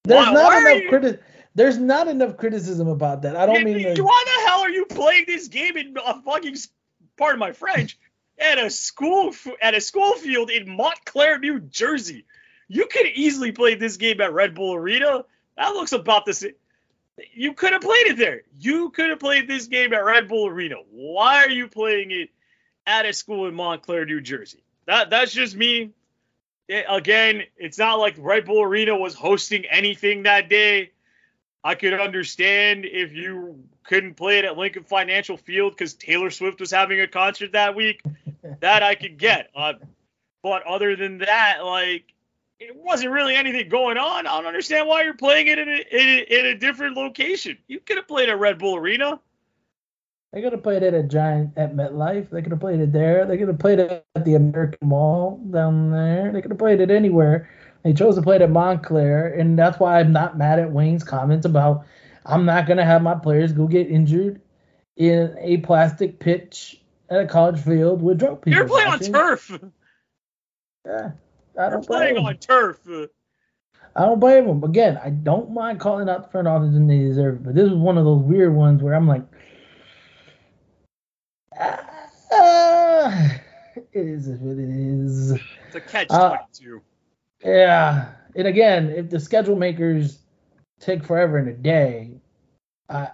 there's 0.03 0.25
why, 0.25 0.33
not 0.33 0.43
why 0.43 0.71
enough 0.71 0.91
criti- 0.91 1.19
There's 1.55 1.77
not 1.77 2.07
enough 2.07 2.37
criticism 2.37 2.87
about 2.87 3.21
that. 3.23 3.35
I 3.35 3.45
don't 3.45 3.63
mean. 3.63 3.83
Why 3.83 4.23
the 4.25 4.47
hell 4.47 4.61
are 4.61 4.69
you 4.69 4.85
playing 4.85 5.25
this 5.27 5.47
game 5.47 5.77
in 5.77 5.95
a 6.05 6.21
fucking 6.21 6.55
part 7.17 7.33
of 7.33 7.39
my 7.39 7.51
French 7.51 7.97
at 8.37 8.57
a 8.57 8.69
school 8.69 9.33
at 9.61 9.75
a 9.75 9.81
school 9.81 10.13
field 10.13 10.49
in 10.49 10.69
Montclair, 10.69 11.39
New 11.39 11.59
Jersey? 11.59 12.25
You 12.67 12.85
could 12.85 13.07
easily 13.07 13.51
play 13.51 13.75
this 13.75 13.97
game 13.97 14.21
at 14.21 14.33
Red 14.33 14.53
Bull 14.53 14.75
Arena. 14.75 15.25
That 15.57 15.69
looks 15.69 15.91
about 15.91 16.25
the 16.25 16.33
same. 16.33 16.53
You 17.33 17.53
could 17.53 17.73
have 17.73 17.81
played 17.81 18.07
it 18.07 18.17
there. 18.17 18.41
You 18.59 18.89
could 18.89 19.09
have 19.09 19.19
played 19.19 19.47
this 19.47 19.67
game 19.67 19.93
at 19.93 20.03
Red 20.03 20.27
Bull 20.27 20.47
Arena. 20.47 20.75
Why 20.91 21.43
are 21.43 21.49
you 21.49 21.67
playing 21.67 22.11
it 22.11 22.29
at 22.85 23.05
a 23.05 23.13
school 23.13 23.47
in 23.47 23.55
Montclair, 23.55 24.05
New 24.05 24.21
Jersey? 24.21 24.63
That 24.85 25.09
that's 25.09 25.33
just 25.33 25.55
me. 25.55 25.91
It, 26.67 26.85
again, 26.87 27.43
it's 27.57 27.77
not 27.77 27.99
like 27.99 28.15
Red 28.17 28.45
Bull 28.45 28.61
Arena 28.61 28.95
was 28.95 29.15
hosting 29.15 29.65
anything 29.65 30.23
that 30.23 30.49
day. 30.49 30.91
I 31.63 31.75
could 31.75 31.93
understand 31.93 32.85
if 32.85 33.11
you 33.13 33.63
couldn't 33.83 34.15
play 34.15 34.39
it 34.39 34.45
at 34.45 34.57
Lincoln 34.57 34.83
Financial 34.83 35.35
Field 35.35 35.73
because 35.73 35.93
Taylor 35.93 36.29
Swift 36.29 36.59
was 36.59 36.71
having 36.71 37.01
a 37.01 37.07
concert 37.07 37.51
that 37.53 37.75
week. 37.75 38.01
that 38.61 38.83
I 38.83 38.95
could 38.95 39.17
get. 39.17 39.49
Uh, 39.55 39.73
but 40.41 40.63
other 40.63 40.95
than 40.95 41.19
that, 41.19 41.65
like 41.65 42.13
it 42.59 42.75
wasn't 42.75 43.11
really 43.11 43.35
anything 43.35 43.69
going 43.69 43.97
on. 43.97 44.27
I 44.27 44.31
don't 44.31 44.45
understand 44.45 44.87
why 44.87 45.03
you're 45.03 45.13
playing 45.13 45.47
it 45.47 45.59
in 45.59 45.69
a, 45.69 45.71
in 45.71 46.09
a, 46.09 46.39
in 46.39 46.45
a 46.47 46.55
different 46.55 46.97
location. 46.97 47.57
You 47.67 47.79
could 47.79 47.97
have 47.97 48.07
played 48.07 48.29
at 48.29 48.39
Red 48.39 48.59
Bull 48.59 48.75
Arena. 48.75 49.19
They 50.33 50.41
could 50.41 50.51
have 50.51 50.61
played 50.61 50.83
it 50.83 50.93
at 50.93 51.05
a 51.05 51.07
Giant 51.07 51.53
at 51.57 51.75
MetLife. 51.75 52.29
They 52.29 52.41
could 52.41 52.51
have 52.51 52.59
played 52.59 52.79
it 52.79 52.91
there. 52.91 53.25
They 53.25 53.37
could 53.37 53.47
have 53.47 53.57
played 53.57 53.79
it 53.79 54.05
at 54.15 54.25
the 54.25 54.35
American 54.35 54.87
Mall 54.87 55.37
down 55.49 55.89
there. 55.91 56.31
They 56.31 56.41
could 56.41 56.51
have 56.51 56.59
played 56.59 56.81
it 56.81 56.91
anywhere. 56.91 57.49
They 57.83 57.93
chose 57.93 58.15
to 58.15 58.21
play 58.21 58.35
it 58.35 58.41
at 58.41 58.51
Montclair, 58.51 59.33
and 59.33 59.57
that's 59.57 59.79
why 59.79 59.99
I'm 59.99 60.11
not 60.11 60.37
mad 60.37 60.59
at 60.59 60.71
Wayne's 60.71 61.03
comments 61.03 61.45
about 61.45 61.85
I'm 62.25 62.45
not 62.45 62.67
gonna 62.67 62.85
have 62.85 63.01
my 63.01 63.15
players 63.15 63.53
go 63.53 63.67
get 63.67 63.89
injured 63.89 64.41
in 64.97 65.35
a 65.39 65.57
plastic 65.57 66.19
pitch 66.19 66.79
at 67.09 67.21
a 67.21 67.25
college 67.25 67.59
field 67.61 68.01
with 68.01 68.19
drunk 68.19 68.43
people. 68.43 68.59
You're 68.59 68.67
playing 68.67 68.87
watching. 68.89 69.15
on 69.15 69.21
turf. 69.21 69.59
Yeah, 70.85 71.11
I 71.59 71.69
don't 71.69 71.85
playing 71.85 72.17
on 72.17 72.37
turf. 72.37 72.79
I 73.95 74.05
don't 74.05 74.19
blame 74.19 74.47
them. 74.47 74.63
Again, 74.63 74.99
I 75.03 75.09
don't 75.09 75.51
mind 75.51 75.79
calling 75.79 76.07
out 76.07 76.23
the 76.23 76.29
front 76.29 76.47
office 76.47 76.75
and 76.75 76.89
they 76.89 76.99
deserve 76.99 77.35
it, 77.35 77.43
but 77.43 77.55
this 77.55 77.65
is 77.65 77.73
one 77.73 77.97
of 77.97 78.05
those 78.05 78.23
weird 78.23 78.53
ones 78.53 78.81
where 78.81 78.93
I'm 78.93 79.07
like, 79.07 79.23
ah, 81.59 83.35
it 83.75 83.87
is 83.93 84.29
what 84.39 84.57
it 84.57 84.69
is. 84.69 85.31
It's 85.31 85.75
a 85.75 85.81
catch 85.81 86.07
uh, 86.11 86.29
twenty-two. 86.29 86.81
Yeah, 87.43 88.13
and 88.35 88.47
again, 88.47 88.89
if 88.89 89.09
the 89.09 89.19
schedule 89.19 89.55
makers 89.55 90.19
take 90.79 91.03
forever 91.03 91.39
in 91.39 91.49
a 91.49 91.53
day, 91.53 92.11
uh, 92.87 93.07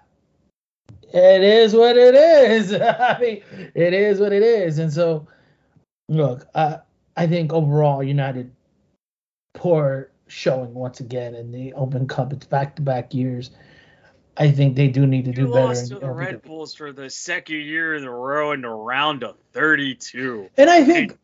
it 1.13 1.43
is 1.43 1.73
what 1.73 1.97
it 1.97 2.13
is. 2.13 2.73
I 2.75 3.17
mean, 3.19 3.41
it 3.73 3.93
is 3.93 4.19
what 4.19 4.33
it 4.33 4.43
is, 4.43 4.77
and 4.77 4.93
so 4.93 5.27
look, 6.09 6.45
I 6.53 6.79
I 7.15 7.27
think 7.27 7.53
overall 7.53 8.03
United 8.03 8.51
poor 9.53 10.11
showing 10.27 10.73
once 10.73 10.99
again 10.99 11.35
in 11.35 11.51
the 11.51 11.73
Open 11.73 12.07
Cup. 12.07 12.33
It's 12.33 12.45
back 12.45 12.75
to 12.75 12.81
back 12.81 13.13
years. 13.13 13.51
I 14.37 14.51
think 14.51 14.75
they 14.75 14.89
do 14.89 15.07
need 15.07 15.25
to 15.25 15.31
you 15.31 15.47
do 15.47 15.53
better. 15.53 15.67
Lost 15.67 15.87
to 15.89 15.99
the 15.99 16.11
Red 16.11 16.41
Bulls 16.41 16.75
for 16.75 16.91
the 16.91 17.09
second 17.09 17.61
year 17.61 17.95
in 17.95 18.03
a 18.03 18.11
row 18.11 18.51
in 18.51 18.61
the 18.61 18.69
round 18.69 19.23
of 19.23 19.37
32. 19.53 20.49
And 20.57 20.69
I 20.69 20.83
think 20.83 21.11
and, 21.11 21.19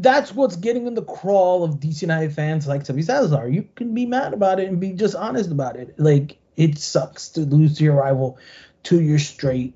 that's 0.00 0.34
what's 0.34 0.56
getting 0.56 0.86
in 0.86 0.94
the 0.94 1.02
crawl 1.02 1.64
of 1.64 1.80
DC 1.80 2.02
United 2.02 2.34
fans 2.34 2.66
like 2.66 2.82
Sebi 2.82 3.02
Salazar. 3.02 3.48
You 3.48 3.66
can 3.76 3.94
be 3.94 4.04
mad 4.04 4.34
about 4.34 4.60
it 4.60 4.68
and 4.68 4.78
be 4.78 4.92
just 4.92 5.14
honest 5.14 5.50
about 5.50 5.76
it. 5.76 5.98
Like 5.98 6.38
it 6.56 6.78
sucks 6.78 7.30
to 7.30 7.40
lose 7.40 7.78
to 7.78 7.84
your 7.84 7.94
rival 7.94 8.38
two 8.82 9.00
years 9.00 9.26
straight, 9.26 9.74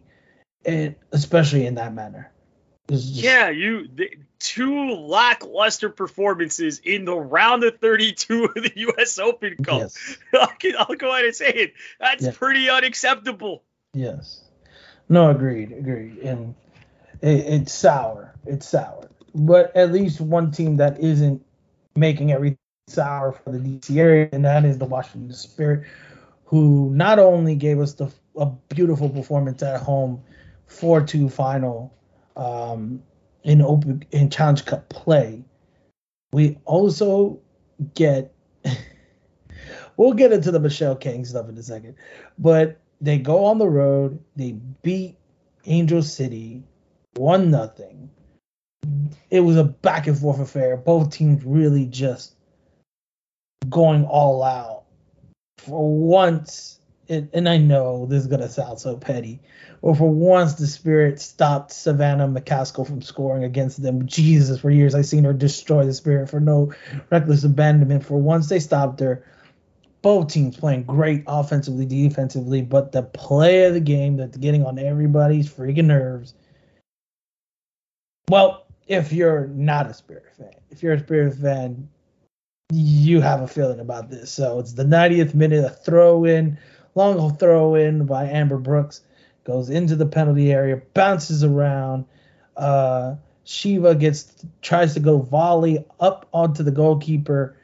and 0.67 0.95
especially 1.13 1.67
in 1.67 1.77
that 1.77 1.95
manner. 1.95 2.31
Just, 2.91 3.09
yeah, 3.09 3.49
you 3.49 3.89
the, 3.95 4.11
two 4.45 4.91
lackluster 4.91 5.89
performances 5.89 6.79
in 6.85 7.07
the 7.07 7.17
round 7.17 7.65
of 7.65 7.79
32 7.79 8.45
of 8.45 8.55
the 8.55 8.73
U.S. 8.77 9.19
Open 9.19 9.57
Cup. 9.65 9.81
Yes. 9.81 10.17
I'll, 10.35 10.49
I'll, 10.79 10.97
go 10.97 11.11
ahead 11.11 11.25
and 11.25 11.35
say 11.35 11.49
it. 11.49 11.75
That's 11.99 12.25
yes. 12.25 12.37
pretty 12.37 12.69
unacceptable. 12.69 13.63
Yes. 13.95 14.43
No, 15.09 15.31
agreed, 15.31 15.73
agreed, 15.73 16.19
and 16.19 16.55
it, 17.23 17.47
it's 17.47 17.73
sour. 17.73 18.35
It's 18.47 18.69
sour. 18.69 19.09
But 19.35 19.75
at 19.75 19.93
least 19.93 20.21
one 20.21 20.51
team 20.51 20.77
that 20.77 21.01
isn't 21.01 21.45
making 21.97 22.31
everything 22.31 22.59
sour 22.87 23.33
for 23.33 23.51
the 23.51 23.59
DC 23.59 23.97
area, 23.97 24.29
and 24.31 24.45
that 24.45 24.67
is 24.67 24.77
the 24.77 24.85
Washington 24.85 25.33
Spirit, 25.33 25.87
who 26.45 26.91
not 26.95 27.19
only 27.19 27.55
gave 27.55 27.81
us 27.81 27.95
the 27.95 28.13
a 28.37 28.47
beautiful 28.69 29.09
performance 29.09 29.63
at 29.63 29.81
home, 29.81 30.23
four 30.67 31.01
two 31.01 31.29
final 31.31 31.95
um, 32.37 33.03
in 33.45 33.63
open 33.63 34.05
in 34.11 34.31
Challenge 34.31 34.65
Cup 34.65 34.89
play, 34.89 35.45
we 36.33 36.59
also 36.65 37.41
get. 37.95 38.35
we'll 39.97 40.15
get 40.15 40.33
into 40.33 40.51
the 40.51 40.61
Michele 40.61 40.97
Kang 40.97 41.25
stuff 41.25 41.49
in 41.49 41.57
a 41.57 41.63
second, 41.63 41.95
but 42.39 42.81
they 43.01 43.19
go 43.19 43.45
on 43.45 43.59
the 43.59 43.69
road, 43.69 44.19
they 44.37 44.53
beat 44.83 45.17
Angel 45.67 46.03
City 46.03 46.65
one 47.17 47.51
nothing. 47.51 48.11
It 49.31 49.41
was 49.41 49.57
a 49.57 49.65
back 49.65 50.07
and 50.07 50.19
forth 50.19 50.41
affair. 50.41 50.77
Both 50.77 51.11
teams 51.11 51.45
really 51.45 51.87
just 51.87 52.35
going 53.69 54.05
all 54.05 54.43
out. 54.43 54.85
For 55.59 55.89
once, 55.89 56.81
it, 57.09 57.31
and 57.33 57.49
I 57.49 57.59
know 57.59 58.07
this 58.07 58.23
is 58.23 58.27
gonna 58.27 58.49
sound 58.49 58.79
so 58.79 58.97
petty, 58.97 59.41
but 59.83 59.95
for 59.95 60.11
once 60.11 60.55
the 60.55 60.67
Spirit 60.67 61.21
stopped 61.21 61.73
Savannah 61.73 62.29
McCaskill 62.29 62.87
from 62.87 63.03
scoring 63.03 63.45
against 63.45 63.83
them. 63.83 64.07
Jesus, 64.07 64.61
for 64.61 64.71
years 64.71 64.95
I've 64.95 65.07
seen 65.07 65.25
her 65.25 65.33
destroy 65.33 65.85
the 65.85 65.95
Spirit 65.95 66.31
for 66.31 66.41
no 66.41 66.73
reckless 67.11 67.45
abandonment. 67.45 68.05
For 68.05 68.21
once 68.21 68.49
they 68.49 68.61
stopped 68.61 69.01
her. 69.01 69.25
Both 70.03 70.35
teams 70.35 70.59
playing 70.59 70.83
great 70.83 71.25
offensively, 71.27 71.87
defensively, 71.87 72.61
but 72.61 72.93
the 72.93 73.03
play 73.03 73.65
of 73.65 73.73
the 73.73 73.81
game 73.81 74.19
that's 74.19 74.37
getting 74.37 74.67
on 74.67 74.79
everybody's 74.79 75.51
freaking 75.51 75.87
nerves 75.87 76.35
well, 78.29 78.67
if 78.87 79.13
you're 79.13 79.49
not 79.49 79.87
a 79.87 79.95
Spirit 79.95 80.35
fan, 80.37 80.55
if 80.71 80.83
you're 80.83 80.95
a 80.95 81.01
Spirit 81.01 81.35
fan, 81.35 81.89
you 82.73 83.21
have 83.21 83.43
a 83.43 83.49
feeling 83.49 83.81
about 83.81 84.11
this. 84.11 84.31
So 84.31 84.59
it's 84.59 84.73
the 84.73 84.85
90th 84.85 85.35
minute, 85.35 85.65
a 85.65 85.69
throw 85.69 86.25
in, 86.25 86.59
long 86.95 87.37
throw 87.37 87.75
in 87.75 88.07
by 88.07 88.25
Amber 88.27 88.59
Brooks, 88.59 89.03
goes 89.45 89.71
into 89.71 89.97
the 89.97 90.07
penalty 90.07 90.53
area, 90.53 90.81
bounces 90.95 91.45
around. 91.45 92.07
Uh, 92.57 93.17
Shiva 93.45 93.95
gets 93.95 94.45
tries 94.63 94.95
to 94.95 95.01
go 95.01 95.19
volley 95.19 95.85
up 96.01 96.29
onto 96.33 96.63
the 96.63 96.71
goalkeeper. 96.71 97.57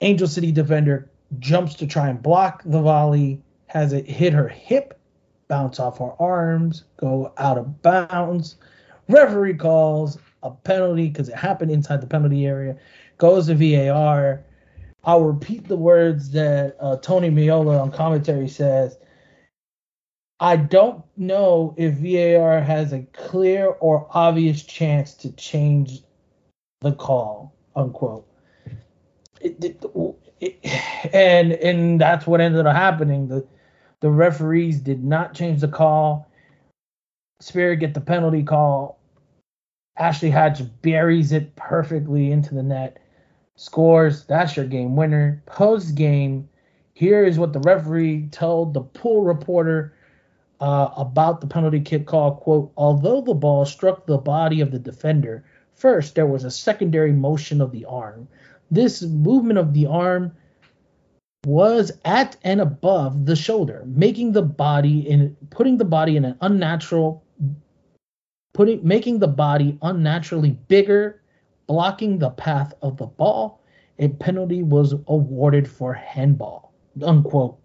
Angel 0.00 0.26
City 0.26 0.50
defender 0.50 1.08
jumps 1.38 1.74
to 1.76 1.86
try 1.86 2.08
and 2.08 2.22
block 2.22 2.62
the 2.64 2.82
volley, 2.82 3.40
has 3.66 3.92
it 3.92 4.08
hit 4.08 4.32
her 4.32 4.48
hip, 4.48 4.98
bounce 5.48 5.78
off 5.78 5.98
her 5.98 6.12
arms, 6.20 6.84
go 6.96 7.32
out 7.38 7.58
of 7.58 7.82
bounds. 7.82 8.56
Referee 9.08 9.54
calls 9.54 10.18
a 10.42 10.50
penalty 10.50 11.08
because 11.08 11.28
it 11.28 11.36
happened 11.36 11.70
inside 11.70 12.00
the 12.00 12.06
penalty 12.06 12.46
area. 12.46 12.76
Goes 13.18 13.46
to 13.46 13.54
VAR. 13.54 14.42
I'll 15.04 15.24
repeat 15.24 15.66
the 15.66 15.76
words 15.76 16.30
that 16.30 16.76
uh, 16.80 16.96
Tony 16.98 17.30
Meola 17.30 17.80
on 17.80 17.90
commentary 17.90 18.48
says. 18.48 18.96
I 20.38 20.56
don't 20.56 21.04
know 21.16 21.74
if 21.76 21.94
VAR 21.94 22.60
has 22.60 22.92
a 22.92 23.02
clear 23.12 23.66
or 23.66 24.08
obvious 24.10 24.62
chance 24.62 25.14
to 25.14 25.32
change 25.32 26.00
the 26.80 26.92
call, 26.92 27.54
unquote. 27.76 28.26
It, 29.40 29.62
it, 29.64 29.84
it, 30.40 30.58
and 31.14 31.52
and 31.52 32.00
that's 32.00 32.26
what 32.26 32.40
ended 32.40 32.66
up 32.66 32.74
happening. 32.74 33.28
The 33.28 33.46
the 34.00 34.10
referees 34.10 34.80
did 34.80 35.04
not 35.04 35.34
change 35.34 35.60
the 35.60 35.68
call. 35.68 36.28
Spirit 37.40 37.76
get 37.76 37.94
the 37.94 38.00
penalty 38.00 38.42
call. 38.42 38.98
Ashley 39.96 40.30
Hatch 40.30 40.60
buries 40.80 41.32
it 41.32 41.54
perfectly 41.54 42.32
into 42.32 42.54
the 42.54 42.62
net. 42.62 42.98
Scores. 43.56 44.24
That's 44.24 44.56
your 44.56 44.66
game 44.66 44.96
winner. 44.96 45.42
Post 45.46 45.94
game, 45.94 46.48
here 46.94 47.24
is 47.24 47.38
what 47.38 47.52
the 47.52 47.60
referee 47.60 48.28
told 48.30 48.74
the 48.74 48.80
pool 48.80 49.22
reporter 49.22 49.94
uh, 50.60 50.90
about 50.96 51.40
the 51.40 51.46
penalty 51.46 51.80
kick 51.80 52.06
call. 52.06 52.36
Quote: 52.36 52.72
Although 52.76 53.20
the 53.20 53.34
ball 53.34 53.64
struck 53.64 54.06
the 54.06 54.18
body 54.18 54.60
of 54.60 54.70
the 54.70 54.78
defender, 54.78 55.44
first 55.74 56.14
there 56.14 56.26
was 56.26 56.44
a 56.44 56.50
secondary 56.50 57.12
motion 57.12 57.60
of 57.60 57.72
the 57.72 57.84
arm. 57.84 58.28
This 58.70 59.02
movement 59.02 59.58
of 59.58 59.74
the 59.74 59.86
arm 59.86 60.32
was 61.44 61.92
at 62.04 62.36
and 62.44 62.60
above 62.60 63.26
the 63.26 63.36
shoulder, 63.36 63.82
making 63.86 64.32
the 64.32 64.42
body 64.42 65.00
in 65.00 65.36
putting 65.50 65.78
the 65.78 65.84
body 65.84 66.16
in 66.16 66.24
an 66.24 66.36
unnatural 66.40 67.24
putting 68.52 68.86
making 68.86 69.18
the 69.18 69.28
body 69.28 69.78
unnaturally 69.82 70.50
bigger, 70.68 71.21
blocking 71.72 72.18
the 72.18 72.28
path 72.28 72.74
of 72.82 72.98
the 72.98 73.06
ball. 73.06 73.62
A 73.98 74.08
penalty 74.08 74.62
was 74.62 74.92
awarded 74.92 75.66
for 75.66 75.94
handball. 75.94 76.74
Unquote. 77.02 77.58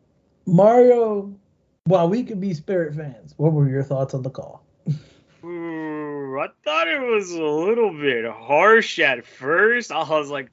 Mario, 0.45 1.35
while 1.83 2.07
we 2.07 2.23
could 2.23 2.39
be 2.39 2.53
Spirit 2.53 2.95
fans, 2.95 3.33
what 3.35 3.51
were 3.51 3.67
your 3.67 3.83
thoughts 3.83 4.13
on 4.13 4.21
the 4.21 4.29
call? 4.29 4.65
Ooh, 5.43 6.39
I 6.39 6.47
thought 6.63 6.87
it 6.87 7.01
was 7.01 7.33
a 7.33 7.43
little 7.43 7.91
bit 7.91 8.23
harsh 8.31 8.97
at 8.99 9.25
first. 9.25 9.91
I 9.91 10.07
was 10.09 10.29
like, 10.29 10.51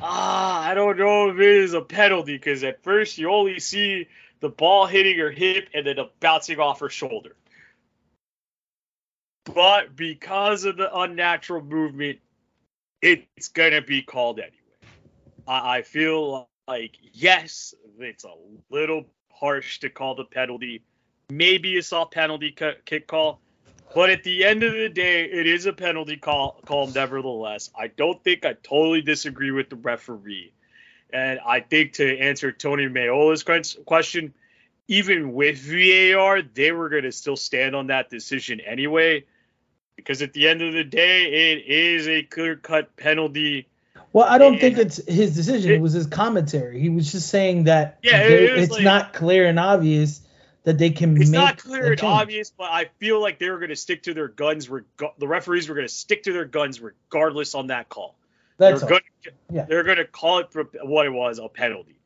ah, 0.00 0.62
I 0.62 0.74
don't 0.74 0.96
know 0.96 1.30
if 1.30 1.40
it 1.40 1.42
is 1.42 1.74
a 1.74 1.80
penalty 1.80 2.36
because 2.36 2.62
at 2.62 2.84
first 2.84 3.18
you 3.18 3.32
only 3.32 3.58
see 3.58 4.06
the 4.38 4.48
ball 4.48 4.86
hitting 4.86 5.18
her 5.18 5.32
hip 5.32 5.70
and 5.74 5.84
then 5.84 5.96
bouncing 6.20 6.60
off 6.60 6.78
her 6.78 6.88
shoulder. 6.88 7.34
But 9.44 9.96
because 9.96 10.64
of 10.64 10.76
the 10.76 10.96
unnatural 10.96 11.64
movement, 11.64 12.20
it's 13.02 13.48
gonna 13.48 13.82
be 13.82 14.02
called 14.02 14.38
anyway. 14.38 14.52
I, 15.46 15.78
I 15.78 15.82
feel 15.82 16.48
like 16.66 16.96
yes, 17.12 17.74
it's 17.98 18.24
a 18.24 18.34
little 18.70 19.04
harsh 19.30 19.80
to 19.80 19.90
call 19.90 20.14
the 20.14 20.24
penalty. 20.24 20.82
Maybe 21.30 21.76
a 21.78 21.82
soft 21.82 22.14
penalty 22.14 22.52
kick 22.52 23.06
call, 23.06 23.40
but 23.94 24.10
at 24.10 24.22
the 24.22 24.44
end 24.44 24.62
of 24.62 24.72
the 24.72 24.88
day, 24.88 25.24
it 25.24 25.46
is 25.46 25.66
a 25.66 25.72
penalty 25.72 26.16
call. 26.16 26.60
Call 26.64 26.86
nevertheless. 26.88 27.70
I 27.78 27.88
don't 27.88 28.22
think 28.22 28.44
I 28.44 28.54
totally 28.54 29.02
disagree 29.02 29.50
with 29.50 29.68
the 29.68 29.76
referee, 29.76 30.52
and 31.12 31.40
I 31.44 31.60
think 31.60 31.94
to 31.94 32.18
answer 32.18 32.52
Tony 32.52 32.88
Meola's 32.88 33.42
question, 33.42 34.34
even 34.88 35.32
with 35.32 35.58
VAR, 35.58 36.42
they 36.42 36.70
were 36.70 36.88
going 36.88 37.02
to 37.02 37.12
still 37.12 37.36
stand 37.36 37.74
on 37.74 37.88
that 37.88 38.08
decision 38.08 38.60
anyway 38.60 39.24
because 39.96 40.22
at 40.22 40.32
the 40.32 40.46
end 40.46 40.62
of 40.62 40.72
the 40.72 40.84
day, 40.84 41.24
it 41.24 41.66
is 41.66 42.06
a 42.06 42.22
clear 42.22 42.56
cut 42.56 42.94
penalty. 42.96 43.68
Well, 44.12 44.26
I 44.26 44.38
don't 44.38 44.52
and 44.52 44.60
think 44.60 44.78
it's 44.78 44.96
his 45.06 45.34
decision. 45.34 45.72
It, 45.72 45.74
it, 45.76 45.80
was 45.80 45.92
his 45.92 46.06
commentary. 46.06 46.80
He 46.80 46.88
was 46.88 47.10
just 47.10 47.28
saying 47.28 47.64
that 47.64 47.98
yeah, 48.02 48.22
it 48.22 48.58
it's 48.58 48.72
like, 48.72 48.84
not 48.84 49.12
clear 49.12 49.46
and 49.46 49.58
obvious 49.58 50.20
that 50.62 50.78
they 50.78 50.90
can 50.90 51.20
it's 51.20 51.30
not 51.30 51.58
clear 51.58 51.92
and 51.92 52.02
obvious, 52.02 52.50
but 52.50 52.70
I 52.70 52.86
feel 52.98 53.20
like 53.20 53.38
they 53.38 53.50
were 53.50 53.58
going 53.58 53.70
to 53.70 53.76
stick 53.76 54.02
to 54.04 54.14
their 54.14 54.28
guns. 54.28 54.68
Reg- 54.68 54.84
the 55.18 55.28
referees 55.28 55.68
were 55.68 55.74
going 55.74 55.86
to 55.86 55.92
stick 55.92 56.24
to 56.24 56.32
their 56.32 56.44
guns 56.44 56.80
regardless 56.80 57.54
on 57.54 57.68
that 57.68 57.88
call. 57.88 58.16
That's 58.58 58.80
they're 58.80 58.88
going 58.88 59.02
yeah. 59.50 59.66
they're 59.68 59.82
going 59.82 59.98
to 59.98 60.04
call 60.04 60.38
it 60.38 60.50
for 60.50 60.64
what 60.82 61.06
it 61.06 61.12
was 61.12 61.38
a 61.38 61.48
penalty. 61.48 61.98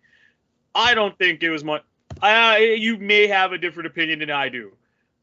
I 0.75 0.95
don't 0.95 1.17
think 1.17 1.43
it 1.43 1.51
was 1.51 1.65
much. 1.65 1.83
I, 2.21 2.77
you 2.79 2.97
may 2.97 3.29
have 3.29 3.53
a 3.53 3.59
different 3.59 3.87
opinion 3.87 4.19
than 4.19 4.31
I 4.31 4.49
do. 4.49 4.73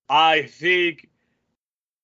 I 0.10 0.44
think 0.44 1.10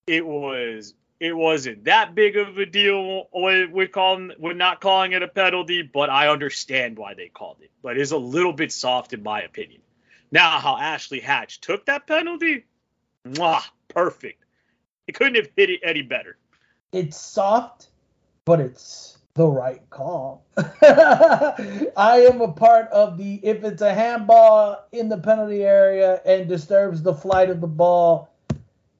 it 0.08 0.26
was 0.26 0.94
it 1.20 1.36
wasn't 1.36 1.86
that 1.86 2.16
big 2.16 2.36
of 2.36 2.58
a 2.58 2.66
deal 2.66 3.30
with, 3.34 3.72
with 3.72 3.92
calling 3.92 4.32
with 4.38 4.58
not 4.58 4.82
calling 4.82 5.14
it 5.14 5.24
a 5.24 5.28
penalty, 5.28 5.82
but 5.82 6.10
I 6.10 6.28
understand 6.28 6.98
why 6.98 7.14
they 7.14 7.30
called 7.30 7.58
it. 7.62 7.72
But 7.82 7.98
it's 7.98 8.12
a 8.12 8.18
little 8.18 8.54
bit 8.54 8.72
soft 8.72 9.14
in 9.14 9.24
my 9.24 9.42
opinion. 9.42 9.82
Now 10.32 10.60
how 10.60 10.78
Ashley 10.78 11.20
Hatch 11.20 11.62
took 11.62 11.86
that 11.86 12.08
penalty, 12.08 12.66
mwah, 13.26 13.62
perfect. 13.88 14.44
It 15.08 15.14
couldn't 15.14 15.36
have 15.36 15.50
hit 15.56 15.70
it 15.70 15.82
any 15.84 16.02
better. 16.02 16.38
It's 16.92 17.18
soft, 17.18 17.88
but 18.46 18.60
it's 18.60 19.18
the 19.36 19.48
right 19.48 19.82
call. 19.90 20.46
I 20.58 22.28
am 22.30 22.42
a 22.42 22.52
part 22.52 22.88
of 22.90 23.18
the 23.18 23.40
if 23.44 23.64
it's 23.64 23.82
a 23.82 23.94
handball 23.94 24.86
in 24.92 25.10
the 25.10 25.18
penalty 25.18 25.64
area 25.64 26.22
and 26.26 26.48
disturbs 26.48 27.02
the 27.02 27.14
flight 27.14 27.50
of 27.50 27.62
the 27.62 27.68
ball, 27.68 28.33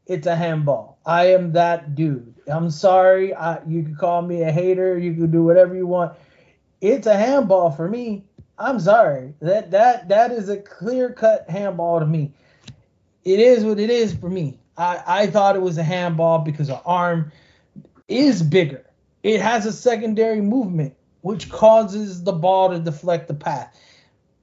it's 0.06 0.28
a 0.28 0.36
handball. 0.36 1.00
I 1.06 1.28
am 1.28 1.54
that 1.54 1.96
dude. 1.96 2.34
I'm 2.48 2.70
sorry. 2.70 3.34
I, 3.34 3.64
you 3.66 3.84
can 3.84 3.96
call 3.96 4.22
me 4.22 4.44
a 4.44 4.52
hater. 4.52 4.98
You 4.98 5.14
can 5.14 5.32
do 5.32 5.44
whatever 5.44 5.76
you 5.76 5.88
want. 5.88 6.14
It's 6.82 7.08
a 7.08 7.16
handball 7.16 7.72
for 7.72 7.88
me. 7.88 8.26
I'm 8.58 8.80
sorry. 8.80 9.34
That 9.42 9.72
that 9.72 10.10
that 10.10 10.32
is 10.32 10.50
a 10.50 10.58
clear 10.58 11.12
cut 11.12 11.50
handball 11.50 12.00
to 12.00 12.06
me. 12.06 12.34
It 13.24 13.40
is 13.40 13.64
what 13.64 13.80
it 13.80 13.90
is 13.90 14.14
for 14.14 14.30
me. 14.30 14.60
I, 14.78 15.02
I 15.06 15.28
thought 15.28 15.56
it 15.56 15.62
was 15.62 15.78
a 15.78 15.84
handball 15.84 16.40
because 16.40 16.68
her 16.68 16.82
arm 16.86 17.32
is 18.08 18.44
bigger. 18.44 18.86
It 19.24 19.40
has 19.40 19.66
a 19.66 19.72
secondary 19.72 20.42
movement, 20.42 20.96
which 21.22 21.50
causes 21.50 22.24
the 22.24 22.34
ball 22.34 22.70
to 22.70 22.80
deflect 22.80 23.28
the 23.28 23.34
path. 23.34 23.80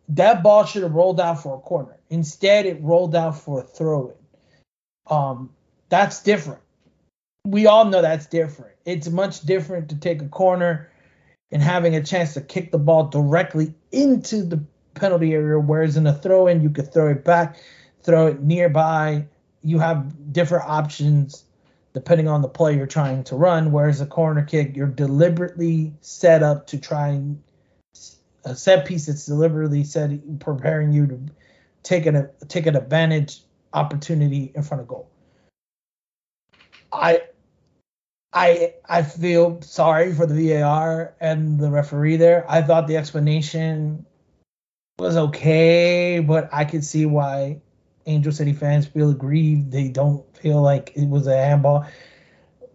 That 0.09 0.43
ball 0.43 0.65
should 0.65 0.83
have 0.83 0.95
rolled 0.95 1.21
out 1.21 1.43
for 1.43 1.57
a 1.57 1.61
corner. 1.61 1.97
Instead, 2.09 2.67
it 2.67 2.83
rolled 2.83 3.15
out 3.15 3.39
for 3.39 3.61
a 3.61 3.63
throw 3.63 4.09
in. 4.09 4.20
Um, 5.11 5.51
that's 5.89 6.23
different. 6.23 6.61
We 7.45 7.67
all 7.67 7.85
know 7.85 8.01
that's 8.01 8.27
different. 8.27 8.77
It's 8.85 9.09
much 9.09 9.41
different 9.41 9.89
to 9.91 9.97
take 9.97 10.23
a 10.23 10.29
corner 10.29 10.91
and 11.53 11.63
having 11.63 11.97
a 11.97 12.03
chance 12.03 12.35
to 12.35 12.41
kick 12.41 12.71
the 12.71 12.79
ball 12.79 13.09
directly 13.09 13.75
into 13.91 14.43
the 14.43 14.63
penalty 14.95 15.35
area, 15.35 15.59
whereas 15.59 15.97
in 15.97 16.07
a 16.07 16.15
throw 16.15 16.47
in, 16.47 16.63
you 16.63 16.71
could 16.71 16.93
throw 16.93 17.11
it 17.11 17.25
back, 17.25 17.59
throw 18.03 18.29
it 18.29 18.41
nearby. 18.41 19.27
You 19.63 19.79
have 19.81 20.33
different 20.33 20.69
options 20.69 21.45
depending 21.93 22.29
on 22.29 22.41
the 22.41 22.49
play 22.49 22.77
you're 22.77 22.87
trying 22.87 23.25
to 23.25 23.35
run, 23.37 23.73
whereas 23.73 24.01
a 24.01 24.07
corner 24.07 24.45
kick, 24.45 24.77
you're 24.77 24.87
deliberately 24.87 25.93
set 26.01 26.43
up 26.43 26.69
to 26.69 26.79
try 26.79 27.09
and 27.09 27.43
a 28.45 28.55
set 28.55 28.87
piece 28.87 29.07
that's 29.07 29.27
deliberately 29.27 29.85
set 29.85 30.11
preparing 30.39 30.93
you 30.93 31.07
to 31.07 31.21
take 31.83 32.07
an 32.07 32.29
take 32.49 32.67
an 32.67 32.77
advantage 32.77 33.43
opportunity 33.73 34.53
in 34.55 34.62
front 34.62 34.81
of 34.83 34.89
goal. 34.89 35.11
I 36.93 37.23
I 38.33 38.75
I 38.89 39.03
feel 39.03 39.61
sorry 39.62 40.12
for 40.14 40.27
the 40.27 40.61
VAR 40.61 41.14
and 41.21 41.59
the 41.59 41.71
referee 41.71 42.16
there. 42.16 42.45
I 42.49 42.62
thought 42.62 42.87
the 42.87 42.97
explanation 42.97 44.07
was 44.99 45.16
okay, 45.16 46.21
but 46.21 46.49
I 46.53 46.64
could 46.64 46.85
see 46.85 47.07
why 47.07 47.61
Angel 48.07 48.33
City 48.33 48.53
fans 48.53 48.87
feel 48.87 49.11
aggrieved. 49.11 49.73
They 49.73 49.89
don't 49.89 50.25
feel 50.37 50.61
like 50.61 50.93
it 50.95 51.09
was 51.09 51.27
a 51.27 51.37
handball. 51.37 51.87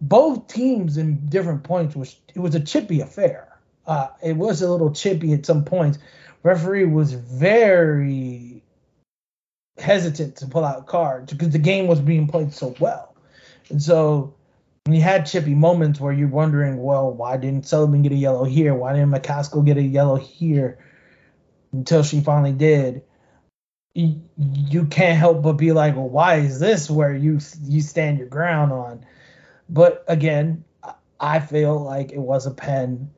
Both 0.00 0.48
teams 0.48 0.98
in 0.98 1.26
different 1.28 1.64
points 1.64 1.96
was 1.96 2.16
it 2.34 2.40
was 2.40 2.54
a 2.54 2.60
chippy 2.60 3.00
affair. 3.00 3.58
Uh, 3.86 4.08
it 4.22 4.36
was 4.36 4.62
a 4.62 4.70
little 4.70 4.92
chippy 4.92 5.32
at 5.32 5.46
some 5.46 5.64
points. 5.64 5.98
Referee 6.42 6.84
was 6.84 7.12
very 7.12 8.45
hesitant 9.78 10.36
to 10.36 10.46
pull 10.46 10.64
out 10.64 10.86
cards 10.86 11.32
because 11.32 11.50
the 11.50 11.58
game 11.58 11.86
was 11.86 12.00
being 12.00 12.26
played 12.28 12.52
so 12.52 12.74
well, 12.80 13.14
and 13.70 13.82
so 13.82 14.36
you 14.88 15.00
had 15.00 15.26
chippy 15.26 15.54
moments 15.54 16.00
where 16.00 16.12
you're 16.12 16.28
wondering, 16.28 16.82
well, 16.82 17.10
why 17.10 17.36
didn't 17.36 17.66
Sullivan 17.66 18.02
get 18.02 18.12
a 18.12 18.16
yellow 18.16 18.44
here? 18.44 18.74
Why 18.74 18.92
didn't 18.92 19.10
McCaskill 19.10 19.64
get 19.64 19.76
a 19.76 19.82
yellow 19.82 20.16
here? 20.16 20.78
Until 21.72 22.02
she 22.02 22.20
finally 22.20 22.52
did. 22.52 23.02
You, 23.94 24.84
can't 24.90 25.18
help 25.18 25.42
but 25.42 25.54
be 25.54 25.72
like, 25.72 25.96
well, 25.96 26.08
why 26.08 26.36
is 26.36 26.60
this 26.60 26.90
where 26.90 27.14
you 27.14 27.40
you 27.64 27.80
stand 27.80 28.18
your 28.18 28.28
ground 28.28 28.70
on? 28.70 29.06
But 29.70 30.04
again, 30.06 30.64
I 31.18 31.40
feel 31.40 31.82
like 31.82 32.12
it 32.12 32.18
was 32.18 32.46
a 32.46 32.50
pen. 32.50 33.10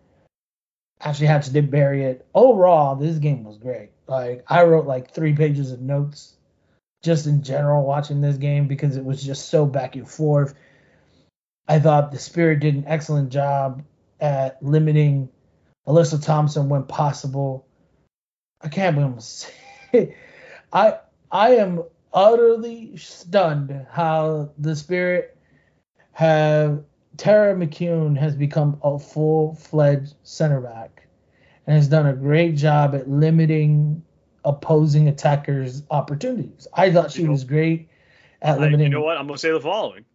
Actually, 1.01 1.27
had 1.27 1.43
to 1.43 1.63
bury 1.63 2.05
it. 2.05 2.27
Overall, 2.33 2.95
this 2.95 3.19
game 3.19 3.43
was 3.43 3.59
great. 3.59 3.91
Like 4.07 4.45
I 4.49 4.63
wrote 4.63 4.87
like 4.87 5.11
three 5.11 5.35
pages 5.35 5.73
of 5.73 5.81
notes 5.81 6.38
just 7.03 7.27
in 7.27 7.43
general 7.43 7.85
watching 7.85 8.21
this 8.21 8.37
game 8.37 8.67
because 8.67 8.97
it 8.97 9.05
was 9.05 9.23
just 9.23 9.49
so 9.49 9.65
back 9.65 9.97
and 9.97 10.09
forth 10.09 10.55
I 11.69 11.79
thought 11.79 12.11
the 12.11 12.19
Spirit 12.19 12.61
did 12.61 12.75
an 12.75 12.85
excellent 12.87 13.29
job 13.29 13.85
at 14.21 14.63
limiting 14.63 15.29
Alyssa 15.87 16.25
Thompson 16.25 16.71
when 16.71 16.85
possible. 16.85 17.67
I 18.63 18.69
can't 18.69 18.97
believe 18.97 19.21
I'm 19.93 20.09
I 20.73 20.99
I 21.31 21.51
am 21.57 21.83
utterly 22.13 22.97
stunned 22.97 23.87
how 23.91 24.51
the 24.59 24.75
Spirit 24.75 25.37
have 26.13 26.83
Tara 27.19 27.55
McKeown 27.55 28.17
has 28.17 28.35
become 28.35 28.81
a 28.83 28.99
full 28.99 29.55
fledged 29.55 30.15
center 30.23 30.61
back 30.61 31.07
and 31.67 31.77
has 31.77 31.89
done 31.89 32.07
a 32.07 32.15
great 32.15 32.57
job 32.57 32.95
at 32.95 33.11
limiting 33.11 34.03
opposing 34.49 35.09
attackers' 35.09 35.83
opportunities. 35.91 36.67
I 36.73 36.91
thought 36.91 37.13
she 37.13 37.21
you 37.21 37.27
know, 37.27 37.33
was 37.33 37.45
great 37.45 37.89
at 38.41 38.59
limiting. 38.59 38.81
I, 38.81 38.85
you 38.85 38.89
know 38.89 39.03
what? 39.03 39.19
I'm 39.19 39.27
gonna 39.27 39.39
say 39.39 39.53
the 39.53 39.61
following. 39.61 40.07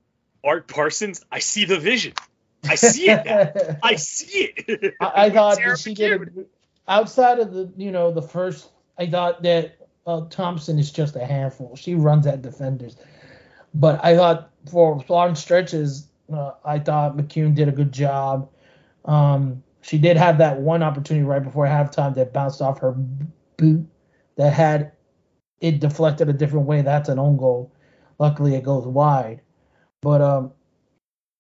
Art 0.43 0.67
Parsons, 0.67 1.23
I 1.31 1.39
see 1.39 1.65
the 1.65 1.79
vision. 1.79 2.13
I 2.67 2.75
see 2.75 3.09
it. 3.09 3.77
I 3.83 3.95
see 3.95 4.53
it. 4.57 4.95
I, 4.99 5.25
I 5.25 5.29
thought 5.29 5.57
that 5.57 5.79
she 5.79 5.93
did 5.93 6.21
a, 6.21 6.45
outside 6.87 7.39
of 7.39 7.53
the 7.53 7.71
you 7.77 7.91
know 7.91 8.11
the 8.11 8.23
first. 8.23 8.69
I 8.97 9.05
thought 9.05 9.43
that 9.43 9.77
uh, 10.07 10.21
Thompson 10.29 10.79
is 10.79 10.91
just 10.91 11.15
a 11.15 11.25
handful. 11.25 11.75
She 11.75 11.93
runs 11.93 12.25
at 12.25 12.41
defenders, 12.41 12.97
but 13.73 14.03
I 14.03 14.15
thought 14.15 14.51
for 14.69 15.03
long 15.09 15.35
stretches, 15.35 16.07
uh, 16.31 16.53
I 16.65 16.79
thought 16.79 17.15
McKeown 17.15 17.53
did 17.53 17.67
a 17.67 17.71
good 17.71 17.91
job. 17.91 18.49
Um, 19.05 19.63
she 19.81 19.97
did 19.99 20.17
have 20.17 20.39
that 20.39 20.59
one 20.59 20.81
opportunity 20.81 21.25
right 21.25 21.43
before 21.43 21.65
halftime 21.65 22.15
that 22.15 22.33
bounced 22.33 22.61
off 22.61 22.79
her 22.79 22.93
boot 23.57 23.85
that 24.35 24.53
had 24.53 24.93
it 25.59 25.79
deflected 25.79 26.29
a 26.29 26.33
different 26.33 26.67
way. 26.67 26.81
That's 26.81 27.09
an 27.09 27.19
own 27.19 27.37
goal. 27.37 27.71
Luckily, 28.19 28.55
it 28.55 28.63
goes 28.63 28.85
wide. 28.85 29.41
But 30.01 30.21
um, 30.21 30.51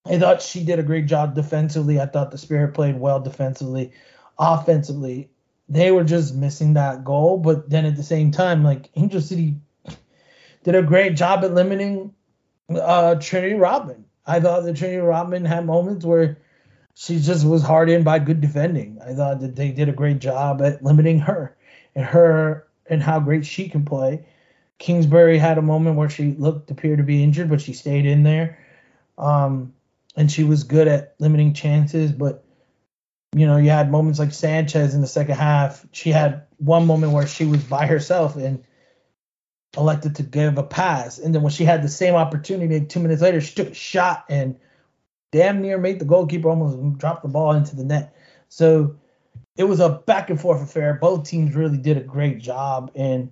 I 0.05 0.17
thought 0.17 0.41
she 0.41 0.63
did 0.63 0.79
a 0.79 0.83
great 0.83 1.05
job 1.05 1.35
defensively. 1.35 1.99
I 1.99 2.05
thought 2.05 2.31
the 2.31 2.37
Spirit 2.37 2.73
played 2.73 2.99
well 2.99 3.19
defensively. 3.19 3.91
Offensively, 4.39 5.29
they 5.69 5.91
were 5.91 6.03
just 6.03 6.35
missing 6.35 6.73
that 6.73 7.03
goal. 7.03 7.37
But 7.37 7.69
then 7.69 7.85
at 7.85 7.95
the 7.95 8.03
same 8.03 8.31
time, 8.31 8.63
like 8.63 8.89
Angel 8.95 9.21
City 9.21 9.55
did 10.63 10.75
a 10.75 10.81
great 10.81 11.15
job 11.15 11.43
at 11.43 11.53
limiting 11.53 12.13
uh, 12.69 13.15
Trinity 13.15 13.55
Rodman. 13.55 14.05
I 14.25 14.39
thought 14.39 14.63
that 14.63 14.77
Trinity 14.77 14.99
Rodman 14.99 15.45
had 15.45 15.65
moments 15.65 16.05
where 16.05 16.37
she 16.95 17.19
just 17.19 17.45
was 17.45 17.61
hard 17.61 17.89
in 17.89 18.03
by 18.03 18.19
good 18.19 18.39
defending. 18.39 18.99
I 19.05 19.13
thought 19.13 19.41
that 19.41 19.55
they 19.55 19.71
did 19.71 19.89
a 19.89 19.93
great 19.93 20.19
job 20.19 20.61
at 20.61 20.83
limiting 20.83 21.19
her 21.19 21.57
and 21.95 22.05
her 22.05 22.67
and 22.93 23.03
how 23.03 23.19
great 23.19 23.45
she 23.45 23.69
can 23.69 23.85
play. 23.85 24.25
Kingsbury 24.79 25.37
had 25.37 25.57
a 25.57 25.61
moment 25.61 25.95
where 25.95 26.09
she 26.09 26.31
looked 26.31 26.71
appeared 26.71 26.97
to 26.97 27.03
be 27.03 27.23
injured, 27.23 27.49
but 27.49 27.61
she 27.61 27.73
stayed 27.73 28.05
in 28.05 28.23
there. 28.23 28.59
Um, 29.17 29.73
and 30.15 30.31
she 30.31 30.43
was 30.43 30.63
good 30.63 30.87
at 30.87 31.15
limiting 31.19 31.53
chances, 31.53 32.11
but 32.11 32.43
you 33.35 33.47
know, 33.47 33.57
you 33.57 33.69
had 33.69 33.89
moments 33.89 34.19
like 34.19 34.31
Sanchez 34.31 34.93
in 34.93 35.01
the 35.01 35.07
second 35.07 35.35
half. 35.35 35.85
She 35.91 36.11
had 36.11 36.43
one 36.57 36.85
moment 36.85 37.13
where 37.13 37.25
she 37.25 37.45
was 37.45 37.63
by 37.63 37.87
herself 37.87 38.35
and 38.35 38.63
elected 39.75 40.15
to 40.17 40.23
give 40.23 40.57
a 40.57 40.63
pass. 40.63 41.17
And 41.17 41.33
then 41.33 41.41
when 41.41 41.51
she 41.51 41.65
had 41.65 41.81
the 41.81 41.89
same 41.89 42.13
opportunity 42.13 42.85
two 42.85 42.99
minutes 42.99 43.21
later, 43.21 43.41
she 43.41 43.55
took 43.55 43.69
a 43.69 43.73
shot 43.73 44.25
and 44.29 44.55
damn 45.31 45.61
near 45.61 45.79
made 45.79 45.99
the 45.99 46.05
goalkeeper 46.05 46.49
almost 46.49 46.99
drop 46.99 47.23
the 47.23 47.27
ball 47.27 47.53
into 47.53 47.75
the 47.75 47.83
net. 47.83 48.15
So 48.49 48.97
it 49.55 49.65
was 49.65 49.79
a 49.79 49.89
back 49.89 50.29
and 50.29 50.39
forth 50.39 50.61
affair. 50.61 50.95
Both 50.95 51.27
teams 51.29 51.55
really 51.55 51.77
did 51.77 51.97
a 51.97 52.01
great 52.01 52.39
job. 52.39 52.91
And 52.95 53.31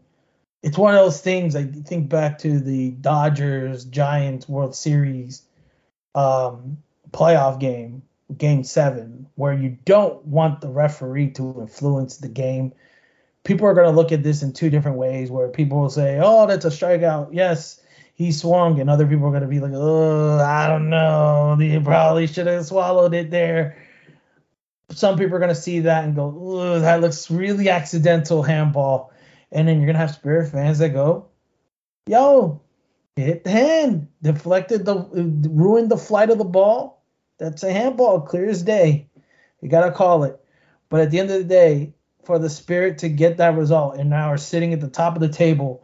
it's 0.61 0.77
one 0.77 0.93
of 0.93 0.99
those 0.99 1.21
things. 1.21 1.55
I 1.55 1.63
think 1.63 2.09
back 2.09 2.39
to 2.39 2.59
the 2.59 2.91
Dodgers 2.91 3.85
Giants 3.85 4.47
World 4.47 4.75
Series 4.75 5.41
um, 6.13 6.77
playoff 7.11 7.59
game, 7.59 8.03
Game 8.37 8.63
Seven, 8.63 9.27
where 9.35 9.53
you 9.53 9.77
don't 9.85 10.23
want 10.25 10.61
the 10.61 10.69
referee 10.69 11.31
to 11.31 11.61
influence 11.61 12.17
the 12.17 12.29
game. 12.29 12.73
People 13.43 13.65
are 13.65 13.73
going 13.73 13.89
to 13.89 13.95
look 13.95 14.11
at 14.11 14.21
this 14.21 14.43
in 14.43 14.53
two 14.53 14.69
different 14.69 14.97
ways. 14.97 15.31
Where 15.31 15.47
people 15.47 15.79
will 15.79 15.89
say, 15.89 16.19
"Oh, 16.21 16.45
that's 16.45 16.65
a 16.65 16.69
strikeout." 16.69 17.29
Yes, 17.31 17.81
he 18.13 18.31
swung, 18.31 18.79
and 18.79 18.87
other 18.87 19.07
people 19.07 19.25
are 19.25 19.31
going 19.31 19.41
to 19.41 19.47
be 19.47 19.59
like, 19.59 19.73
"Oh, 19.73 20.37
I 20.37 20.67
don't 20.67 20.89
know. 20.91 21.57
He 21.59 21.79
probably 21.79 22.27
should 22.27 22.45
have 22.45 22.67
swallowed 22.67 23.15
it 23.15 23.31
there." 23.31 23.77
Some 24.93 25.17
people 25.17 25.35
are 25.35 25.39
going 25.39 25.49
to 25.49 25.55
see 25.55 25.81
that 25.81 26.03
and 26.03 26.15
go, 26.15 26.35
"Oh, 26.37 26.79
that 26.79 27.01
looks 27.01 27.31
really 27.31 27.69
accidental 27.69 28.43
handball." 28.43 29.11
And 29.51 29.67
then 29.67 29.77
you're 29.77 29.87
gonna 29.87 29.97
have 29.97 30.11
Spirit 30.11 30.49
fans 30.49 30.79
that 30.79 30.89
go, 30.89 31.25
"Yo, 32.07 32.61
hit 33.15 33.43
the 33.43 33.49
hand, 33.49 34.07
deflected 34.21 34.85
the, 34.85 34.95
ruined 35.49 35.91
the 35.91 35.97
flight 35.97 36.29
of 36.29 36.37
the 36.37 36.45
ball. 36.45 37.03
That's 37.37 37.63
a 37.63 37.73
handball, 37.73 38.21
clear 38.21 38.49
as 38.49 38.63
day. 38.63 39.09
You 39.61 39.69
gotta 39.69 39.91
call 39.91 40.23
it." 40.23 40.39
But 40.89 41.01
at 41.01 41.11
the 41.11 41.19
end 41.19 41.31
of 41.31 41.37
the 41.37 41.43
day, 41.43 41.93
for 42.23 42.39
the 42.39 42.49
Spirit 42.49 42.99
to 42.99 43.09
get 43.09 43.37
that 43.37 43.57
result 43.57 43.97
and 43.97 44.09
now 44.09 44.27
are 44.27 44.37
sitting 44.37 44.73
at 44.73 44.79
the 44.79 44.87
top 44.87 45.15
of 45.15 45.21
the 45.21 45.29
table, 45.29 45.83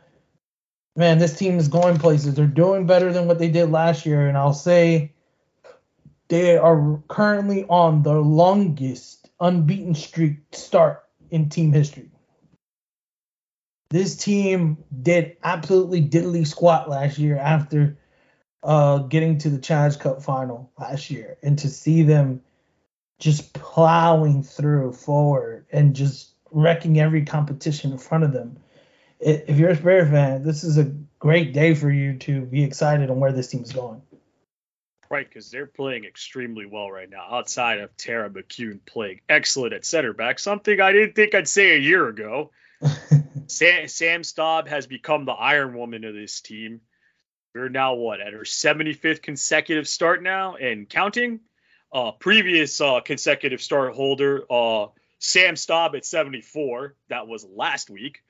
man, 0.95 1.17
this 1.17 1.37
team 1.37 1.57
is 1.57 1.67
going 1.67 1.97
places. 1.97 2.35
They're 2.35 2.47
doing 2.47 2.85
better 2.85 3.11
than 3.11 3.27
what 3.27 3.39
they 3.39 3.49
did 3.49 3.71
last 3.71 4.05
year, 4.05 4.27
and 4.27 4.37
I'll 4.37 4.53
say 4.53 5.13
they 6.29 6.57
are 6.57 7.01
currently 7.07 7.65
on 7.65 8.03
the 8.03 8.19
longest 8.19 9.29
unbeaten 9.39 9.95
streak 9.95 10.37
start 10.51 11.03
in 11.29 11.49
team 11.49 11.71
history. 11.71 12.09
This 13.89 14.17
team 14.17 14.83
did 15.01 15.37
absolutely 15.43 16.01
diddly 16.01 16.45
squat 16.45 16.89
last 16.89 17.17
year 17.17 17.37
after 17.37 17.97
uh, 18.63 18.99
getting 18.99 19.37
to 19.39 19.49
the 19.49 19.59
Challenge 19.59 19.97
Cup 19.99 20.21
final 20.21 20.71
last 20.77 21.09
year, 21.09 21.37
and 21.41 21.57
to 21.59 21.69
see 21.69 22.03
them 22.03 22.41
just 23.19 23.53
plowing 23.53 24.43
through 24.43 24.93
forward 24.93 25.65
and 25.71 25.95
just 25.95 26.31
wrecking 26.51 26.99
every 26.99 27.23
competition 27.23 27.91
in 27.91 27.97
front 27.97 28.23
of 28.23 28.33
them. 28.33 28.57
If 29.19 29.57
you're 29.57 29.69
a 29.69 29.75
Spurs 29.75 30.09
fan, 30.09 30.43
this 30.43 30.63
is 30.63 30.77
a 30.77 30.91
great 31.19 31.53
day 31.53 31.73
for 31.73 31.89
you 31.89 32.17
to 32.19 32.41
be 32.41 32.63
excited 32.63 33.09
on 33.09 33.19
where 33.19 33.31
this 33.31 33.47
team 33.47 33.63
is 33.63 33.73
going. 33.73 34.01
Right, 35.09 35.27
because 35.27 35.49
they're 35.49 35.65
playing 35.65 36.03
extremely 36.03 36.65
well 36.65 36.91
right 36.91 37.09
now. 37.09 37.25
Outside 37.31 37.79
of 37.79 37.95
Tara 37.95 38.29
McKeown 38.29 38.79
playing 38.85 39.21
excellent 39.29 39.73
at 39.73 39.85
center 39.85 40.13
back, 40.13 40.37
something 40.39 40.81
I 40.81 40.91
didn't 40.91 41.15
think 41.15 41.33
I'd 41.33 41.47
say 41.47 41.75
a 41.75 41.79
year 41.79 42.07
ago. 42.07 42.51
Sam, 43.47 43.87
Sam 43.87 44.21
Staab 44.23 44.67
has 44.67 44.85
become 44.87 45.25
the 45.25 45.31
Iron 45.31 45.77
Woman 45.77 46.03
of 46.03 46.13
this 46.13 46.41
team. 46.41 46.81
We're 47.55 47.69
now 47.69 47.95
what 47.95 48.19
at 48.19 48.33
her 48.33 48.41
75th 48.41 49.21
consecutive 49.21 49.87
start 49.87 50.21
now 50.21 50.55
and 50.57 50.87
counting. 50.89 51.39
uh, 51.91 52.11
previous 52.11 52.81
uh, 52.81 52.99
consecutive 53.01 53.61
start 53.61 53.95
holder, 53.95 54.43
uh, 54.51 54.87
Sam 55.19 55.55
Staab 55.55 55.95
at 55.95 56.05
74. 56.05 56.95
That 57.09 57.27
was 57.27 57.45
last 57.45 57.89
week. 57.89 58.21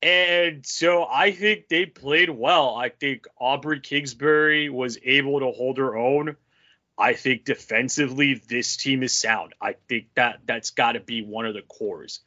And 0.00 0.64
so 0.64 1.06
I 1.10 1.32
think 1.32 1.68
they 1.68 1.86
played 1.86 2.30
well. 2.30 2.76
I 2.76 2.88
think 2.88 3.26
Aubrey 3.38 3.80
Kingsbury 3.80 4.68
was 4.68 4.98
able 5.02 5.40
to 5.40 5.50
hold 5.50 5.78
her 5.78 5.96
own. 5.96 6.36
I 6.96 7.14
think 7.14 7.44
defensively 7.44 8.34
this 8.34 8.76
team 8.76 9.02
is 9.02 9.16
sound. 9.16 9.54
I 9.60 9.74
think 9.88 10.06
that 10.14 10.40
that's 10.46 10.70
got 10.70 10.92
to 10.92 11.00
be 11.00 11.22
one 11.22 11.46
of 11.46 11.54
the 11.54 11.62
cores. 11.62 12.20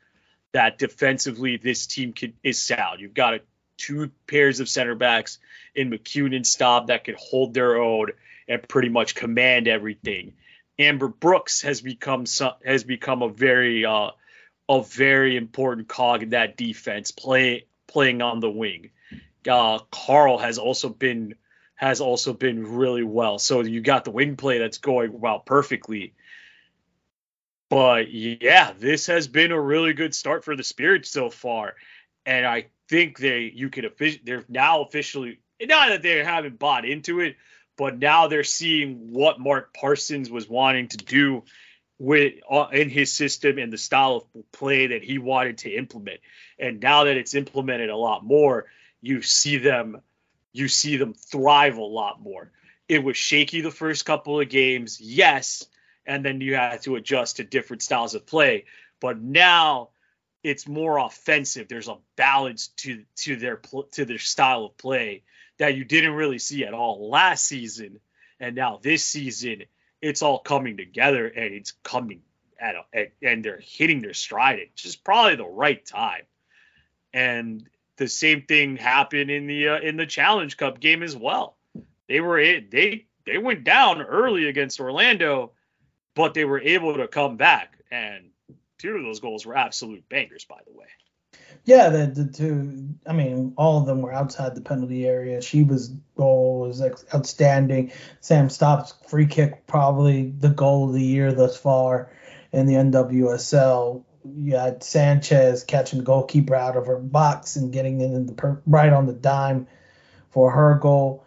That 0.53 0.77
defensively 0.77 1.57
this 1.57 1.87
team 1.87 2.13
can, 2.13 2.33
is 2.43 2.61
sound. 2.61 2.99
You've 2.99 3.13
got 3.13 3.35
a, 3.35 3.41
two 3.77 4.11
pairs 4.27 4.59
of 4.59 4.69
center 4.69 4.95
backs 4.95 5.39
in 5.73 5.89
McKeown 5.89 6.35
and 6.35 6.45
Staab 6.45 6.87
that 6.87 7.05
can 7.05 7.15
hold 7.17 7.53
their 7.53 7.77
own 7.81 8.07
and 8.47 8.67
pretty 8.67 8.89
much 8.89 9.15
command 9.15 9.67
everything. 9.67 10.33
Amber 10.77 11.07
Brooks 11.07 11.61
has 11.61 11.81
become 11.81 12.25
some, 12.25 12.53
has 12.65 12.83
become 12.83 13.21
a 13.21 13.29
very 13.29 13.85
uh, 13.85 14.11
a 14.71 14.81
very 14.81 15.35
important 15.35 15.89
cog 15.89 16.23
in 16.23 16.29
that 16.29 16.55
defense, 16.55 17.11
play, 17.11 17.65
playing 17.87 18.21
on 18.21 18.39
the 18.39 18.49
wing. 18.49 18.91
Uh, 19.47 19.79
Carl 19.91 20.37
has 20.37 20.57
also 20.57 20.87
been 20.87 21.35
has 21.75 21.99
also 21.99 22.31
been 22.31 22.75
really 22.75 23.03
well. 23.03 23.37
So 23.37 23.61
you 23.61 23.81
got 23.81 24.05
the 24.05 24.11
wing 24.11 24.37
play 24.37 24.59
that's 24.59 24.77
going 24.77 25.19
well 25.19 25.39
perfectly. 25.39 26.13
But 27.69 28.13
yeah, 28.13 28.71
this 28.77 29.07
has 29.07 29.27
been 29.27 29.51
a 29.51 29.59
really 29.59 29.93
good 29.93 30.15
start 30.15 30.45
for 30.45 30.55
the 30.55 30.63
Spirit 30.63 31.05
so 31.05 31.29
far, 31.29 31.75
and 32.25 32.45
I 32.45 32.67
think 32.87 33.17
they 33.17 33.51
you 33.53 33.69
can 33.69 33.89
they're 34.23 34.45
now 34.47 34.83
officially 34.83 35.39
not 35.61 35.89
that 35.89 36.01
they 36.01 36.23
haven't 36.23 36.59
bought 36.59 36.85
into 36.85 37.19
it, 37.19 37.35
but 37.77 37.99
now 37.99 38.27
they're 38.27 38.45
seeing 38.45 39.11
what 39.11 39.39
Mark 39.39 39.73
Parsons 39.73 40.29
was 40.29 40.47
wanting 40.47 40.87
to 40.89 40.97
do 40.97 41.43
with 42.01 42.33
uh, 42.49 42.65
in 42.71 42.89
his 42.89 43.13
system 43.13 43.59
and 43.59 43.71
the 43.71 43.77
style 43.77 44.27
of 44.33 44.51
play 44.51 44.87
that 44.87 45.03
he 45.03 45.19
wanted 45.19 45.59
to 45.59 45.69
implement. 45.69 46.19
And 46.57 46.79
now 46.79 47.03
that 47.03 47.15
it's 47.15 47.35
implemented 47.35 47.91
a 47.91 47.95
lot 47.95 48.25
more, 48.25 48.65
you 49.01 49.21
see 49.21 49.57
them 49.57 50.01
you 50.51 50.67
see 50.67 50.97
them 50.97 51.13
thrive 51.13 51.77
a 51.77 51.83
lot 51.83 52.19
more. 52.19 52.51
It 52.89 53.03
was 53.03 53.17
shaky 53.17 53.61
the 53.61 53.69
first 53.69 54.03
couple 54.03 54.39
of 54.39 54.49
games, 54.49 54.99
yes, 54.99 55.67
and 56.03 56.25
then 56.25 56.41
you 56.41 56.55
had 56.55 56.81
to 56.81 56.95
adjust 56.95 57.37
to 57.37 57.43
different 57.43 57.83
styles 57.83 58.15
of 58.15 58.25
play. 58.25 58.65
But 58.99 59.21
now 59.21 59.89
it's 60.43 60.67
more 60.67 60.97
offensive. 60.97 61.67
There's 61.67 61.87
a 61.87 61.99
balance 62.15 62.69
to 62.77 63.03
to 63.17 63.35
their 63.35 63.61
to 63.91 64.05
their 64.05 64.17
style 64.17 64.65
of 64.65 64.77
play 64.77 65.21
that 65.59 65.75
you 65.75 65.85
didn't 65.85 66.13
really 66.13 66.39
see 66.39 66.65
at 66.65 66.73
all 66.73 67.11
last 67.11 67.45
season, 67.45 67.99
and 68.39 68.55
now 68.55 68.79
this 68.81 69.05
season 69.05 69.65
it's 70.01 70.21
all 70.21 70.39
coming 70.39 70.77
together 70.77 71.27
and 71.27 71.53
it's 71.53 71.73
coming 71.83 72.21
at 72.59 72.75
a, 72.93 73.11
and 73.21 73.43
they're 73.43 73.61
hitting 73.61 74.01
their 74.01 74.13
stride. 74.13 74.59
It's 74.59 74.81
just 74.81 75.03
probably 75.03 75.35
the 75.35 75.45
right 75.45 75.83
time. 75.85 76.23
And 77.13 77.67
the 77.97 78.07
same 78.07 78.43
thing 78.43 78.77
happened 78.77 79.29
in 79.29 79.47
the 79.47 79.69
uh, 79.69 79.79
in 79.79 79.97
the 79.97 80.05
Challenge 80.05 80.55
Cup 80.57 80.79
game 80.79 81.03
as 81.03 81.15
well. 81.15 81.57
They 82.07 82.19
were 82.19 82.39
they 82.39 83.05
they 83.25 83.37
went 83.37 83.63
down 83.63 84.01
early 84.01 84.47
against 84.47 84.79
Orlando, 84.79 85.51
but 86.15 86.33
they 86.33 86.45
were 86.45 86.59
able 86.59 86.95
to 86.95 87.07
come 87.07 87.37
back. 87.37 87.77
And 87.91 88.29
two 88.77 88.95
of 88.95 89.03
those 89.03 89.19
goals 89.19 89.45
were 89.45 89.55
absolute 89.55 90.07
bangers, 90.09 90.45
by 90.45 90.59
the 90.65 90.73
way. 90.73 90.87
Yeah, 91.63 91.89
the, 91.89 92.07
the 92.07 92.25
two. 92.25 92.89
I 93.05 93.13
mean, 93.13 93.53
all 93.55 93.79
of 93.79 93.85
them 93.85 94.01
were 94.01 94.13
outside 94.13 94.55
the 94.55 94.61
penalty 94.61 95.07
area. 95.07 95.41
She 95.41 95.63
was 95.63 95.89
goal 96.15 96.61
was 96.61 96.81
outstanding. 97.13 97.91
Sam 98.19 98.47
Staab's 98.49 98.93
free 99.07 99.27
kick, 99.27 99.67
probably 99.67 100.31
the 100.31 100.49
goal 100.49 100.87
of 100.87 100.93
the 100.93 101.03
year 101.03 101.31
thus 101.33 101.57
far 101.57 102.11
in 102.51 102.65
the 102.65 102.73
NWSL. 102.73 104.03
You 104.35 104.55
had 104.55 104.83
Sanchez 104.83 105.63
catching 105.63 105.99
the 105.99 106.05
goalkeeper 106.05 106.55
out 106.55 106.77
of 106.77 106.87
her 106.87 106.97
box 106.97 107.55
and 107.55 107.71
getting 107.71 108.01
in 108.01 108.25
the 108.25 108.33
per, 108.33 108.61
right 108.65 108.91
on 108.91 109.05
the 109.05 109.13
dime 109.13 109.67
for 110.31 110.51
her 110.51 110.75
goal. 110.75 111.25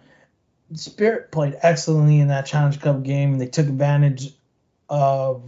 Spirit 0.75 1.31
played 1.31 1.57
excellently 1.63 2.19
in 2.19 2.29
that 2.29 2.47
Challenge 2.47 2.81
Cup 2.81 3.03
game. 3.03 3.33
and 3.33 3.41
They 3.41 3.47
took 3.47 3.67
advantage 3.67 4.33
of 4.89 5.45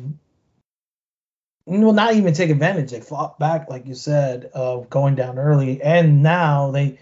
well, 1.66 1.92
not 1.92 2.14
even 2.14 2.32
take 2.32 2.50
advantage. 2.50 2.92
They 2.92 3.00
fought 3.00 3.38
back, 3.38 3.68
like 3.68 3.86
you 3.86 3.94
said, 3.94 4.46
of 4.54 4.88
going 4.88 5.16
down 5.16 5.38
early, 5.38 5.82
and 5.82 6.22
now 6.22 6.70
they 6.70 6.98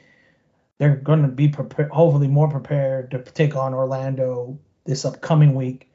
they're 0.78 0.96
going 0.96 1.22
to 1.22 1.28
be 1.28 1.48
prepared, 1.48 1.90
hopefully 1.90 2.28
more 2.28 2.48
prepared 2.48 3.12
to 3.12 3.18
take 3.20 3.54
on 3.54 3.74
Orlando 3.74 4.58
this 4.84 5.04
upcoming 5.04 5.54
week. 5.54 5.90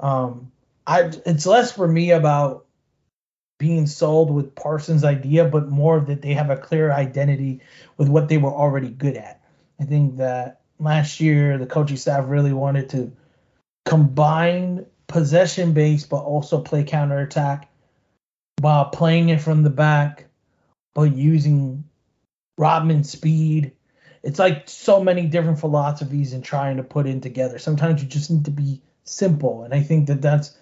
Um, 0.00 0.50
I 0.86 1.12
it's 1.26 1.46
less 1.46 1.70
for 1.70 1.86
me 1.86 2.10
about 2.12 2.64
being 3.58 3.86
sold 3.86 4.30
with 4.30 4.54
Parsons' 4.54 5.04
idea, 5.04 5.44
but 5.44 5.68
more 5.68 6.00
that 6.00 6.22
they 6.22 6.32
have 6.32 6.50
a 6.50 6.56
clear 6.56 6.92
identity 6.92 7.60
with 7.96 8.08
what 8.08 8.28
they 8.28 8.38
were 8.38 8.52
already 8.52 8.88
good 8.88 9.16
at. 9.16 9.42
I 9.80 9.84
think 9.84 10.16
that 10.16 10.60
last 10.78 11.20
year 11.20 11.58
the 11.58 11.66
coaching 11.66 11.96
staff 11.96 12.24
really 12.26 12.52
wanted 12.52 12.88
to 12.90 13.12
combine 13.84 14.86
possession 15.08 15.72
based 15.72 16.10
but 16.10 16.22
also 16.22 16.60
play 16.60 16.84
counterattack 16.84 17.67
while 18.60 18.86
playing 18.86 19.28
it 19.28 19.40
from 19.40 19.62
the 19.62 19.70
back, 19.70 20.26
but 20.94 21.14
using 21.14 21.84
Rodman's 22.56 23.10
speed. 23.10 23.72
It's 24.22 24.38
like 24.38 24.68
so 24.68 25.02
many 25.02 25.26
different 25.26 25.60
philosophies 25.60 26.32
and 26.32 26.44
trying 26.44 26.76
to 26.78 26.82
put 26.82 27.06
in 27.06 27.20
together. 27.20 27.58
Sometimes 27.58 28.02
you 28.02 28.08
just 28.08 28.30
need 28.30 28.44
to 28.46 28.50
be 28.50 28.82
simple, 29.04 29.62
and 29.62 29.72
I 29.72 29.82
think 29.82 30.08
that 30.08 30.20
that's 30.20 30.56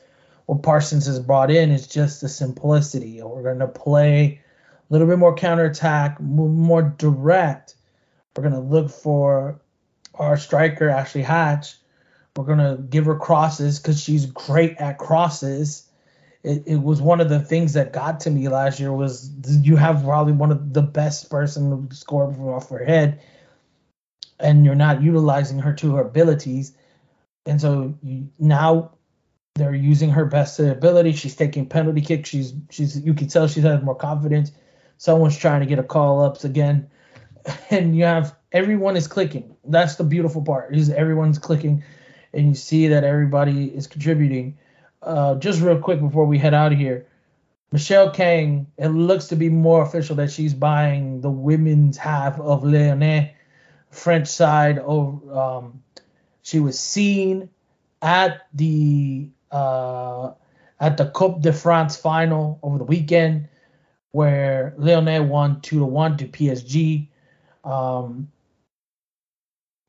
what 0.44 0.62
Parsons 0.62 1.06
has 1.06 1.18
brought 1.18 1.50
in 1.50 1.70
is 1.70 1.86
just 1.86 2.20
the 2.20 2.28
simplicity. 2.28 3.20
We're 3.22 3.42
going 3.42 3.58
to 3.58 3.66
play 3.66 4.40
a 4.88 4.92
little 4.92 5.08
bit 5.08 5.18
more 5.18 5.34
counterattack, 5.34 6.20
more 6.20 6.82
direct. 6.82 7.74
We're 8.36 8.48
going 8.48 8.54
to 8.54 8.60
look 8.60 8.90
for 8.90 9.60
our 10.14 10.36
striker 10.36 10.88
Ashley 10.88 11.22
Hatch. 11.22 11.76
We're 12.36 12.44
going 12.44 12.58
to 12.58 12.80
give 12.80 13.06
her 13.06 13.16
crosses 13.16 13.80
because 13.80 14.00
she's 14.00 14.26
great 14.26 14.76
at 14.76 14.98
crosses 14.98 15.85
it, 16.46 16.62
it 16.64 16.76
was 16.76 17.02
one 17.02 17.20
of 17.20 17.28
the 17.28 17.40
things 17.40 17.72
that 17.72 17.92
got 17.92 18.20
to 18.20 18.30
me 18.30 18.48
last 18.48 18.78
year 18.78 18.92
was 18.92 19.32
you 19.48 19.74
have 19.74 20.04
probably 20.04 20.32
one 20.32 20.52
of 20.52 20.72
the 20.72 20.82
best 20.82 21.28
person 21.28 21.88
to 21.88 21.94
score 21.94 22.32
off 22.54 22.70
her 22.70 22.84
head 22.84 23.20
and 24.38 24.64
you're 24.64 24.76
not 24.76 25.02
utilizing 25.02 25.58
her 25.58 25.72
to 25.72 25.96
her 25.96 26.02
abilities. 26.02 26.72
And 27.46 27.60
so 27.60 27.98
you, 28.00 28.28
now 28.38 28.92
they're 29.56 29.74
using 29.74 30.10
her 30.10 30.24
best 30.24 30.60
ability. 30.60 31.12
She's 31.12 31.34
taking 31.34 31.66
penalty 31.66 32.00
kicks. 32.00 32.28
She's 32.28 32.54
she's 32.70 33.00
you 33.00 33.12
can 33.12 33.26
tell 33.26 33.48
she's 33.48 33.64
has 33.64 33.82
more 33.82 33.96
confidence. 33.96 34.52
Someone's 34.98 35.36
trying 35.36 35.60
to 35.60 35.66
get 35.66 35.80
a 35.80 35.82
call 35.82 36.22
ups 36.22 36.44
again. 36.44 36.90
And 37.70 37.96
you 37.96 38.04
have 38.04 38.36
everyone 38.52 38.96
is 38.96 39.08
clicking. 39.08 39.56
That's 39.64 39.96
the 39.96 40.04
beautiful 40.04 40.42
part 40.42 40.76
is 40.76 40.90
everyone's 40.90 41.38
clicking. 41.38 41.82
And 42.32 42.48
you 42.48 42.54
see 42.54 42.88
that 42.88 43.02
everybody 43.02 43.66
is 43.66 43.88
contributing 43.88 44.58
uh, 45.06 45.36
just 45.36 45.60
real 45.62 45.78
quick 45.78 46.00
before 46.00 46.26
we 46.26 46.38
head 46.38 46.52
out 46.52 46.72
of 46.72 46.78
here, 46.78 47.06
Michele 47.72 48.10
Kang, 48.10 48.66
it 48.76 48.88
looks 48.88 49.26
to 49.28 49.36
be 49.36 49.48
more 49.48 49.82
official 49.82 50.16
that 50.16 50.30
she's 50.30 50.54
buying 50.54 51.20
the 51.20 51.30
women's 51.30 51.96
half 51.96 52.38
of 52.40 52.64
Lyonnais, 52.64 53.34
French 53.90 54.28
side. 54.28 54.78
Over, 54.78 55.38
um, 55.38 55.82
she 56.42 56.60
was 56.60 56.78
seen 56.78 57.48
at 58.02 58.46
the 58.54 59.28
uh, 59.50 60.32
at 60.78 60.96
the 60.96 61.06
Coupe 61.06 61.40
de 61.40 61.52
France 61.52 61.96
final 61.96 62.58
over 62.62 62.78
the 62.78 62.84
weekend, 62.84 63.48
where 64.12 64.74
Lyonnais 64.76 65.20
won 65.20 65.60
two 65.60 65.78
to 65.78 65.84
one 65.84 66.16
to 66.18 66.26
PSG. 66.26 67.08
Um, 67.64 68.30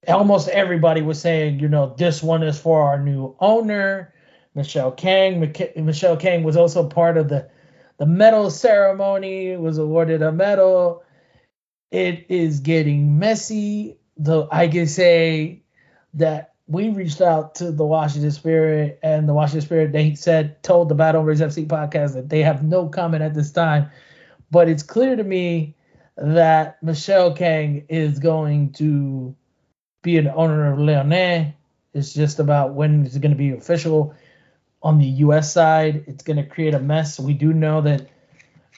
almost 0.07 0.47
everybody 0.49 1.01
was 1.01 1.21
saying, 1.21 1.59
you 1.59 1.67
know, 1.67 1.93
this 1.97 2.23
one 2.23 2.43
is 2.43 2.59
for 2.59 2.83
our 2.83 2.99
new 2.99 3.35
owner. 3.39 4.13
Michele 4.57 4.91
Kang. 4.91 5.39
Michele 5.77 6.17
Kang 6.17 6.43
was 6.43 6.57
also 6.57 6.89
part 6.89 7.15
of 7.15 7.29
the 7.29 7.47
the 7.97 8.05
medal 8.05 8.49
ceremony. 8.49 9.55
Was 9.55 9.77
awarded 9.77 10.21
a 10.21 10.31
medal. 10.31 11.03
It 11.91 12.25
is 12.27 12.59
getting 12.59 13.19
messy. 13.19 13.99
Though 14.17 14.49
I 14.51 14.67
can 14.67 14.87
say 14.87 15.61
that 16.15 16.55
we 16.67 16.89
reached 16.89 17.21
out 17.21 17.55
to 17.55 17.71
the 17.71 17.85
Washington 17.85 18.31
Spirit, 18.31 18.99
and 19.03 19.29
the 19.29 19.33
Washington 19.33 19.61
Spirit 19.61 19.91
they 19.93 20.15
said 20.15 20.61
told 20.63 20.89
the 20.89 20.95
Bad 20.95 21.13
Hombres 21.13 21.39
FC 21.39 21.65
podcast 21.67 22.15
that 22.15 22.29
they 22.29 22.41
have 22.41 22.63
no 22.63 22.89
comment 22.89 23.23
at 23.23 23.35
this 23.35 23.51
time. 23.51 23.89
But 24.49 24.67
it's 24.67 24.83
clear 24.83 25.15
to 25.15 25.23
me 25.23 25.75
that 26.17 26.81
Michele 26.81 27.33
Kang 27.33 27.85
is 27.89 28.17
going 28.17 28.71
to 28.73 29.35
be 30.01 30.17
an 30.17 30.27
owner 30.27 30.73
of 30.73 30.79
Lyonnais. 30.79 31.53
It's 31.93 32.13
just 32.13 32.39
about 32.39 32.73
when 32.73 33.05
it's 33.05 33.17
going 33.17 33.31
to 33.31 33.37
be 33.37 33.51
official 33.51 34.15
on 34.81 34.99
the 34.99 35.05
U.S. 35.05 35.51
side, 35.51 36.03
it's 36.07 36.23
going 36.23 36.37
to 36.37 36.45
create 36.45 36.73
a 36.73 36.79
mess. 36.79 37.19
We 37.19 37.33
do 37.33 37.53
know 37.53 37.81
that 37.81 38.09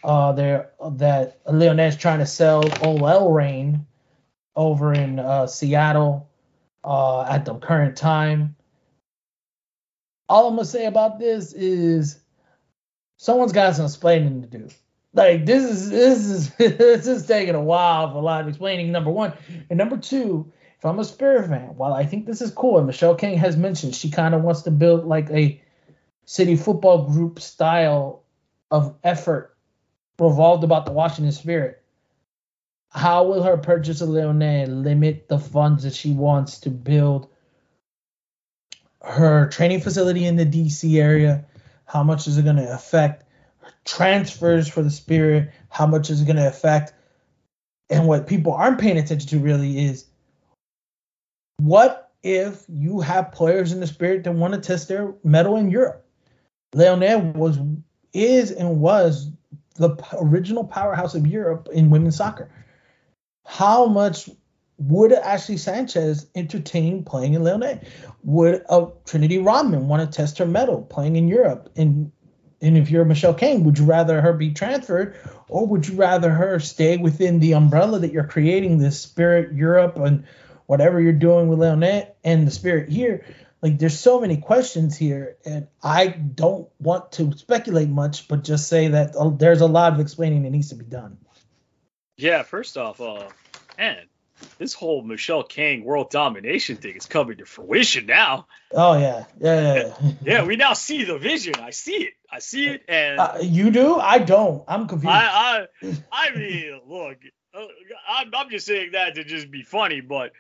uh, 0.04 0.32
there 0.32 0.72
that 0.92 1.40
is 1.46 1.98
trying 1.98 2.20
to 2.20 2.26
sell 2.26 2.64
OL 2.84 3.32
Reign 3.32 3.86
over 4.56 4.94
in 4.94 5.20
uh, 5.20 5.48
Seattle 5.48 6.30
uh, 6.84 7.24
at 7.24 7.46
the 7.46 7.56
current 7.56 7.98
time. 7.98 8.56
all 10.28 10.48
I'm 10.48 10.56
gonna 10.56 10.66
say 10.66 10.86
about 10.86 11.20
this 11.20 11.54
is 11.54 12.20
someone's 13.18 13.52
got 13.52 13.76
some 13.76 13.86
explaining 13.86 14.42
to 14.42 14.48
do. 14.48 14.70
Like 15.14 15.46
this 15.46 15.64
is 15.64 15.90
this 15.90 16.26
is 16.26 16.54
this 16.58 17.08
is 17.08 17.26
taking 17.26 17.56
a 17.56 17.64
while 17.64 18.12
for 18.12 18.18
a 18.18 18.22
lot 18.22 18.42
of 18.42 18.48
explaining. 18.48 18.92
Number 18.92 19.12
one, 19.12 19.34
and 19.70 19.78
number 19.78 19.98
two, 19.98 20.52
if 20.78 20.86
I'm 20.86 21.00
a 21.00 21.06
Spirit 21.06 21.50
fan, 21.50 21.76
while 21.76 21.94
I 21.94 22.06
think 22.06 22.26
this 22.26 22.42
is 22.42 22.52
cool, 22.52 22.78
and 22.78 22.88
Michele 22.88 23.16
Kang 23.16 23.38
has 23.38 23.58
mentioned 23.58 23.96
she 23.96 24.10
kind 24.10 24.34
of 24.34 24.44
wants 24.44 24.62
to 24.64 24.72
build 24.72 25.06
like 25.06 25.30
a 25.30 25.62
city 26.30 26.56
football 26.56 27.06
group 27.06 27.40
style 27.40 28.22
of 28.70 28.96
effort 29.04 29.58
revolved 30.20 30.64
about 30.64 30.86
the 30.86 30.92
Washington 30.92 31.32
Spirit. 31.32 31.82
How 32.92 33.24
will 33.24 33.42
her 33.42 33.58
purchase 33.58 34.02
of 34.02 34.10
Leone 34.10 34.84
limit 34.84 35.28
the 35.28 35.40
funds 35.40 35.82
that 35.82 35.96
she 35.96 36.12
wants 36.12 36.60
to 36.60 36.70
build 36.70 37.30
her 39.02 39.48
training 39.48 39.82
facility 39.82 40.28
in 40.28 40.36
the 40.36 40.46
DC 40.46 41.02
area? 41.02 41.46
How 41.86 42.04
much 42.04 42.28
is 42.28 42.38
it 42.38 42.44
going 42.44 42.58
to 42.58 42.76
affect 42.76 43.24
transfers 43.84 44.68
for 44.68 44.84
the 44.84 44.92
Spirit? 44.92 45.52
How 45.70 45.88
much 45.88 46.12
is 46.12 46.22
it 46.22 46.26
going 46.26 46.36
to 46.36 46.48
affect? 46.48 46.94
And 47.90 48.06
what 48.06 48.28
people 48.28 48.54
aren't 48.54 48.80
paying 48.80 49.00
attention 49.00 49.30
to 49.30 49.40
really 49.40 49.84
is 49.84 50.06
what 51.58 52.12
if 52.22 52.66
you 52.70 53.00
have 53.00 53.32
players 53.32 53.72
in 53.72 53.80
the 53.80 53.88
Spirit 53.88 54.26
that 54.26 54.34
want 54.34 54.54
to 54.54 54.60
test 54.60 54.90
their 54.90 55.16
mettle 55.24 55.56
in 55.56 55.72
Europe? 55.72 56.06
Leone 56.74 57.34
was, 57.34 57.60
is, 58.14 58.52
and 58.52 58.80
was 58.80 59.32
the 59.76 59.96
original 60.14 60.64
powerhouse 60.64 61.16
of 61.16 61.26
Europe 61.26 61.70
in 61.72 61.90
women's 61.90 62.18
soccer. 62.18 62.52
How 63.46 63.88
much 63.88 64.30
would 64.78 65.12
Ashley 65.12 65.58
Sanchez 65.58 66.28
entertain 66.36 67.04
playing 67.04 67.34
in 67.34 67.44
Leone? 67.44 67.82
Would 68.24 68.64
a 68.70 68.88
Trinity 69.06 69.40
Rodman 69.40 69.88
want 69.88 70.10
to 70.10 70.16
test 70.16 70.38
her 70.38 70.46
mettle 70.46 70.82
playing 70.84 71.16
in 71.16 71.28
Europe? 71.28 71.70
And 71.76 72.12
and 72.62 72.78
if 72.78 72.90
you're 72.92 73.06
Michele 73.06 73.34
Kang, 73.34 73.64
would 73.64 73.80
you 73.80 73.86
rather 73.86 74.20
her 74.20 74.34
be 74.34 74.52
transferred 74.52 75.16
or 75.48 75.66
would 75.66 75.88
you 75.88 75.96
rather 75.96 76.30
her 76.30 76.60
stay 76.60 76.98
within 76.98 77.40
the 77.40 77.54
umbrella 77.54 78.00
that 78.00 78.12
you're 78.12 78.26
creating, 78.26 78.78
this 78.78 79.00
Spirit 79.00 79.54
Europe 79.54 79.96
and 79.96 80.26
whatever 80.66 81.00
you're 81.00 81.14
doing 81.14 81.48
with 81.48 81.60
Leone 81.60 82.04
and 82.24 82.46
the 82.46 82.52
Spirit 82.52 82.90
here? 82.90 83.26
Like 83.62 83.78
there's 83.78 84.00
so 84.00 84.22
many 84.22 84.38
questions 84.38 84.98
here, 84.98 85.38
and 85.46 85.68
I 85.84 86.08
don't 86.08 86.70
want 86.80 87.12
to 87.14 87.34
speculate 87.34 87.90
much, 87.90 88.28
but 88.28 88.44
just 88.44 88.70
say 88.70 88.90
that 88.90 89.16
uh, 89.16 89.30
there's 89.30 89.62
a 89.62 89.68
lot 89.68 89.94
of 89.94 90.00
explaining 90.00 90.44
that 90.44 90.52
needs 90.52 90.70
to 90.70 90.76
be 90.76 90.86
done. 90.86 91.18
Yeah, 92.18 92.44
first 92.44 92.78
off, 92.78 93.02
uh, 93.02 93.28
man, 93.78 93.98
this 94.58 94.74
whole 94.74 95.02
Michele 95.02 95.44
Kang 95.44 95.84
world 95.84 96.10
domination 96.10 96.78
thing 96.78 96.96
is 96.96 97.06
coming 97.06 97.38
to 97.38 97.46
fruition 97.46 98.06
now. 98.06 98.48
Oh 98.72 98.98
yeah, 98.98 99.26
yeah, 99.40 99.62
yeah. 99.62 99.74
Yeah, 99.74 100.12
yeah 100.24 100.44
we 100.46 100.56
now 100.56 100.74
see 100.74 101.04
the 101.04 101.18
vision. 101.18 101.56
I 101.60 101.72
see 101.72 102.04
it. 102.04 102.14
I 102.32 102.40
see 102.40 102.68
it, 102.68 102.84
and 102.88 103.20
uh, 103.20 103.38
you 103.42 103.72
do. 103.72 103.96
I 103.96 104.20
don't. 104.20 104.64
I'm 104.68 104.88
confused. 104.88 105.14
I, 105.14 105.68
I, 105.84 105.98
I 106.12 106.36
mean, 106.36 106.80
look, 106.88 107.18
uh, 107.54 107.66
I'm, 108.08 108.32
I'm 108.34 108.50
just 108.50 108.68
saying 108.68 108.92
that 108.94 109.16
to 109.16 109.24
just 109.24 109.50
be 109.50 109.64
funny, 109.64 110.02
but 110.02 110.32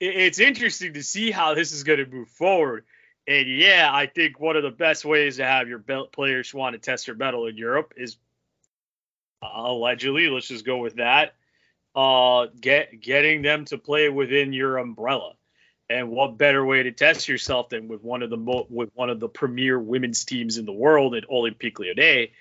it's 0.00 0.40
interesting 0.40 0.94
to 0.94 1.02
see 1.02 1.30
how 1.30 1.54
this 1.54 1.72
is 1.72 1.84
going 1.84 1.98
to 1.98 2.06
move 2.06 2.28
forward. 2.28 2.84
And 3.26 3.48
yeah, 3.48 3.90
I 3.92 4.06
think 4.06 4.38
one 4.38 4.56
of 4.56 4.62
the 4.62 4.70
best 4.70 5.04
ways 5.04 5.38
to 5.38 5.44
have 5.44 5.68
your 5.68 5.80
players 5.80 6.54
want 6.54 6.74
to 6.74 6.78
test 6.78 7.06
their 7.06 7.14
mettle 7.14 7.46
in 7.46 7.56
Europe 7.56 7.94
is 7.96 8.16
allegedly, 9.42 10.28
let's 10.28 10.48
just 10.48 10.64
go 10.64 10.78
with 10.78 10.96
that, 10.96 11.34
uh, 11.94 12.46
get 12.60 13.00
getting 13.00 13.42
them 13.42 13.64
to 13.66 13.78
play 13.78 14.08
within 14.08 14.52
your 14.52 14.78
umbrella. 14.78 15.32
And 15.88 16.10
what 16.10 16.36
better 16.36 16.64
way 16.64 16.82
to 16.82 16.92
test 16.92 17.28
yourself 17.28 17.68
than 17.68 17.88
with 17.88 18.02
one 18.02 18.22
of 18.22 18.30
the 18.30 18.36
mo- 18.36 18.66
with 18.68 18.90
one 18.94 19.08
of 19.08 19.20
the 19.20 19.28
premier 19.28 19.78
women's 19.78 20.24
teams 20.24 20.58
in 20.58 20.66
the 20.66 20.72
world 20.72 21.14
at 21.14 21.28
Olympique 21.28 21.78
Lyonnais? 21.78 22.32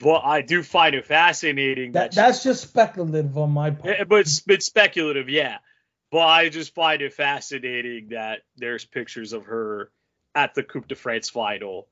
But 0.00 0.22
I 0.24 0.42
do 0.42 0.62
find 0.62 0.94
it 0.94 1.06
fascinating 1.06 1.92
that, 1.92 2.10
that 2.10 2.16
that's 2.16 2.42
just 2.42 2.62
speculative 2.62 3.38
on 3.38 3.52
my 3.52 3.70
part. 3.70 4.08
But 4.08 4.20
it's, 4.20 4.42
it's 4.48 4.66
speculative, 4.66 5.28
yeah. 5.28 5.58
But 6.14 6.28
I 6.28 6.48
just 6.48 6.76
find 6.76 7.02
it 7.02 7.12
fascinating 7.12 8.10
that 8.10 8.42
there's 8.56 8.84
pictures 8.84 9.32
of 9.32 9.46
her 9.46 9.90
at 10.32 10.54
the 10.54 10.62
Coupe 10.62 10.86
de 10.86 10.94
France 10.94 11.28
final 11.28 11.88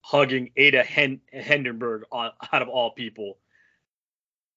hugging 0.00 0.52
Ada 0.56 0.82
Hen- 0.82 1.20
Hegerberg 1.30 2.04
out 2.10 2.62
of 2.62 2.70
all 2.70 2.92
people. 2.92 3.36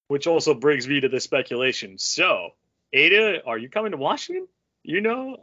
Which 0.08 0.26
also 0.26 0.54
brings 0.54 0.88
me 0.88 1.02
to 1.02 1.10
the 1.10 1.20
speculation. 1.20 1.98
So, 1.98 2.52
Ada, 2.94 3.44
are 3.46 3.58
you 3.58 3.68
coming 3.68 3.92
to 3.92 3.98
Washington? 3.98 4.48
You 4.84 5.02
know? 5.02 5.36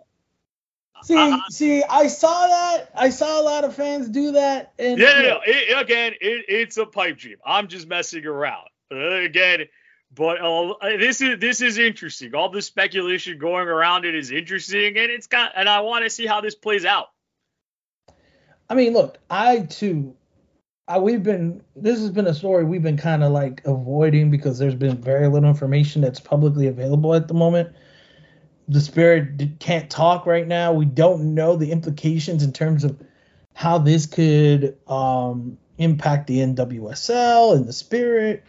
See, 1.02 1.14
uh, 1.14 1.36
see, 1.50 1.82
I 1.82 2.06
saw 2.06 2.46
that. 2.46 2.88
I 2.96 3.10
saw 3.10 3.38
a 3.38 3.44
lot 3.44 3.64
of 3.64 3.74
fans 3.74 4.08
do 4.08 4.32
that. 4.32 4.72
And 4.78 4.98
yeah, 4.98 5.20
yeah, 5.20 5.38
it, 5.44 5.78
again, 5.78 6.14
it, 6.22 6.46
it's 6.48 6.78
a 6.78 6.86
pipe 6.86 7.18
dream. 7.18 7.36
I'm 7.44 7.68
just 7.68 7.86
messing 7.86 8.24
around. 8.24 8.68
Uh, 8.90 9.16
again, 9.16 9.66
but 10.14 10.40
uh, 10.40 10.74
this 10.98 11.20
is 11.20 11.38
this 11.40 11.60
is 11.60 11.78
interesting. 11.78 12.34
All 12.34 12.48
the 12.48 12.62
speculation 12.62 13.38
going 13.38 13.68
around 13.68 14.04
it 14.04 14.14
is 14.14 14.30
interesting, 14.30 14.96
and 14.96 15.10
it's 15.10 15.26
got 15.26 15.52
and 15.56 15.68
I 15.68 15.80
want 15.80 16.04
to 16.04 16.10
see 16.10 16.26
how 16.26 16.40
this 16.40 16.54
plays 16.54 16.84
out. 16.84 17.08
I 18.68 18.74
mean, 18.74 18.92
look, 18.94 19.18
I 19.30 19.60
too, 19.60 20.16
I 20.88 20.98
we've 20.98 21.22
been 21.22 21.62
this 21.74 21.98
has 22.00 22.10
been 22.10 22.26
a 22.26 22.34
story 22.34 22.64
we've 22.64 22.82
been 22.82 22.96
kind 22.96 23.22
of 23.22 23.32
like 23.32 23.62
avoiding 23.64 24.30
because 24.30 24.58
there's 24.58 24.74
been 24.74 24.96
very 25.00 25.28
little 25.28 25.48
information 25.48 26.02
that's 26.02 26.20
publicly 26.20 26.66
available 26.66 27.14
at 27.14 27.28
the 27.28 27.34
moment. 27.34 27.74
The 28.68 28.80
spirit 28.80 29.60
can't 29.60 29.88
talk 29.88 30.26
right 30.26 30.46
now. 30.46 30.72
We 30.72 30.86
don't 30.86 31.34
know 31.34 31.56
the 31.56 31.70
implications 31.70 32.42
in 32.42 32.52
terms 32.52 32.82
of 32.82 33.00
how 33.54 33.78
this 33.78 34.06
could 34.06 34.76
um, 34.88 35.56
impact 35.78 36.26
the 36.26 36.38
NWSL 36.38 37.56
and 37.56 37.66
the 37.66 37.72
spirit 37.72 38.42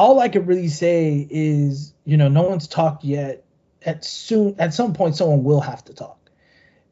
all 0.00 0.18
I 0.18 0.30
could 0.30 0.46
really 0.46 0.68
say 0.68 1.28
is, 1.28 1.92
you 2.06 2.16
know, 2.16 2.28
no 2.28 2.44
one's 2.44 2.66
talked 2.66 3.04
yet. 3.04 3.44
At 3.84 4.02
soon, 4.02 4.56
at 4.58 4.72
some 4.72 4.94
point, 4.94 5.14
someone 5.14 5.44
will 5.44 5.60
have 5.60 5.84
to 5.84 5.94
talk 5.94 6.30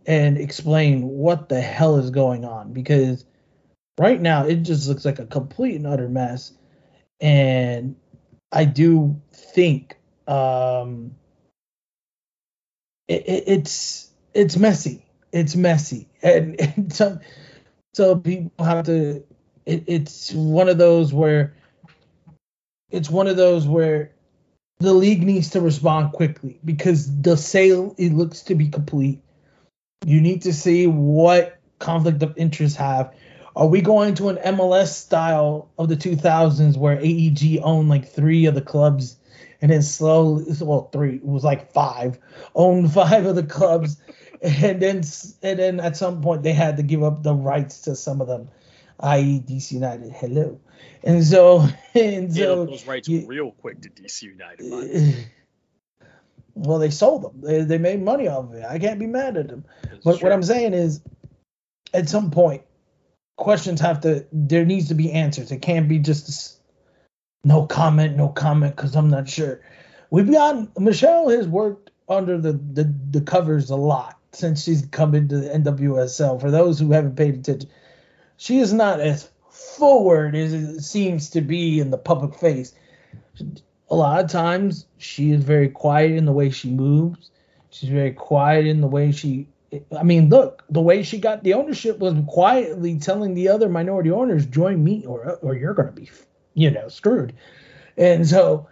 and 0.07 0.37
explain 0.37 1.09
what 1.09 1.49
the 1.49 1.59
hell 1.59 1.97
is 1.97 2.11
going 2.11 2.45
on 2.45 2.75
because 2.75 3.25
right 3.99 4.21
now 4.21 4.45
it 4.45 4.57
just 4.57 4.87
looks 4.89 5.07
like 5.07 5.21
a 5.21 5.25
complete 5.25 5.77
and 5.77 5.87
utter 5.87 6.07
mess. 6.07 6.53
And 7.19 7.97
I 8.53 8.67
do 8.67 9.19
think 9.33 9.97
um, 10.27 11.13
it, 13.09 13.27
it, 13.27 13.45
it's 13.47 14.11
it's 14.35 14.59
messy. 14.59 15.03
It's 15.33 15.57
messy, 15.57 16.09
and, 16.23 16.61
and 16.77 16.93
some 16.93 17.21
so 17.95 18.17
people 18.17 18.67
have 18.67 18.85
to. 18.85 19.25
It, 19.65 19.85
it's 19.87 20.31
one 20.33 20.69
of 20.69 20.77
those 20.77 21.15
where 21.15 21.55
it's 22.91 23.11
one 23.11 23.27
of 23.27 23.37
those 23.37 23.67
where 23.67 24.13
the 24.79 24.95
league 24.95 25.23
needs 25.23 25.51
to 25.51 25.61
respond 25.61 26.13
quickly 26.13 26.59
because 26.65 27.21
the 27.21 27.37
sale 27.37 27.95
it 27.99 28.13
looks 28.13 28.43
to 28.43 28.55
be 28.55 28.69
complete. 28.69 29.21
You 30.07 30.21
need 30.21 30.43
to 30.43 30.53
see 30.53 30.87
what 30.87 31.59
conflict 31.79 32.23
of 32.23 32.37
interest 32.37 32.77
have. 32.77 33.15
Are 33.57 33.67
we 33.67 33.81
going 33.81 34.15
to 34.15 34.29
an 34.29 34.37
MLS 34.55 34.89
style 34.89 35.69
of 35.79 35.89
the 35.89 35.97
2000s 35.97 36.77
where 36.77 36.99
AEG 37.01 37.61
owned 37.63 37.89
like 37.89 38.09
three 38.09 38.47
of 38.47 38.55
the 38.55 38.63
clubs 38.63 39.17
and 39.61 39.73
then 39.73 39.83
slowly, 39.83 40.45
well, 40.61 40.89
three, 40.93 41.17
it 41.17 41.25
was 41.25 41.45
like 41.45 41.73
five, 41.73 42.19
owned 42.55 42.93
five 42.95 43.27
of 43.27 43.35
the 43.35 43.43
clubs, 43.43 43.97
and 44.41 44.81
then 44.81 45.03
and 45.43 45.59
then 45.59 45.81
at 45.81 45.97
some 45.97 46.23
point 46.23 46.43
they 46.43 46.53
had 46.53 46.77
to 46.77 46.83
give 46.83 47.03
up 47.03 47.23
the 47.23 47.35
rights 47.35 47.81
to 47.83 47.97
some 47.97 48.21
of 48.21 48.29
them, 48.29 48.49
i.e. 49.01 49.41
DC 49.41 49.73
United. 49.73 50.13
Hello. 50.13 50.61
And 51.03 51.25
so, 51.25 51.67
and 51.95 52.35
so 52.35 52.67
those 52.67 52.87
rights 52.87 53.09
you, 53.09 53.27
real 53.27 53.53
quick 53.53 53.81
to 53.83 53.91
DC 53.91 54.23
United. 54.23 55.27
Well, 56.61 56.81
they 56.81 56.91
sold 56.91 57.23
them. 57.23 57.41
They, 57.41 57.63
they 57.63 57.79
made 57.79 58.03
money 58.03 58.27
off 58.27 58.47
of 58.47 58.55
it. 58.55 58.65
I 58.65 58.81
can't 58.81 58.99
be 58.99 59.07
mad 59.07 59.37
at 59.37 59.47
them. 59.47 59.65
That's 59.81 60.05
but 60.05 60.19
true. 60.19 60.29
what 60.29 60.33
I'm 60.33 60.43
saying 60.43 60.75
is, 60.75 61.01
at 61.95 62.09
some 62.09 62.33
point, 62.33 62.63
questions 63.37 63.81
have 63.81 64.01
to. 64.01 64.27
There 64.33 64.65
needs 64.65 64.89
to 64.89 64.95
be 64.95 65.13
answers. 65.13 65.53
It 65.53 65.63
can't 65.63 65.89
be 65.89 66.01
just 66.01 66.61
no 67.45 67.65
comment, 67.65 68.17
no 68.17 68.29
comment, 68.29 68.75
because 68.75 68.97
I'm 68.97 69.09
not 69.09 69.29
sure. 69.29 69.61
We've 70.11 70.29
got 70.29 70.81
Michele 70.81 71.29
has 71.29 71.47
worked 71.47 71.93
under 72.09 72.37
the, 72.39 72.55
the 72.55 72.93
the 73.11 73.21
covers 73.21 73.71
a 73.71 73.77
lot 73.77 74.19
since 74.33 74.65
she's 74.65 74.85
come 74.87 75.15
into 75.15 75.39
the 75.39 75.51
NWSL. 75.51 76.41
For 76.41 76.51
those 76.51 76.81
who 76.81 76.91
haven't 76.91 77.15
paid 77.15 77.37
attention, 77.37 77.71
she 78.39 78.59
is 78.61 78.73
not 78.73 79.01
as 79.01 79.29
forward 79.51 80.35
as 80.35 80.55
it 80.55 80.81
seems 80.81 81.31
to 81.31 81.43
be 81.43 81.81
in 81.81 81.91
the 81.91 81.99
public 81.99 82.35
face. 82.35 82.73
A 83.91 83.95
lot 83.95 84.25
of 84.25 84.31
times 84.31 84.87
she 84.97 85.33
is 85.33 85.45
very 85.45 85.69
quiet 85.69 86.13
in 86.13 86.25
the 86.25 86.33
way 86.33 86.49
she 86.49 86.71
moves. 86.71 87.31
She's 87.71 87.91
very 87.91 88.13
quiet 88.13 88.67
in 88.67 88.81
the 88.81 88.87
way 88.87 89.13
she 89.13 89.49
I 89.95 90.03
mean, 90.03 90.31
look, 90.31 90.65
the 90.71 90.81
way 90.81 91.03
she 91.03 91.19
got 91.19 91.43
the 91.45 91.55
ownership 91.55 91.99
was 91.99 92.15
quietly 92.27 92.99
telling 92.99 93.35
the 93.35 93.49
other 93.49 93.69
minority 93.69 94.11
owners, 94.11 94.47
"Join 94.47 94.83
me, 94.83 95.05
or 95.05 95.39
or 95.43 95.55
you're 95.55 95.75
going 95.75 95.89
to 95.89 96.01
be, 96.01 96.11
you 96.55 96.71
know, 96.71 96.89
screwed." 96.89 97.35
And 97.97 98.27
so 98.27 98.69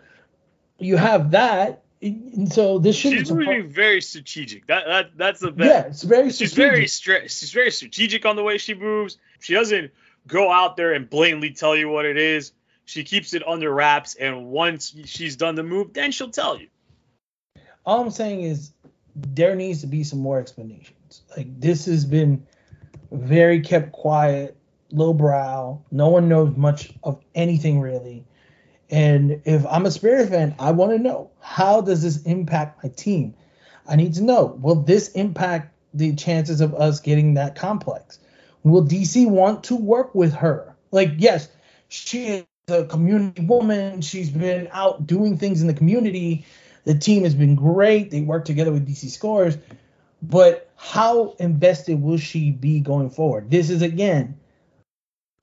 you 0.79 0.97
have 0.97 1.33
that, 1.33 1.83
And 2.01 2.53
so 2.53 2.79
this 2.79 2.97
shouldn't. 2.97 3.23
She's 3.27 3.33
moving 3.33 3.69
very 3.69 4.01
strategic. 4.01 4.67
That 4.69 4.87
that 4.87 5.11
that's 5.17 5.41
the 5.41 5.51
best. 5.51 5.69
yeah, 5.69 5.81
it's 5.83 6.03
very. 6.03 6.31
she's 6.31 6.53
strategic. 6.53 6.73
very 6.73 6.87
stra- 6.87 7.29
she's 7.29 7.53
very 7.53 7.71
strategic 7.71 8.25
on 8.25 8.37
the 8.37 8.43
way 8.43 8.59
she 8.59 8.75
moves. 8.75 9.19
She 9.47 9.55
doesn't 9.55 9.93
go 10.27 10.51
out 10.51 10.77
there 10.77 10.93
and 10.93 11.09
blatantly 11.09 11.51
tell 11.53 11.77
you 11.77 11.89
what 11.89 12.05
it 12.05 12.17
is. 12.17 12.51
She 12.85 13.05
keeps 13.05 13.33
it 13.33 13.47
under 13.47 13.73
wraps, 13.73 14.17
and 14.17 14.47
once 14.47 14.93
she's 15.05 15.37
done 15.37 15.55
the 15.55 15.63
move, 15.63 15.93
then 15.93 16.11
she'll 16.11 16.31
tell 16.33 16.59
you. 16.59 16.67
all 17.85 18.01
I'm 18.01 18.11
saying 18.11 18.43
is 18.43 18.73
there 19.15 19.55
needs 19.55 19.83
to 19.83 19.87
be 19.87 20.03
some 20.03 20.19
more 20.19 20.41
explanations. 20.41 21.23
Like 21.37 21.61
this 21.61 21.87
has 21.87 22.05
been 22.05 22.45
very 23.13 23.61
kept 23.61 23.93
quiet, 23.93 24.57
low 24.91 25.13
brow. 25.13 25.81
No 25.93 26.09
one 26.09 26.29
knows 26.29 26.57
much 26.57 26.93
of 27.05 27.23
anything 27.37 27.81
really. 27.81 28.25
And 28.91 29.43
if 29.45 29.65
I'm 29.67 29.87
a 29.87 29.93
Spirit 29.93 30.29
fan, 30.29 30.57
I 30.59 30.73
want 30.73 30.91
to 30.91 30.99
know 30.99 31.31
how 31.39 31.83
does 31.83 32.03
this 32.03 32.21
impact 32.25 32.83
my 32.83 32.91
team? 32.91 33.35
I 33.89 33.95
need 33.95 34.15
to 34.15 34.25
know 34.25 34.59
will 34.61 34.83
this 34.83 35.11
impact 35.11 35.73
the 35.95 36.17
chances 36.17 36.61
of 36.61 36.75
us 36.75 36.99
getting 36.99 37.35
that 37.35 37.55
complex? 37.55 38.19
Will 38.67 38.85
DC 38.85 39.31
want 39.31 39.62
to 39.64 39.77
work 39.77 40.12
with 40.12 40.35
her? 40.35 40.75
Like, 40.91 41.12
yes, 41.19 41.49
she 41.87 42.27
is 42.27 42.45
a 42.67 42.85
community 42.85 43.45
woman. 43.45 44.01
She's 44.01 44.29
been 44.29 44.69
out 44.73 45.07
doing 45.07 45.39
things 45.39 45.61
in 45.61 45.69
the 45.69 45.73
community. 45.73 46.45
The 46.83 46.99
team 46.99 47.23
has 47.23 47.37
been 47.37 47.55
great. 47.55 48.11
They 48.11 48.23
work 48.23 48.45
together 48.45 48.73
with 48.73 48.85
DC 48.85 49.09
Scores. 49.11 49.57
But 50.21 50.69
how 50.75 51.37
invested 51.39 52.03
will 52.03 52.19
she 52.19 52.51
be 52.51 52.81
going 52.81 53.11
forward? 53.11 53.53
This 53.53 53.71
is 53.71 53.83
again 53.83 54.37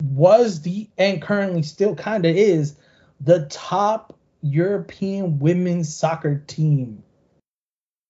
was 0.02 0.62
the 0.64 0.90
and 0.98 1.22
currently 1.22 1.64
still 1.64 1.96
kind 1.96 2.26
of 2.26 2.36
is 2.36 2.76
the 3.22 3.46
top 3.46 4.20
European 4.42 5.40
women's 5.40 5.96
soccer 5.96 6.44
team 6.46 7.02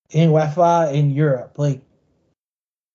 in 0.10 0.32
UEFA 0.32 0.92
in 0.92 1.12
Europe. 1.12 1.60
Like 1.60 1.82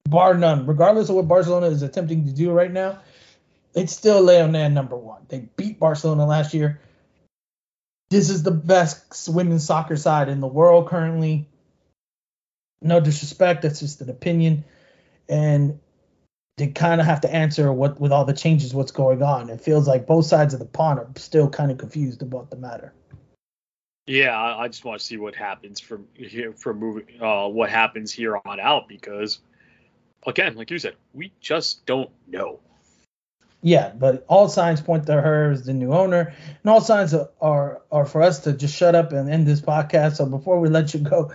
bar 0.08 0.34
none, 0.34 0.66
regardless 0.66 1.08
of 1.08 1.16
what 1.16 1.28
Barcelona 1.28 1.66
is 1.66 1.82
attempting 1.82 2.26
to 2.26 2.32
do 2.32 2.50
right 2.50 2.72
now, 2.72 3.00
it's 3.74 3.92
still 3.92 4.22
Lyonnais 4.22 4.68
number 4.68 4.96
one. 4.96 5.22
They 5.28 5.48
beat 5.56 5.78
Barcelona 5.78 6.26
last 6.26 6.54
year. 6.54 6.80
This 8.10 8.30
is 8.30 8.42
the 8.42 8.50
best 8.50 9.28
women's 9.28 9.64
soccer 9.64 9.96
side 9.96 10.28
in 10.28 10.40
the 10.40 10.46
world 10.46 10.88
currently. 10.88 11.48
No 12.80 13.00
disrespect, 13.00 13.62
that's 13.62 13.80
just 13.80 14.00
an 14.00 14.08
opinion. 14.08 14.64
And 15.28 15.80
they 16.56 16.68
kind 16.68 17.00
of 17.00 17.06
have 17.06 17.20
to 17.22 17.32
answer 17.32 17.72
what 17.72 18.00
with 18.00 18.12
all 18.12 18.24
the 18.24 18.32
changes 18.32 18.74
what's 18.74 18.92
going 18.92 19.22
on. 19.22 19.50
It 19.50 19.60
feels 19.60 19.86
like 19.86 20.06
both 20.06 20.26
sides 20.26 20.54
of 20.54 20.60
the 20.60 20.66
pond 20.66 20.98
are 20.98 21.08
still 21.16 21.48
kind 21.48 21.70
of 21.70 21.78
confused 21.78 22.22
about 22.22 22.50
the 22.50 22.56
matter. 22.56 22.92
Yeah, 24.06 24.36
I, 24.36 24.64
I 24.64 24.68
just 24.68 24.84
want 24.84 24.98
to 25.00 25.06
see 25.06 25.18
what 25.18 25.34
happens 25.34 25.80
from 25.80 26.06
here 26.14 26.52
from 26.54 26.78
moving 26.78 27.04
uh 27.20 27.46
what 27.46 27.68
happens 27.68 28.10
here 28.10 28.40
on 28.44 28.58
out 28.58 28.88
because 28.88 29.38
again, 30.26 30.56
like 30.56 30.70
you 30.70 30.78
said, 30.78 30.94
we 31.12 31.32
just 31.40 31.86
don't 31.86 32.10
know. 32.26 32.60
Yeah, 33.60 33.92
but 33.92 34.24
all 34.28 34.48
signs 34.48 34.80
point 34.80 35.06
to 35.06 35.20
her 35.20 35.50
as 35.50 35.64
the 35.64 35.72
new 35.72 35.92
owner, 35.92 36.32
and 36.62 36.70
all 36.70 36.80
signs 36.80 37.12
are, 37.12 37.28
are 37.40 37.82
are 37.90 38.06
for 38.06 38.22
us 38.22 38.38
to 38.40 38.52
just 38.52 38.76
shut 38.76 38.94
up 38.94 39.12
and 39.12 39.28
end 39.28 39.48
this 39.48 39.60
podcast. 39.60 40.16
So 40.16 40.26
before 40.26 40.60
we 40.60 40.68
let 40.68 40.94
you 40.94 41.00
go, 41.00 41.32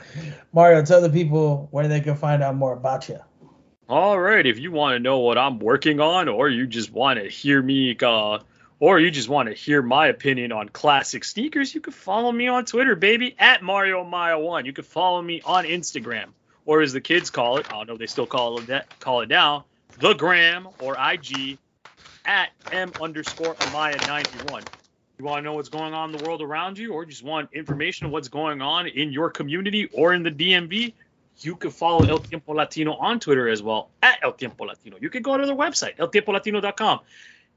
Mario, 0.53 0.86
tell 0.86 1.01
the 1.01 1.09
people 1.09 1.67
where 1.71 1.89
they 1.89 1.99
can 1.99 2.15
find 2.15 2.41
out 2.41 2.55
more 2.55 2.73
about 2.73 3.09
you. 3.09 3.19
All 3.89 4.17
right, 4.17 4.45
if 4.45 4.57
you 4.57 4.71
want 4.71 4.95
to 4.95 4.99
know 4.99 5.19
what 5.19 5.38
I'm 5.38 5.59
working 5.59 5.99
on, 5.99 6.29
or 6.29 6.47
you 6.47 6.65
just 6.65 6.93
want 6.93 7.19
to 7.19 7.27
hear 7.27 7.61
me, 7.61 7.97
uh, 8.01 8.39
or 8.79 8.99
you 8.99 9.11
just 9.11 9.27
want 9.27 9.49
to 9.49 9.53
hear 9.53 9.81
my 9.81 10.07
opinion 10.07 10.53
on 10.53 10.69
classic 10.69 11.25
sneakers, 11.25 11.75
you 11.75 11.81
can 11.81 11.91
follow 11.91 12.31
me 12.31 12.47
on 12.47 12.63
Twitter, 12.63 12.95
baby, 12.95 13.36
at 13.38 13.61
Mario 13.61 14.05
Maya 14.05 14.39
One. 14.39 14.65
You 14.65 14.71
can 14.71 14.86
follow 14.86 15.21
me 15.21 15.41
on 15.43 15.65
Instagram, 15.65 16.27
or 16.66 16.82
as 16.82 16.93
the 16.93 17.01
kids 17.01 17.30
call 17.30 17.57
it, 17.57 17.68
I 17.72 17.78
don't 17.78 17.88
know 17.88 17.97
they 17.97 18.07
still 18.07 18.26
call 18.26 18.59
it 18.59 18.68
that, 18.68 18.99
call 18.99 19.22
it 19.22 19.30
now, 19.30 19.66
the 19.99 20.14
Gram 20.14 20.68
or 20.80 20.95
IG 20.97 21.57
at 22.26 22.49
M 22.72 22.91
underscore 23.01 23.55
Amaya 23.55 24.07
91. 24.07 24.64
You 25.20 25.26
want 25.26 25.39
to 25.39 25.41
know 25.43 25.53
what's 25.53 25.70
going 25.70 25.93
on 25.93 26.11
in 26.11 26.18
the 26.18 26.24
world 26.24 26.41
around 26.41 26.78
you, 26.78 26.93
or 26.93 27.05
just 27.05 27.24
want 27.24 27.49
information 27.53 28.07
on 28.07 28.11
what's 28.11 28.30
going 28.30 28.61
on 28.61 28.88
in 28.88 29.11
your 29.11 29.30
community 29.30 29.88
or 29.93 30.14
in 30.14 30.24
the 30.24 30.32
DMV? 30.32 30.93
You 31.39 31.55
can 31.55 31.72
follow 31.72 32.05
El 32.05 32.20
Tiempo 32.20 32.53
Latino 32.53 32.93
on 32.93 33.20
Twitter 33.20 33.47
as 33.47 33.61
well 33.61 33.89
at 34.01 34.20
El 34.22 34.34
Tiempo 34.34 34.66
Latino. 34.66 34.97
You 34.99 35.09
can 35.09 35.22
go 35.22 35.38
to 35.38 35.45
their 35.45 35.55
website, 35.55 35.97
eltiempolatino.com. 35.97 36.99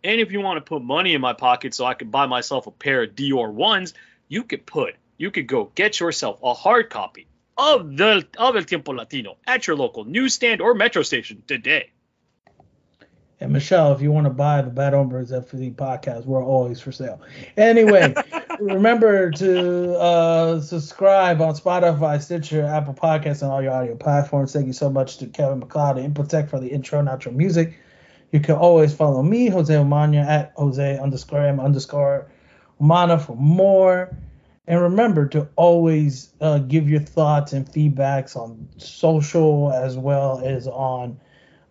And 0.05 0.21
if 0.21 0.33
you 0.33 0.41
want 0.41 0.59
to 0.59 0.61
put 0.61 0.83
money 0.83 1.15
in 1.15 1.21
my 1.21 1.33
pocket 1.33 1.75
so 1.75 1.85
I 1.85 1.95
can 1.95 2.11
buy 2.11 2.27
myself 2.27 2.67
a 2.67 2.71
pair 2.71 3.03
of 3.03 3.11
Dior 3.15 3.51
ones, 3.51 3.95
you 4.29 4.45
could 4.45 4.67
put, 4.67 4.95
you 5.17 5.31
could 5.31 5.47
go 5.47 5.71
get 5.75 6.01
yourself 6.01 6.39
a 6.43 6.55
hard 6.55 6.91
copy 6.91 7.27
of 7.57 7.97
the 7.97 8.27
of 8.39 8.57
El 8.57 8.65
Tiempo 8.65 8.93
Latino 8.93 9.37
at 9.47 9.67
your 9.67 9.77
local 9.77 10.05
newsstand 10.05 10.61
or 10.61 10.75
metro 10.75 11.03
station 11.03 11.43
today. 11.47 11.91
And 13.39 13.53
Michele, 13.53 13.93
if 13.93 14.01
you 14.01 14.11
want 14.13 14.25
to 14.25 14.31
buy 14.31 14.63
the 14.63 14.71
Bad 14.71 14.95
Hombres 14.95 15.31
FC 15.31 15.75
podcast, 15.75 16.25
we're 16.25 16.43
always 16.43 16.81
for 16.81 16.91
sale. 16.91 17.21
Anyway, 17.59 18.15
remember 18.61 19.31
to 19.33 19.93
uh, 19.99 20.61
subscribe 20.63 21.43
on 21.43 21.55
Spotify, 21.55 22.21
Stitcher, 22.23 22.65
Apple 22.65 22.95
Podcasts, 22.95 23.43
and 23.43 23.51
all 23.51 23.63
your 23.63 23.73
audio 23.73 23.95
platforms. 23.95 24.55
Thank 24.55 24.67
you 24.67 24.73
so 24.73 24.89
much 24.89 25.19
to 25.19 25.27
Kevin 25.27 25.59
MacLeod 25.59 25.99
and 25.99 26.15
Incompetech 26.15 26.49
for 26.49 26.59
the 26.59 26.69
intro 26.69 26.99
and 26.99 27.09
outro 27.09 27.35
music. 27.35 27.79
You 28.33 28.41
can 28.41 28.55
always 28.55 28.95
follow 28.95 29.23
me, 29.23 29.49
Jose 29.49 29.73
Umana, 29.73 30.25
at 30.27 30.53
Jose 30.57 30.99
underscore 30.99 31.47
M 31.47 31.61
underscore 31.61 32.29
Umana 32.81 33.21
for 33.21 33.37
more. 33.37 34.17
And 34.67 34.81
remember 34.81 35.29
to 35.29 35.49
always 35.57 36.31
uh, 36.41 36.59
give 36.59 36.89
your 36.89 37.01
thoughts 37.01 37.53
and 37.53 37.67
feedbacks 37.67 38.37
on 38.37 38.69
social 38.79 39.73
as 39.73 39.97
well 39.97 40.43
as 40.45 40.67
on 40.67 41.21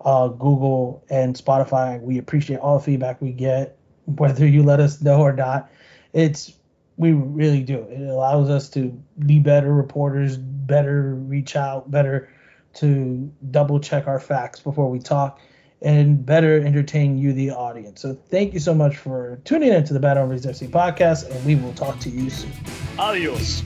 uh, 0.02 0.30
Google 0.30 1.04
and 1.10 1.36
Spotify. 1.36 2.02
We 2.02 2.18
appreciate 2.18 2.60
all 2.60 2.78
the 2.78 2.84
feedback 2.86 3.22
we 3.22 3.32
get, 3.32 3.78
whether 4.06 4.48
you 4.48 4.64
let 4.64 4.80
us 4.80 5.02
know 5.02 5.22
or 5.22 5.34
not. 5.34 5.70
It's 6.14 6.54
we 6.98 7.12
really 7.12 7.62
do. 7.62 7.80
It 7.90 8.02
allows 8.02 8.50
us 8.50 8.70
to 8.70 8.98
be 9.26 9.40
better 9.40 9.74
reporters, 9.74 10.38
better 10.38 11.16
reach 11.16 11.56
out, 11.58 11.92
better 11.92 12.30
to 12.76 13.32
double 13.52 13.80
check 13.80 14.08
our 14.08 14.20
facts 14.20 14.60
before 14.60 14.90
we 14.90 15.00
talk, 15.00 15.40
and 15.86 16.26
better 16.26 16.60
entertain 16.66 17.18
you, 17.18 17.32
the 17.32 17.52
audience. 17.52 18.02
So 18.02 18.18
thank 18.30 18.54
you 18.54 18.60
so 18.60 18.74
much 18.74 18.98
for 18.98 19.40
tuning 19.46 19.72
in 19.72 19.84
to 19.86 19.94
the 19.94 20.00
Bad 20.00 20.18
Hombres 20.18 20.46
FC 20.46 20.68
podcast, 20.68 21.30
and 21.30 21.46
we 21.46 21.56
will 21.56 21.74
talk 21.74 22.00
to 22.00 22.10
you 22.10 22.30
soon. 22.30 22.52
Adios. 22.98 23.62